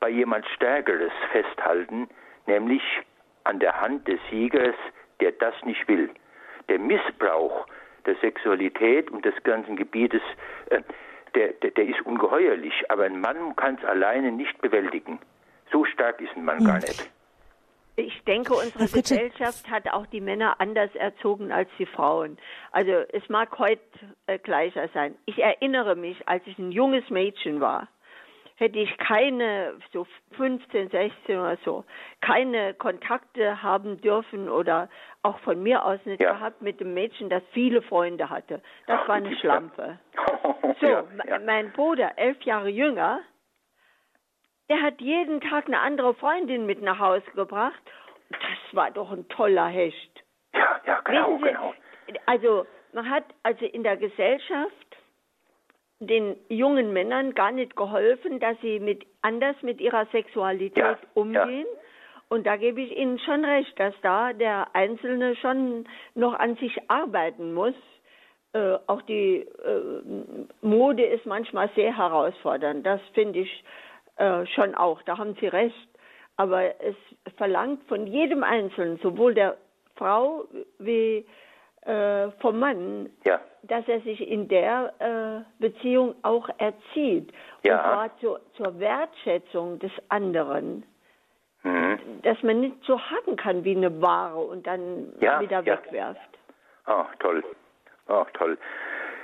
bei 0.00 0.08
jemand 0.08 0.46
Stärkeres 0.48 1.12
festhalten, 1.30 2.08
nämlich 2.46 2.82
an 3.44 3.60
der 3.60 3.80
Hand 3.80 4.08
des 4.08 4.18
Siegers, 4.30 4.74
der 5.20 5.32
das 5.32 5.54
nicht 5.64 5.86
will. 5.88 6.10
Der 6.68 6.78
Missbrauch 6.78 7.66
der 8.06 8.16
Sexualität 8.16 9.10
und 9.10 9.24
des 9.24 9.34
ganzen 9.44 9.76
Gebietes, 9.76 10.22
äh, 10.70 10.80
der, 11.34 11.52
der, 11.54 11.70
der, 11.70 11.86
ist 11.86 12.00
ungeheuerlich. 12.04 12.74
Aber 12.90 13.04
ein 13.04 13.20
Mann 13.20 13.56
kann 13.56 13.76
es 13.80 13.84
alleine 13.84 14.32
nicht 14.32 14.60
bewältigen. 14.60 15.18
So 15.70 15.84
stark 15.84 16.20
ist 16.20 16.36
ein 16.36 16.44
Mann 16.44 16.58
hm. 16.58 16.66
gar 16.66 16.76
nicht. 16.76 17.10
Ich 17.96 18.24
denke, 18.24 18.54
unsere 18.54 18.86
Gesellschaft 18.86 19.70
hat 19.70 19.88
auch 19.92 20.06
die 20.06 20.20
Männer 20.20 20.60
anders 20.60 20.94
erzogen 20.94 21.52
als 21.52 21.68
die 21.78 21.86
Frauen. 21.86 22.38
Also 22.70 22.90
es 22.90 23.28
mag 23.28 23.58
heute 23.58 23.82
äh, 24.26 24.38
gleicher 24.38 24.88
sein. 24.94 25.14
Ich 25.26 25.38
erinnere 25.38 25.94
mich, 25.94 26.16
als 26.26 26.42
ich 26.46 26.58
ein 26.58 26.72
junges 26.72 27.08
Mädchen 27.10 27.60
war, 27.60 27.88
hätte 28.56 28.78
ich 28.78 28.96
keine, 28.98 29.74
so 29.92 30.06
15, 30.36 30.88
16 30.90 31.38
oder 31.38 31.58
so, 31.64 31.84
keine 32.20 32.74
Kontakte 32.74 33.62
haben 33.62 34.00
dürfen 34.00 34.48
oder 34.48 34.88
auch 35.22 35.38
von 35.40 35.62
mir 35.62 35.84
aus 35.84 35.98
nicht 36.04 36.20
ja. 36.20 36.32
gehabt 36.32 36.62
mit 36.62 36.80
dem 36.80 36.94
Mädchen, 36.94 37.28
das 37.28 37.42
viele 37.52 37.82
Freunde 37.82 38.30
hatte. 38.30 38.62
Das 38.86 39.00
Ach, 39.02 39.08
war 39.08 39.16
eine 39.16 39.36
Schlampe. 39.36 39.98
so, 40.80 40.86
ja, 40.86 41.04
ja. 41.26 41.38
mein 41.44 41.72
Bruder, 41.72 42.12
elf 42.16 42.40
Jahre 42.42 42.68
jünger, 42.68 43.20
der 44.72 44.80
hat 44.80 45.02
jeden 45.02 45.42
Tag 45.42 45.66
eine 45.66 45.80
andere 45.80 46.14
Freundin 46.14 46.64
mit 46.64 46.80
nach 46.80 46.98
Hause 46.98 47.30
gebracht. 47.34 47.82
Das 48.30 48.74
war 48.74 48.90
doch 48.90 49.12
ein 49.12 49.28
toller 49.28 49.66
Hecht. 49.66 50.24
Ja, 50.54 50.80
ja, 50.86 51.00
genau, 51.00 51.36
Sie, 51.36 51.44
genau. 51.44 51.74
Also, 52.24 52.64
man 52.94 53.10
hat 53.10 53.24
also 53.42 53.66
in 53.66 53.82
der 53.82 53.98
Gesellschaft 53.98 54.96
den 56.00 56.36
jungen 56.48 56.94
Männern 56.94 57.34
gar 57.34 57.52
nicht 57.52 57.76
geholfen, 57.76 58.40
dass 58.40 58.58
sie 58.62 58.80
mit 58.80 59.04
anders 59.20 59.56
mit 59.60 59.78
ihrer 59.78 60.06
Sexualität 60.06 60.76
ja, 60.78 60.98
umgehen. 61.12 61.66
Ja. 61.70 61.80
Und 62.30 62.46
da 62.46 62.56
gebe 62.56 62.80
ich 62.80 62.96
Ihnen 62.96 63.18
schon 63.18 63.44
recht, 63.44 63.78
dass 63.78 63.94
da 64.00 64.32
der 64.32 64.74
Einzelne 64.74 65.36
schon 65.36 65.86
noch 66.14 66.32
an 66.32 66.56
sich 66.56 66.78
arbeiten 66.88 67.52
muss. 67.52 67.74
Äh, 68.54 68.78
auch 68.86 69.02
die 69.02 69.46
äh, 69.64 70.36
Mode 70.62 71.04
ist 71.04 71.26
manchmal 71.26 71.68
sehr 71.74 71.94
herausfordernd. 71.94 72.86
Das 72.86 73.02
finde 73.12 73.40
ich 73.40 73.64
äh, 74.16 74.46
schon 74.46 74.74
auch. 74.74 75.02
Da 75.02 75.18
haben 75.18 75.36
Sie 75.40 75.46
recht. 75.46 75.88
Aber 76.36 76.80
es 76.80 76.96
verlangt 77.36 77.84
von 77.88 78.06
jedem 78.06 78.42
Einzelnen, 78.42 78.98
sowohl 78.98 79.34
der 79.34 79.56
Frau 79.96 80.44
wie 80.78 81.26
äh, 81.82 82.30
vom 82.40 82.58
Mann, 82.58 83.10
ja. 83.24 83.40
dass 83.62 83.86
er 83.88 84.00
sich 84.00 84.20
in 84.26 84.48
der 84.48 84.94
äh, 84.98 85.60
Beziehung 85.60 86.14
auch 86.22 86.48
erzieht. 86.58 87.32
Ja. 87.64 87.76
Und 87.76 87.82
zwar 87.82 88.18
zur, 88.18 88.40
zur 88.56 88.78
Wertschätzung 88.80 89.78
des 89.78 89.92
anderen. 90.08 90.84
Mhm. 91.64 91.98
Dass 92.22 92.42
man 92.42 92.60
nicht 92.60 92.76
so 92.84 92.98
haken 92.98 93.36
kann 93.36 93.64
wie 93.64 93.76
eine 93.76 94.00
Ware 94.00 94.38
und 94.38 94.66
dann 94.66 95.12
ja, 95.20 95.40
wieder 95.40 95.64
wegwerft. 95.64 96.20
Ah, 96.86 97.06
toll. 97.20 97.44
Ah, 98.08 98.26
toll. 98.34 98.58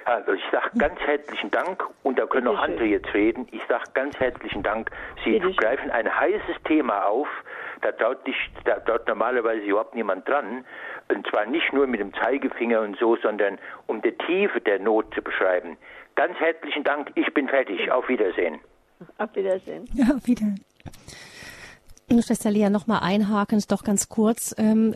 Also 0.05 0.33
ich 0.33 0.43
sage 0.51 0.71
ganz 0.79 0.99
herzlichen 1.01 1.51
Dank 1.51 1.85
und 2.03 2.19
da 2.19 2.27
können 2.27 2.49
auch 2.49 2.59
andere 2.59 2.87
jetzt 2.87 3.13
reden. 3.15 3.47
Ich 3.51 3.63
sage 3.69 3.85
ganz 3.95 4.19
herzlichen 4.19 4.63
Dank. 4.63 4.91
Sie 5.25 5.39
greifen 5.39 5.91
ein 5.91 6.09
heißes 6.13 6.63
Thema 6.65 7.07
auf. 7.07 7.29
Da 7.83 7.93
dauert, 7.93 8.27
nicht, 8.27 8.51
da 8.65 8.81
dauert 8.81 9.07
normalerweise 9.07 9.63
überhaupt 9.63 9.95
niemand 9.95 10.29
dran. 10.29 10.65
Und 11.09 11.27
zwar 11.29 11.47
nicht 11.47 11.73
nur 11.73 11.87
mit 11.87 12.01
dem 12.01 12.13
Zeigefinger 12.15 12.81
und 12.81 12.99
so, 12.99 13.17
sondern 13.17 13.59
um 13.87 14.03
die 14.03 14.13
Tiefe 14.13 14.61
der 14.61 14.79
Not 14.81 15.15
zu 15.15 15.23
beschreiben. 15.23 15.77
Ganz 16.17 16.37
herzlichen 16.39 16.83
Dank. 16.83 17.13
Ich 17.15 17.33
bin 17.33 17.49
fertig. 17.49 17.91
Auf 17.93 18.09
Wiedersehen. 18.09 18.61
Auf 19.19 19.35
Wiedersehen. 19.35 19.85
Ja, 19.95 20.07
wieder. 20.25 20.55
Schwester 22.23 22.51
Lea, 22.51 22.71
nochmal 22.71 23.01
einhakend, 23.01 23.71
doch 23.71 23.85
ganz 23.85 24.09
kurz. 24.09 24.55
Ähm, 24.59 24.95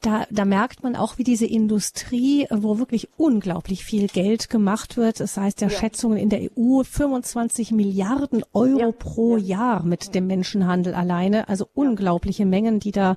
da, 0.00 0.26
da 0.30 0.44
merkt 0.44 0.82
man 0.82 0.96
auch, 0.96 1.18
wie 1.18 1.24
diese 1.24 1.46
Industrie, 1.46 2.46
wo 2.50 2.78
wirklich 2.78 3.08
unglaublich 3.16 3.84
viel 3.84 4.06
Geld 4.08 4.48
gemacht 4.48 4.96
wird. 4.96 5.20
Das 5.20 5.36
heißt 5.36 5.60
ja, 5.60 5.68
ja. 5.68 5.78
Schätzungen 5.78 6.18
in 6.18 6.28
der 6.28 6.40
EU 6.56 6.82
25 6.82 7.72
Milliarden 7.72 8.42
Euro 8.52 8.78
ja. 8.78 8.92
pro 8.92 9.36
ja. 9.36 9.42
Jahr 9.52 9.82
mit 9.82 10.14
dem 10.14 10.26
Menschenhandel 10.26 10.94
alleine. 10.94 11.48
Also 11.48 11.66
unglaubliche 11.74 12.46
Mengen, 12.46 12.80
die 12.80 12.92
da, 12.92 13.16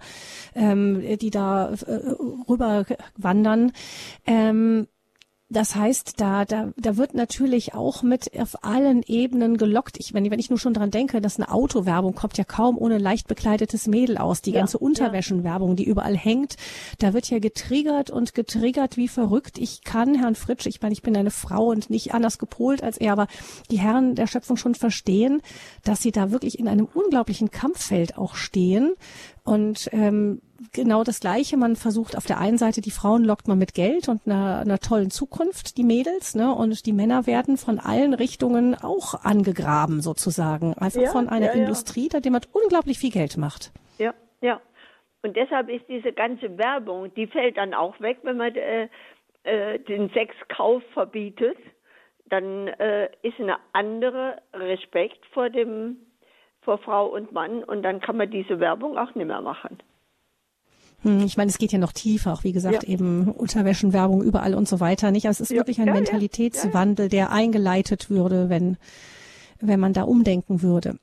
ähm, 0.54 1.02
die 1.20 1.30
da 1.30 1.70
äh, 1.70 2.16
rüber 2.50 2.86
wandern. 3.18 3.72
Ähm, 4.26 4.88
das 5.48 5.76
heißt, 5.76 6.20
da, 6.20 6.44
da, 6.44 6.74
da 6.76 6.98
wird 6.98 7.14
natürlich 7.14 7.76
auch 7.76 8.02
mit 8.02 8.32
auf 8.38 8.64
allen 8.64 9.04
Ebenen 9.04 9.58
gelockt. 9.58 9.98
Ich, 10.00 10.12
wenn, 10.16 10.30
wenn 10.32 10.40
ich 10.40 10.50
nur 10.50 10.58
schon 10.58 10.74
dran 10.74 10.90
denke, 10.90 11.22
dass 11.22 11.38
eine 11.38 11.52
Autowerbung 11.52 12.16
kommt 12.16 12.40
ja 12.40 12.44
kaum 12.44 12.80
ohne 12.80 12.98
leicht 12.98 13.28
bekleidetes 13.28 13.86
Mädel 13.86 14.18
aus. 14.18 14.42
Die 14.42 14.52
ja, 14.52 14.60
ganze 14.60 14.80
Unterwäschenwerbung, 14.80 15.76
die 15.76 15.86
überall 15.86 16.18
hängt, 16.18 16.56
da 16.98 17.14
wird 17.14 17.30
ja 17.30 17.38
getriggert 17.38 18.10
und 18.10 18.34
getriggert 18.34 18.98
wie 18.98 19.08
verrückt. 19.08 19.60
Ich 19.60 19.84
kann 19.84 20.16
Herrn 20.16 20.34
Fritsch, 20.34 20.66
ich 20.66 20.82
meine, 20.82 20.94
ich 20.94 21.04
bin 21.04 21.16
eine 21.16 21.32
Frau 21.32 21.68
und 21.68 21.92
nicht 21.92 22.16
anders 22.16 22.40
gepolt 22.40 22.82
als 22.82 22.98
er, 22.98 23.12
aber 23.12 23.28
die 23.70 23.78
Herren 23.78 24.16
der 24.16 24.26
Schöpfung 24.26 24.58
schon 24.58 24.74
verstehen, 24.74 25.44
dass 25.84 26.02
sie 26.02 26.12
da 26.12 26.32
wirklich 26.32 26.58
in 26.58 26.68
einem 26.68 26.88
unglaublichen 26.92 27.52
Kampffeld 27.52 28.18
auch 28.18 28.34
stehen. 28.34 28.96
Und 29.46 29.90
ähm, 29.94 30.42
genau 30.74 31.04
das 31.04 31.20
Gleiche. 31.20 31.56
Man 31.56 31.76
versucht 31.76 32.18
auf 32.18 32.26
der 32.26 32.40
einen 32.40 32.58
Seite, 32.58 32.82
die 32.82 32.92
Frauen 32.92 33.24
lockt 33.24 33.48
man 33.48 33.60
mit 33.60 33.76
Geld 33.76 34.10
und 34.10 34.22
einer, 34.26 34.60
einer 34.60 34.80
tollen 34.80 35.12
Zukunft, 35.12 35.78
die 35.78 35.84
Mädels, 35.84 36.34
ne? 36.34 36.52
Und 36.54 36.86
die 36.88 36.94
Männer 36.94 37.28
werden 37.28 37.58
von 37.58 37.80
allen 37.80 38.16
Richtungen 38.16 38.76
auch 38.76 39.24
angegraben 39.24 40.02
sozusagen. 40.02 40.74
Einfach 40.74 41.02
ja, 41.02 41.12
von 41.12 41.30
einer 41.30 41.48
ja, 41.48 41.52
Industrie, 41.54 42.10
da 42.10 42.20
man 42.28 42.42
unglaublich 42.52 42.98
viel 42.98 43.12
Geld 43.12 43.38
macht. 43.38 43.72
Ja, 44.00 44.16
ja. 44.42 44.60
Und 45.22 45.36
deshalb 45.36 45.70
ist 45.70 45.86
diese 45.88 46.12
ganze 46.12 46.58
Werbung, 46.58 47.14
die 47.14 47.28
fällt 47.28 47.58
dann 47.58 47.76
auch 47.76 48.00
weg, 48.00 48.18
wenn 48.24 48.38
man 48.38 48.56
äh, 48.56 48.90
äh, 49.44 49.80
den 49.80 50.10
Sexkauf 50.10 50.82
verbietet. 50.94 51.58
Dann 52.30 52.68
äh, 52.68 53.10
ist 53.22 53.40
eine 53.40 53.58
andere 53.74 54.42
Respekt 54.54 55.24
vor 55.34 55.52
dem 55.52 55.98
vor 56.66 56.80
Frau 56.80 57.06
und 57.08 57.32
Mann 57.32 57.64
und 57.64 57.84
dann 57.84 58.02
kann 58.02 58.18
man 58.18 58.30
diese 58.30 58.60
Werbung 58.60 58.98
auch 58.98 59.16
nicht 59.16 59.28
mehr 59.28 59.42
machen. 59.42 59.78
Hm, 61.04 61.22
ich 61.22 61.38
meine, 61.38 61.50
es 61.50 61.58
geht 61.58 61.72
ja 61.72 61.78
noch 61.78 61.94
tiefer, 61.94 62.34
auch 62.34 62.44
wie 62.44 62.52
gesagt, 62.52 62.84
ja. 62.84 62.90
eben 62.90 63.32
Unterwäschenwerbung 63.32 64.24
überall 64.24 64.56
und 64.56 64.68
so 64.68 64.80
weiter. 64.80 65.12
Nicht? 65.12 65.28
Also 65.28 65.44
es 65.44 65.52
ist 65.52 65.56
ja. 65.56 65.62
wirklich 65.62 65.80
ein 65.80 65.88
ja, 65.88 65.94
Mentalitätswandel, 65.94 67.08
der 67.08 67.32
eingeleitet 67.32 68.10
würde, 68.10 68.50
wenn, 68.50 68.78
wenn 69.62 69.80
man 69.80 69.94
da 69.94 70.04
umdenken 70.04 70.62
würde. 70.62 70.98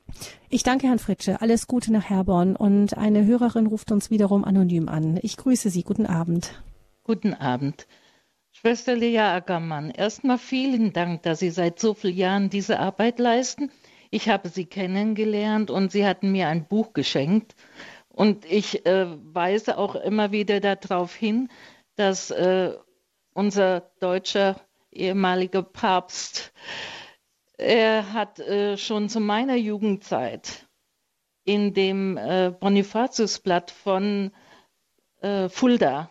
Ich 0.51 0.65
danke 0.65 0.89
Herrn 0.89 0.99
Fritsche. 0.99 1.41
Alles 1.41 1.69
Gute 1.69 1.93
nach 1.93 2.11
Herborn. 2.11 2.57
Und 2.57 2.99
eine 2.99 3.25
Hörerin 3.25 3.67
ruft 3.67 3.93
uns 3.93 4.11
wiederum 4.11 4.45
anonym 4.45 4.89
an. 4.89 5.19
Ich 5.23 5.37
grüße 5.37 5.71
Sie. 5.71 5.85
Guten 5.85 6.07
Abend. 6.07 6.61
Guten 7.05 7.35
Abend. 7.35 7.87
Schwester 8.55 8.95
Lea 8.95 9.19
Ackermann, 9.19 9.91
erstmal 9.91 10.39
vielen 10.39 10.93
Dank, 10.93 11.23
dass 11.23 11.41
Sie 11.41 11.51
seit 11.51 11.81
so 11.81 11.95
vielen 11.95 12.17
Jahren 12.17 12.51
diese 12.51 12.79
Arbeit 12.79 13.19
leisten. 13.19 13.71
Ich 14.15 14.29
habe 14.29 14.51
Sie 14.51 14.67
kennengelernt 14.67 15.71
und 15.71 15.91
Sie 15.91 16.07
hatten 16.07 16.33
mir 16.33 16.49
ein 16.49 16.69
Buch 16.69 16.93
geschenkt. 16.93 17.57
Und 18.11 18.45
ich 18.45 18.85
äh, 18.85 19.07
weise 19.35 19.79
auch 19.79 19.95
immer 19.95 20.33
wieder 20.33 20.61
darauf 20.61 21.15
hin, 21.15 21.49
dass 21.97 22.31
äh, 22.31 22.75
unser 23.33 23.91
deutscher 24.01 24.61
ehemaliger 24.91 25.63
Papst, 25.63 26.53
er 27.57 28.13
hat 28.13 28.39
äh, 28.39 28.77
schon 28.77 29.09
zu 29.09 29.19
meiner 29.19 29.57
Jugendzeit 29.57 30.69
in 31.45 31.73
dem 31.73 32.19
äh, 32.19 32.53
Bonifatiusblatt 32.61 33.71
von 33.71 34.31
äh, 35.23 35.49
Fulda 35.49 36.11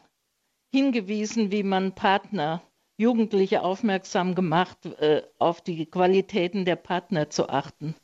hingewiesen, 0.72 1.52
wie 1.52 1.62
man 1.62 1.94
Partner, 1.94 2.64
Jugendliche 3.02 3.64
aufmerksam 3.64 4.36
gemacht, 4.36 4.86
äh, 4.86 5.24
auf 5.40 5.62
die 5.62 5.86
Qualitäten 5.86 6.64
der 6.64 6.78
Partner 6.78 7.30
zu 7.30 7.50
achten. 7.50 7.96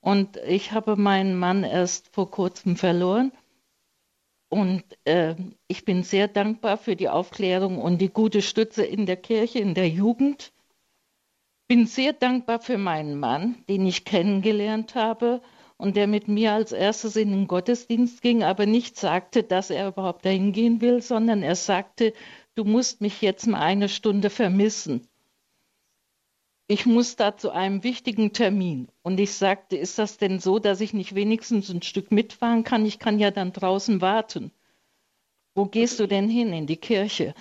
Und 0.00 0.36
ich 0.46 0.72
habe 0.72 0.96
meinen 0.96 1.38
Mann 1.38 1.64
erst 1.64 2.08
vor 2.14 2.30
kurzem 2.30 2.76
verloren. 2.76 3.32
Und 4.48 4.82
äh, 5.04 5.36
ich 5.68 5.84
bin 5.84 6.02
sehr 6.02 6.28
dankbar 6.28 6.76
für 6.76 6.96
die 6.96 7.08
Aufklärung 7.08 7.78
und 7.78 7.98
die 7.98 8.08
gute 8.08 8.42
Stütze 8.42 8.84
in 8.84 9.06
der 9.06 9.16
Kirche, 9.16 9.60
in 9.60 9.74
der 9.74 9.88
Jugend. 9.88 10.52
Bin 11.68 11.86
sehr 11.86 12.12
dankbar 12.12 12.60
für 12.60 12.78
meinen 12.78 13.18
Mann, 13.18 13.64
den 13.68 13.86
ich 13.86 14.04
kennengelernt 14.04 14.94
habe 14.96 15.40
und 15.76 15.96
der 15.96 16.06
mit 16.06 16.28
mir 16.28 16.52
als 16.52 16.72
erstes 16.72 17.16
in 17.16 17.30
den 17.30 17.46
Gottesdienst 17.46 18.20
ging, 18.20 18.42
aber 18.42 18.66
nicht 18.66 18.98
sagte, 18.98 19.42
dass 19.44 19.70
er 19.70 19.88
überhaupt 19.88 20.24
dahin 20.24 20.52
gehen 20.52 20.80
will, 20.80 21.00
sondern 21.00 21.42
er 21.42 21.54
sagte, 21.54 22.12
du 22.54 22.64
musst 22.64 23.00
mich 23.00 23.22
jetzt 23.22 23.46
mal 23.46 23.60
eine 23.60 23.88
Stunde 23.88 24.30
vermissen 24.30 25.08
ich 26.70 26.86
muss 26.86 27.16
da 27.16 27.36
zu 27.36 27.50
einem 27.50 27.82
wichtigen 27.82 28.32
Termin. 28.32 28.86
Und 29.02 29.18
ich 29.18 29.32
sagte, 29.32 29.76
ist 29.76 29.98
das 29.98 30.18
denn 30.18 30.38
so, 30.38 30.60
dass 30.60 30.80
ich 30.80 30.94
nicht 30.94 31.16
wenigstens 31.16 31.68
ein 31.68 31.82
Stück 31.82 32.12
mitfahren 32.12 32.62
kann? 32.62 32.86
Ich 32.86 33.00
kann 33.00 33.18
ja 33.18 33.32
dann 33.32 33.52
draußen 33.52 34.00
warten. 34.00 34.52
Wo 35.56 35.64
gehst 35.64 35.98
du 35.98 36.06
denn 36.06 36.28
hin? 36.28 36.52
In 36.52 36.68
die 36.68 36.76
Kirche. 36.76 37.34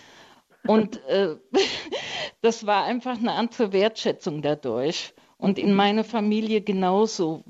Und 0.66 1.06
äh, 1.06 1.36
das 2.42 2.66
war 2.66 2.86
einfach 2.86 3.20
eine 3.20 3.34
andere 3.34 3.72
Wertschätzung 3.72 4.42
dadurch. 4.42 5.14
Und 5.38 5.60
in 5.60 5.76
meiner 5.76 6.04
Familie 6.04 6.62
genauso. 6.62 7.44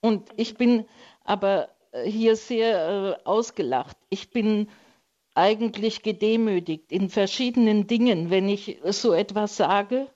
Und 0.00 0.30
ich 0.36 0.54
bin 0.54 0.86
aber 1.24 1.68
hier 2.06 2.36
sehr 2.36 3.18
äh, 3.20 3.26
ausgelacht. 3.26 3.98
Ich 4.08 4.30
bin 4.30 4.70
eigentlich 5.38 6.02
gedemütigt 6.02 6.90
in 6.90 7.08
verschiedenen 7.08 7.86
Dingen, 7.86 8.30
wenn 8.30 8.48
ich 8.48 8.78
so 8.84 9.12
etwas 9.12 9.56
sage 9.56 10.08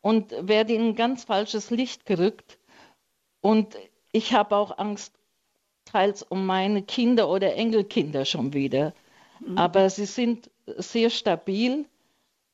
und 0.00 0.32
werde 0.40 0.72
in 0.72 0.88
ein 0.88 0.94
ganz 0.96 1.24
falsches 1.24 1.70
Licht 1.70 2.06
gerückt. 2.06 2.58
Und 3.42 3.76
ich 4.12 4.32
habe 4.32 4.56
auch 4.56 4.78
Angst 4.78 5.12
teils 5.84 6.22
um 6.22 6.46
meine 6.46 6.82
Kinder 6.82 7.28
oder 7.28 7.54
Enkelkinder 7.54 8.24
schon 8.24 8.54
wieder. 8.54 8.94
Mhm. 9.40 9.58
Aber 9.58 9.90
sie 9.90 10.06
sind 10.06 10.50
sehr 10.78 11.10
stabil 11.10 11.84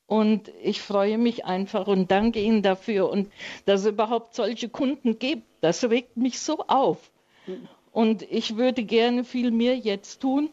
und 0.05 0.51
ich 0.61 0.81
freue 0.81 1.17
mich 1.17 1.45
einfach 1.45 1.87
und 1.87 2.11
danke 2.11 2.41
Ihnen 2.41 2.61
dafür 2.61 3.09
und 3.09 3.31
dass 3.65 3.81
es 3.81 3.87
überhaupt 3.87 4.35
solche 4.35 4.67
Kunden 4.67 5.19
gibt. 5.19 5.47
Das 5.61 5.83
regt 5.85 6.17
mich 6.17 6.39
so 6.39 6.59
auf. 6.67 7.11
Mhm. 7.47 7.67
Und 7.91 8.23
ich 8.23 8.57
würde 8.57 8.83
gerne 8.83 9.23
viel 9.23 9.51
mehr 9.51 9.77
jetzt 9.77 10.21
tun. 10.21 10.49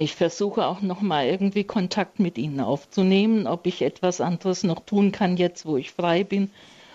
Ich 0.00 0.14
versuche 0.14 0.64
auch 0.66 0.80
noch 0.80 1.00
mal 1.00 1.26
irgendwie 1.26 1.64
Kontakt 1.64 2.20
mit 2.20 2.38
Ihnen 2.38 2.60
aufzunehmen, 2.60 3.48
ob 3.48 3.66
ich 3.66 3.82
etwas 3.82 4.20
anderes 4.20 4.62
noch 4.62 4.80
tun 4.80 5.10
kann 5.10 5.36
jetzt, 5.36 5.66
wo 5.66 5.76
ich 5.76 5.90
frei 5.90 6.22
bin 6.22 6.50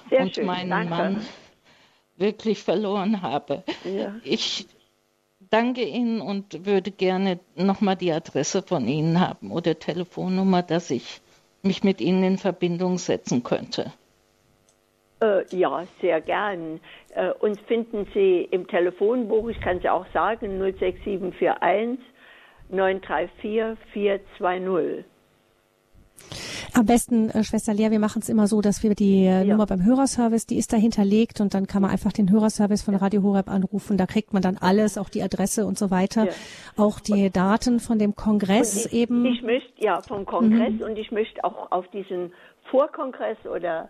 Sehr 0.10 0.22
und 0.22 0.36
schön, 0.36 0.46
meinen 0.46 0.70
danke. 0.70 0.90
Mann 0.90 1.26
wirklich 2.16 2.64
verloren 2.64 3.22
habe. 3.22 3.64
Ja. 3.84 4.16
Ich 4.24 4.68
danke 5.50 5.84
Ihnen 5.84 6.22
und 6.22 6.66
würde 6.66 6.92
gerne 6.92 7.40
noch 7.56 7.82
mal 7.82 7.96
die 7.96 8.12
Adresse 8.12 8.62
von 8.62 8.88
Ihnen 8.88 9.20
haben 9.20 9.52
oder 9.52 9.78
Telefonnummer, 9.78 10.64
dass 10.64 10.90
ich 10.90 11.20
mich 11.62 11.84
mit 11.84 12.00
Ihnen 12.00 12.24
in 12.24 12.38
Verbindung 12.38 12.98
setzen 12.98 13.44
könnte. 13.44 13.92
Äh, 15.22 15.44
ja, 15.56 15.86
sehr 16.02 16.22
gern. 16.22 16.80
Äh, 17.16 17.32
uns 17.40 17.60
finden 17.68 18.08
Sie 18.14 18.48
im 18.50 18.68
Telefonbuch, 18.68 19.50
ich 19.50 19.60
kann 19.60 19.78
es 19.78 19.86
auch 19.86 20.06
sagen, 20.14 20.60
06741 20.60 22.00
934 22.74 23.78
420. 23.94 25.06
Am 26.76 26.88
besten, 26.88 27.30
äh, 27.30 27.44
Schwester 27.44 27.74
Lea, 27.74 27.92
wir 27.92 28.00
machen 28.00 28.20
es 28.20 28.30
immer 28.30 28.48
so, 28.48 28.62
dass 28.62 28.82
wir 28.82 28.96
die 28.96 29.26
äh, 29.26 29.44
ja. 29.44 29.44
Nummer 29.44 29.68
beim 29.68 29.86
Hörerservice, 29.86 30.48
die 30.48 30.58
ist 30.58 30.74
da 30.74 30.78
hinterlegt 30.78 31.40
und 31.40 31.54
dann 31.54 31.68
kann 31.68 31.84
man 31.84 31.92
einfach 31.92 32.12
den 32.12 32.32
Hörerservice 32.32 32.82
von 32.82 32.96
Radio 32.96 33.22
Horeb 33.22 33.48
anrufen. 33.48 33.98
Da 33.98 34.08
kriegt 34.08 34.34
man 34.34 34.42
dann 34.42 34.58
alles, 34.58 34.98
auch 34.98 35.10
die 35.10 35.22
Adresse 35.22 35.68
und 35.68 35.78
so 35.78 35.92
weiter, 35.92 36.26
ja. 36.26 36.32
auch 36.76 37.00
die 37.00 37.28
und, 37.28 37.36
Daten 37.36 37.80
von 37.80 38.00
dem 38.00 38.16
Kongress 38.16 38.88
ich, 38.88 38.94
eben. 38.94 39.24
Ich 39.26 39.44
möchte, 39.44 39.72
ja, 39.78 40.02
vom 40.02 40.26
Kongress 40.26 40.74
mhm. 40.74 40.82
und 40.82 40.98
ich 40.98 41.12
möchte 41.12 41.44
auch 41.44 41.72
auf 41.72 41.88
diesen 41.90 42.34
Vorkongress 42.72 43.38
oder 43.46 43.90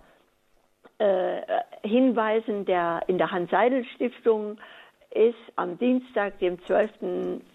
äh, 0.98 1.42
hinweisen, 1.84 2.66
der 2.66 3.04
in 3.08 3.18
der 3.18 3.32
Hans-Seidel-Stiftung 3.32 4.58
ist 5.12 5.36
am 5.56 5.78
Dienstag, 5.78 6.40
dem 6.40 6.62
12. 6.66 6.90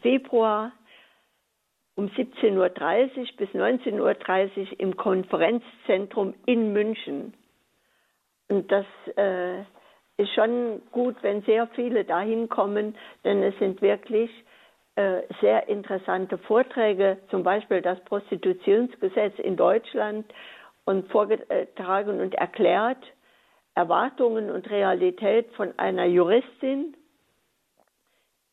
Februar 0.00 0.72
um 1.98 2.06
17.30 2.10 2.54
Uhr 2.54 3.26
bis 3.38 3.48
19.30 3.50 3.98
Uhr 4.00 4.80
im 4.80 4.96
Konferenzzentrum 4.96 6.32
in 6.46 6.72
München. 6.72 7.34
Und 8.48 8.70
das 8.70 8.86
äh, 9.16 9.62
ist 10.16 10.32
schon 10.32 10.80
gut, 10.92 11.16
wenn 11.22 11.42
sehr 11.42 11.66
viele 11.74 12.04
dahin 12.04 12.48
kommen, 12.48 12.96
denn 13.24 13.42
es 13.42 13.58
sind 13.58 13.82
wirklich 13.82 14.30
äh, 14.94 15.22
sehr 15.40 15.68
interessante 15.68 16.38
Vorträge, 16.38 17.18
zum 17.30 17.42
Beispiel 17.42 17.82
das 17.82 17.98
Prostitutionsgesetz 18.04 19.36
in 19.40 19.56
Deutschland 19.56 20.24
und 20.84 21.10
vorgetragen 21.10 22.20
und 22.20 22.32
erklärt, 22.36 23.04
Erwartungen 23.74 24.52
und 24.52 24.70
Realität 24.70 25.50
von 25.56 25.76
einer 25.80 26.04
Juristin, 26.04 26.96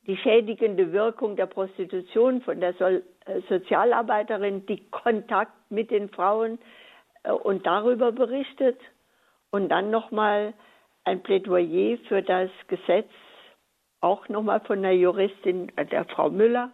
die 0.07 0.17
schädigende 0.17 0.91
Wirkung 0.91 1.35
der 1.35 1.45
Prostitution 1.45 2.41
von 2.41 2.59
der 2.59 2.73
Sozialarbeiterin, 3.49 4.65
die 4.65 4.89
Kontakt 4.89 5.53
mit 5.69 5.91
den 5.91 6.09
Frauen 6.09 6.59
äh, 7.23 7.31
und 7.31 7.65
darüber 7.65 8.11
berichtet 8.11 8.79
und 9.51 9.69
dann 9.69 9.91
nochmal 9.91 10.53
ein 11.03 11.21
Plädoyer 11.23 11.97
für 12.07 12.21
das 12.21 12.49
Gesetz, 12.67 13.09
auch 14.01 14.27
nochmal 14.29 14.59
von 14.61 14.81
der 14.81 14.95
Juristin, 14.95 15.71
äh, 15.75 15.85
der 15.85 16.05
Frau 16.05 16.29
Müller 16.29 16.71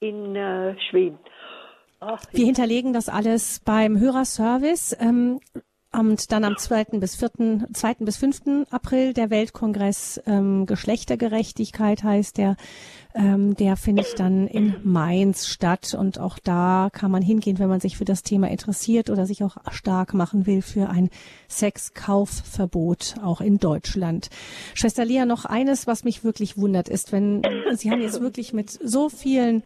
in 0.00 0.36
äh, 0.36 0.78
Schweden. 0.88 1.18
Ach, 2.00 2.22
Wir 2.32 2.44
hinterlegen 2.44 2.92
das 2.92 3.08
alles 3.08 3.60
beim 3.60 3.98
Hörerservice. 3.98 4.96
Ähm, 5.00 5.40
und 5.98 6.32
dann 6.32 6.44
am 6.44 6.56
2. 6.56 6.98
bis 6.98 7.16
4., 7.16 7.68
2. 7.72 7.94
bis 8.00 8.16
5. 8.16 8.66
April 8.70 9.12
der 9.14 9.30
Weltkongress 9.30 10.20
ähm, 10.26 10.66
Geschlechtergerechtigkeit 10.66 12.02
heißt 12.02 12.38
der. 12.38 12.56
Ähm, 13.16 13.54
der 13.54 13.76
findet 13.76 14.18
dann 14.18 14.48
in 14.48 14.74
Mainz 14.82 15.46
statt 15.46 15.94
und 15.96 16.18
auch 16.18 16.40
da 16.40 16.88
kann 16.92 17.12
man 17.12 17.22
hingehen, 17.22 17.60
wenn 17.60 17.68
man 17.68 17.78
sich 17.78 17.96
für 17.96 18.04
das 18.04 18.24
Thema 18.24 18.50
interessiert 18.50 19.08
oder 19.08 19.24
sich 19.24 19.44
auch 19.44 19.56
stark 19.70 20.14
machen 20.14 20.46
will 20.46 20.62
für 20.62 20.88
ein 20.88 21.10
Sexkaufverbot 21.48 23.14
auch 23.22 23.40
in 23.40 23.58
Deutschland. 23.58 24.30
Schwester 24.74 25.04
Lea, 25.04 25.26
noch 25.26 25.44
eines, 25.44 25.86
was 25.86 26.02
mich 26.02 26.24
wirklich 26.24 26.56
wundert, 26.56 26.88
ist, 26.88 27.12
wenn 27.12 27.42
Sie 27.74 27.92
haben 27.92 28.00
jetzt 28.00 28.20
wirklich 28.20 28.52
mit 28.52 28.70
so 28.70 29.08
vielen 29.08 29.62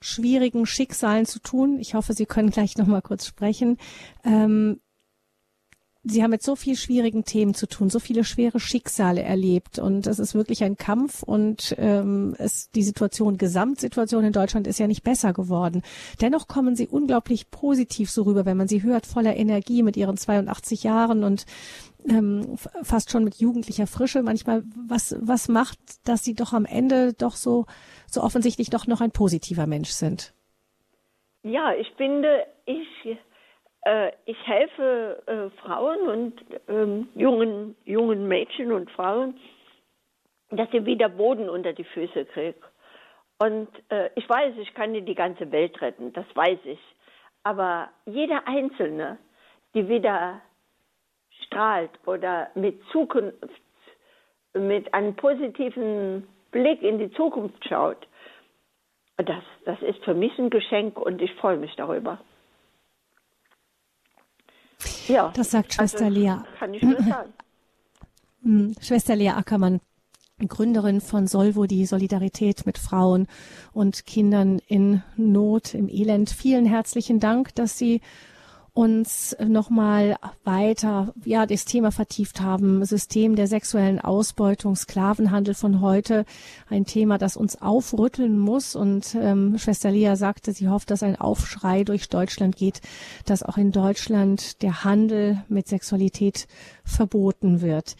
schwierigen 0.00 0.64
Schicksalen 0.64 1.26
zu 1.26 1.38
tun. 1.40 1.78
Ich 1.80 1.94
hoffe, 1.94 2.14
Sie 2.14 2.24
können 2.24 2.48
gleich 2.48 2.78
noch 2.78 2.86
mal 2.86 3.02
kurz 3.02 3.26
sprechen. 3.26 3.76
Ähm, 4.24 4.80
Sie 6.02 6.22
haben 6.22 6.30
mit 6.30 6.42
so 6.42 6.56
viel 6.56 6.76
schwierigen 6.76 7.26
Themen 7.26 7.52
zu 7.52 7.66
tun, 7.66 7.90
so 7.90 7.98
viele 7.98 8.24
schwere 8.24 8.58
Schicksale 8.58 9.22
erlebt 9.22 9.78
und 9.78 10.06
es 10.06 10.18
ist 10.18 10.34
wirklich 10.34 10.64
ein 10.64 10.78
Kampf 10.78 11.22
und 11.22 11.74
ähm, 11.76 12.34
es, 12.38 12.70
die 12.70 12.82
Situation, 12.82 13.36
Gesamtsituation 13.36 14.24
in 14.24 14.32
Deutschland 14.32 14.66
ist 14.66 14.78
ja 14.78 14.86
nicht 14.86 15.04
besser 15.04 15.34
geworden. 15.34 15.82
Dennoch 16.22 16.48
kommen 16.48 16.74
Sie 16.74 16.88
unglaublich 16.88 17.50
positiv 17.50 18.10
so 18.10 18.22
rüber, 18.22 18.46
wenn 18.46 18.56
man 18.56 18.66
Sie 18.66 18.82
hört, 18.82 19.04
voller 19.04 19.36
Energie 19.36 19.82
mit 19.82 19.98
Ihren 19.98 20.16
82 20.16 20.84
Jahren 20.84 21.22
und 21.22 21.44
ähm, 22.08 22.56
fast 22.82 23.10
schon 23.10 23.24
mit 23.24 23.34
jugendlicher 23.34 23.86
Frische. 23.86 24.22
Manchmal, 24.22 24.62
was, 24.88 25.14
was 25.20 25.48
macht, 25.48 25.78
dass 26.08 26.24
Sie 26.24 26.34
doch 26.34 26.54
am 26.54 26.64
Ende 26.64 27.12
doch 27.12 27.36
so, 27.36 27.66
so 28.06 28.22
offensichtlich 28.22 28.70
doch 28.70 28.86
noch 28.86 29.02
ein 29.02 29.10
positiver 29.10 29.66
Mensch 29.66 29.90
sind? 29.90 30.32
Ja, 31.42 31.74
ich 31.74 31.90
finde, 31.98 32.46
ich 32.64 32.86
äh, 33.82 34.12
ich 34.26 34.36
helfe 34.46 35.22
äh, 35.26 35.60
Frauen 35.60 36.08
und 36.08 36.44
ähm, 36.68 37.08
jungen, 37.14 37.76
jungen 37.84 38.28
Mädchen 38.28 38.72
und 38.72 38.90
Frauen, 38.90 39.38
dass 40.50 40.70
sie 40.70 40.84
wieder 40.84 41.08
Boden 41.08 41.48
unter 41.48 41.72
die 41.72 41.84
Füße 41.84 42.24
kriegen. 42.26 42.60
Und 43.38 43.68
äh, 43.90 44.10
ich 44.16 44.28
weiß, 44.28 44.54
ich 44.58 44.74
kann 44.74 44.92
nicht 44.92 45.08
die 45.08 45.14
ganze 45.14 45.50
Welt 45.50 45.80
retten, 45.80 46.12
das 46.12 46.26
weiß 46.34 46.58
ich. 46.64 46.80
Aber 47.42 47.88
jeder 48.04 48.46
Einzelne, 48.46 49.18
die 49.74 49.88
wieder 49.88 50.42
strahlt 51.46 51.90
oder 52.06 52.50
mit 52.54 52.82
Zukunft, 52.92 53.38
mit 54.52 54.92
einem 54.92 55.14
positiven 55.16 56.26
Blick 56.50 56.82
in 56.82 56.98
die 56.98 57.10
Zukunft 57.12 57.66
schaut, 57.66 58.06
das, 59.16 59.42
das 59.64 59.80
ist 59.82 60.04
für 60.04 60.14
mich 60.14 60.36
ein 60.38 60.50
Geschenk 60.50 60.98
und 60.98 61.22
ich 61.22 61.32
freue 61.34 61.56
mich 61.56 61.74
darüber. 61.76 62.18
Ja. 65.08 65.32
Das 65.34 65.50
sagt 65.50 65.74
Schwester 65.74 66.06
also, 66.06 66.18
Lea. 66.18 66.34
Kann 66.58 66.74
ich 66.74 66.82
nur 66.82 67.02
sagen. 67.08 67.32
Hm, 68.42 68.74
Schwester 68.80 69.16
Lea 69.16 69.30
Ackermann, 69.30 69.80
Gründerin 70.48 71.00
von 71.00 71.26
Solvo, 71.26 71.66
die 71.66 71.84
Solidarität 71.84 72.64
mit 72.64 72.78
Frauen 72.78 73.26
und 73.72 74.06
Kindern 74.06 74.60
in 74.66 75.02
Not, 75.16 75.74
im 75.74 75.88
Elend. 75.88 76.30
Vielen 76.30 76.64
herzlichen 76.64 77.20
Dank, 77.20 77.54
dass 77.54 77.76
Sie 77.76 78.00
uns 78.72 79.36
nochmal 79.44 80.16
weiter 80.44 81.12
ja 81.24 81.46
das 81.46 81.64
Thema 81.64 81.90
vertieft 81.90 82.40
haben. 82.40 82.84
System 82.84 83.36
der 83.36 83.46
sexuellen 83.46 84.00
Ausbeutung, 84.00 84.76
Sklavenhandel 84.76 85.54
von 85.54 85.80
heute, 85.80 86.24
ein 86.68 86.84
Thema, 86.84 87.18
das 87.18 87.36
uns 87.36 87.60
aufrütteln 87.60 88.38
muss. 88.38 88.76
Und 88.76 89.16
ähm, 89.20 89.58
Schwester 89.58 89.90
Lea 89.90 90.14
sagte, 90.14 90.52
sie 90.52 90.68
hofft, 90.68 90.90
dass 90.90 91.02
ein 91.02 91.16
Aufschrei 91.16 91.84
durch 91.84 92.08
Deutschland 92.08 92.56
geht, 92.56 92.80
dass 93.24 93.42
auch 93.42 93.56
in 93.56 93.72
Deutschland 93.72 94.62
der 94.62 94.84
Handel 94.84 95.42
mit 95.48 95.68
Sexualität 95.68 96.46
verboten 96.84 97.60
wird. 97.60 97.96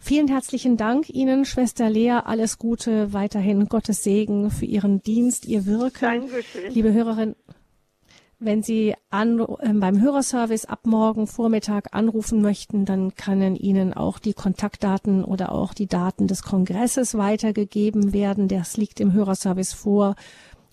Vielen 0.00 0.28
herzlichen 0.28 0.76
Dank 0.76 1.08
Ihnen, 1.10 1.44
Schwester 1.44 1.90
Lea. 1.90 2.20
Alles 2.24 2.58
Gute 2.58 3.12
weiterhin. 3.12 3.66
Gottes 3.66 4.02
Segen 4.02 4.50
für 4.50 4.66
Ihren 4.66 5.02
Dienst, 5.02 5.46
Ihr 5.46 5.66
Wirken. 5.66 6.00
Dankeschön. 6.00 6.72
Liebe 6.72 6.92
Hörerinnen 6.92 7.36
wenn 8.38 8.62
Sie 8.62 8.94
an, 9.10 9.40
äh, 9.40 9.72
beim 9.72 10.00
Hörerservice 10.00 10.64
ab 10.66 10.80
morgen 10.84 11.26
Vormittag 11.26 11.94
anrufen 11.94 12.42
möchten, 12.42 12.84
dann 12.84 13.14
können 13.14 13.56
Ihnen 13.56 13.94
auch 13.94 14.18
die 14.18 14.34
Kontaktdaten 14.34 15.24
oder 15.24 15.52
auch 15.52 15.74
die 15.74 15.86
Daten 15.86 16.26
des 16.26 16.42
Kongresses 16.42 17.16
weitergegeben 17.16 18.12
werden. 18.12 18.48
Das 18.48 18.76
liegt 18.76 19.00
im 19.00 19.12
Hörerservice 19.12 19.72
vor 19.72 20.16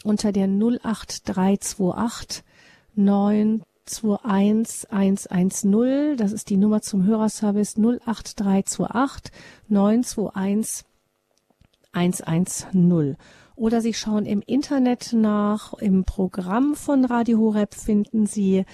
unter 0.04 0.32
der 0.32 0.48
08328 0.48 2.44
921 2.96 4.92
110. 4.92 6.18
Das 6.18 6.32
ist 6.32 6.50
die 6.50 6.58
Nummer 6.58 6.82
zum 6.82 7.06
Hörerservice 7.06 7.78
08328 7.78 9.32
921 9.70 10.86
110 11.94 13.18
oder 13.62 13.80
Sie 13.80 13.94
schauen 13.94 14.26
im 14.26 14.42
Internet 14.42 15.14
nach. 15.14 15.74
Im 15.74 16.04
Programm 16.04 16.74
von 16.74 17.06
Radio 17.06 17.38
Horeb 17.38 17.76
finden 17.76 18.26
Sie 18.26 18.66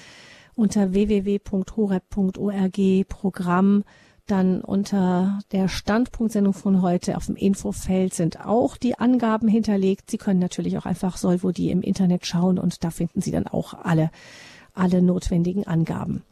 unter 0.56 0.94
www.horeb.org 0.94 2.80
Programm 3.10 3.84
Dann 4.28 4.62
unter 4.62 5.40
der 5.52 5.68
Standpunktsendung 5.68 6.54
von 6.54 6.82
heute 6.82 7.18
auf 7.18 7.26
dem 7.26 7.36
Infofeld 7.36 8.14
sind 8.14 8.46
auch 8.46 8.78
die 8.78 8.98
Angaben 8.98 9.50
hinterlegt. 9.50 10.10
Sie 10.10 10.18
können 10.18 10.40
natürlich 10.40 10.78
auch 10.78 10.86
einfach 10.86 11.18
Solvo.die 11.18 11.70
im 11.70 11.82
Internet 11.82 12.26
schauen 12.26 12.58
und 12.58 12.86
da 12.86 12.90
finden 12.90 13.20
Sie 13.20 13.32
dann 13.32 13.48
auch 13.48 13.74
alle, 13.74 14.10
alle 14.74 15.02
notwendigen 15.02 15.68
Angaben. 15.68 16.24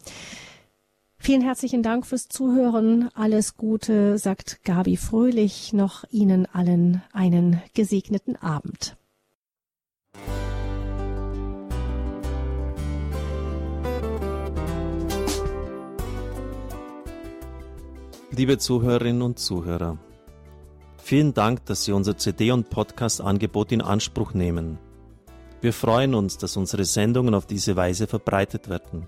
Vielen 1.25 1.41
herzlichen 1.41 1.81
Dank 1.81 2.05
fürs 2.05 2.27
Zuhören. 2.27 3.09
Alles 3.15 3.57
Gute, 3.57 4.19
sagt 4.19 4.63
Gabi 4.63 4.95
Fröhlich. 4.95 5.73
Noch 5.73 6.03
Ihnen 6.11 6.45
allen 6.45 7.01
einen 7.13 7.63
gesegneten 7.73 8.35
Abend. 8.35 8.95
Liebe 18.29 18.59
Zuhörerinnen 18.59 19.23
und 19.23 19.39
Zuhörer, 19.39 19.97
vielen 20.99 21.33
Dank, 21.33 21.65
dass 21.65 21.85
Sie 21.85 21.91
unser 21.91 22.17
CD- 22.17 22.51
und 22.51 22.69
Podcast-Angebot 22.69 23.71
in 23.71 23.81
Anspruch 23.81 24.35
nehmen. 24.35 24.77
Wir 25.59 25.73
freuen 25.73 26.13
uns, 26.13 26.37
dass 26.37 26.55
unsere 26.55 26.85
Sendungen 26.85 27.33
auf 27.33 27.47
diese 27.47 27.75
Weise 27.75 28.05
verbreitet 28.05 28.69
werden. 28.69 29.07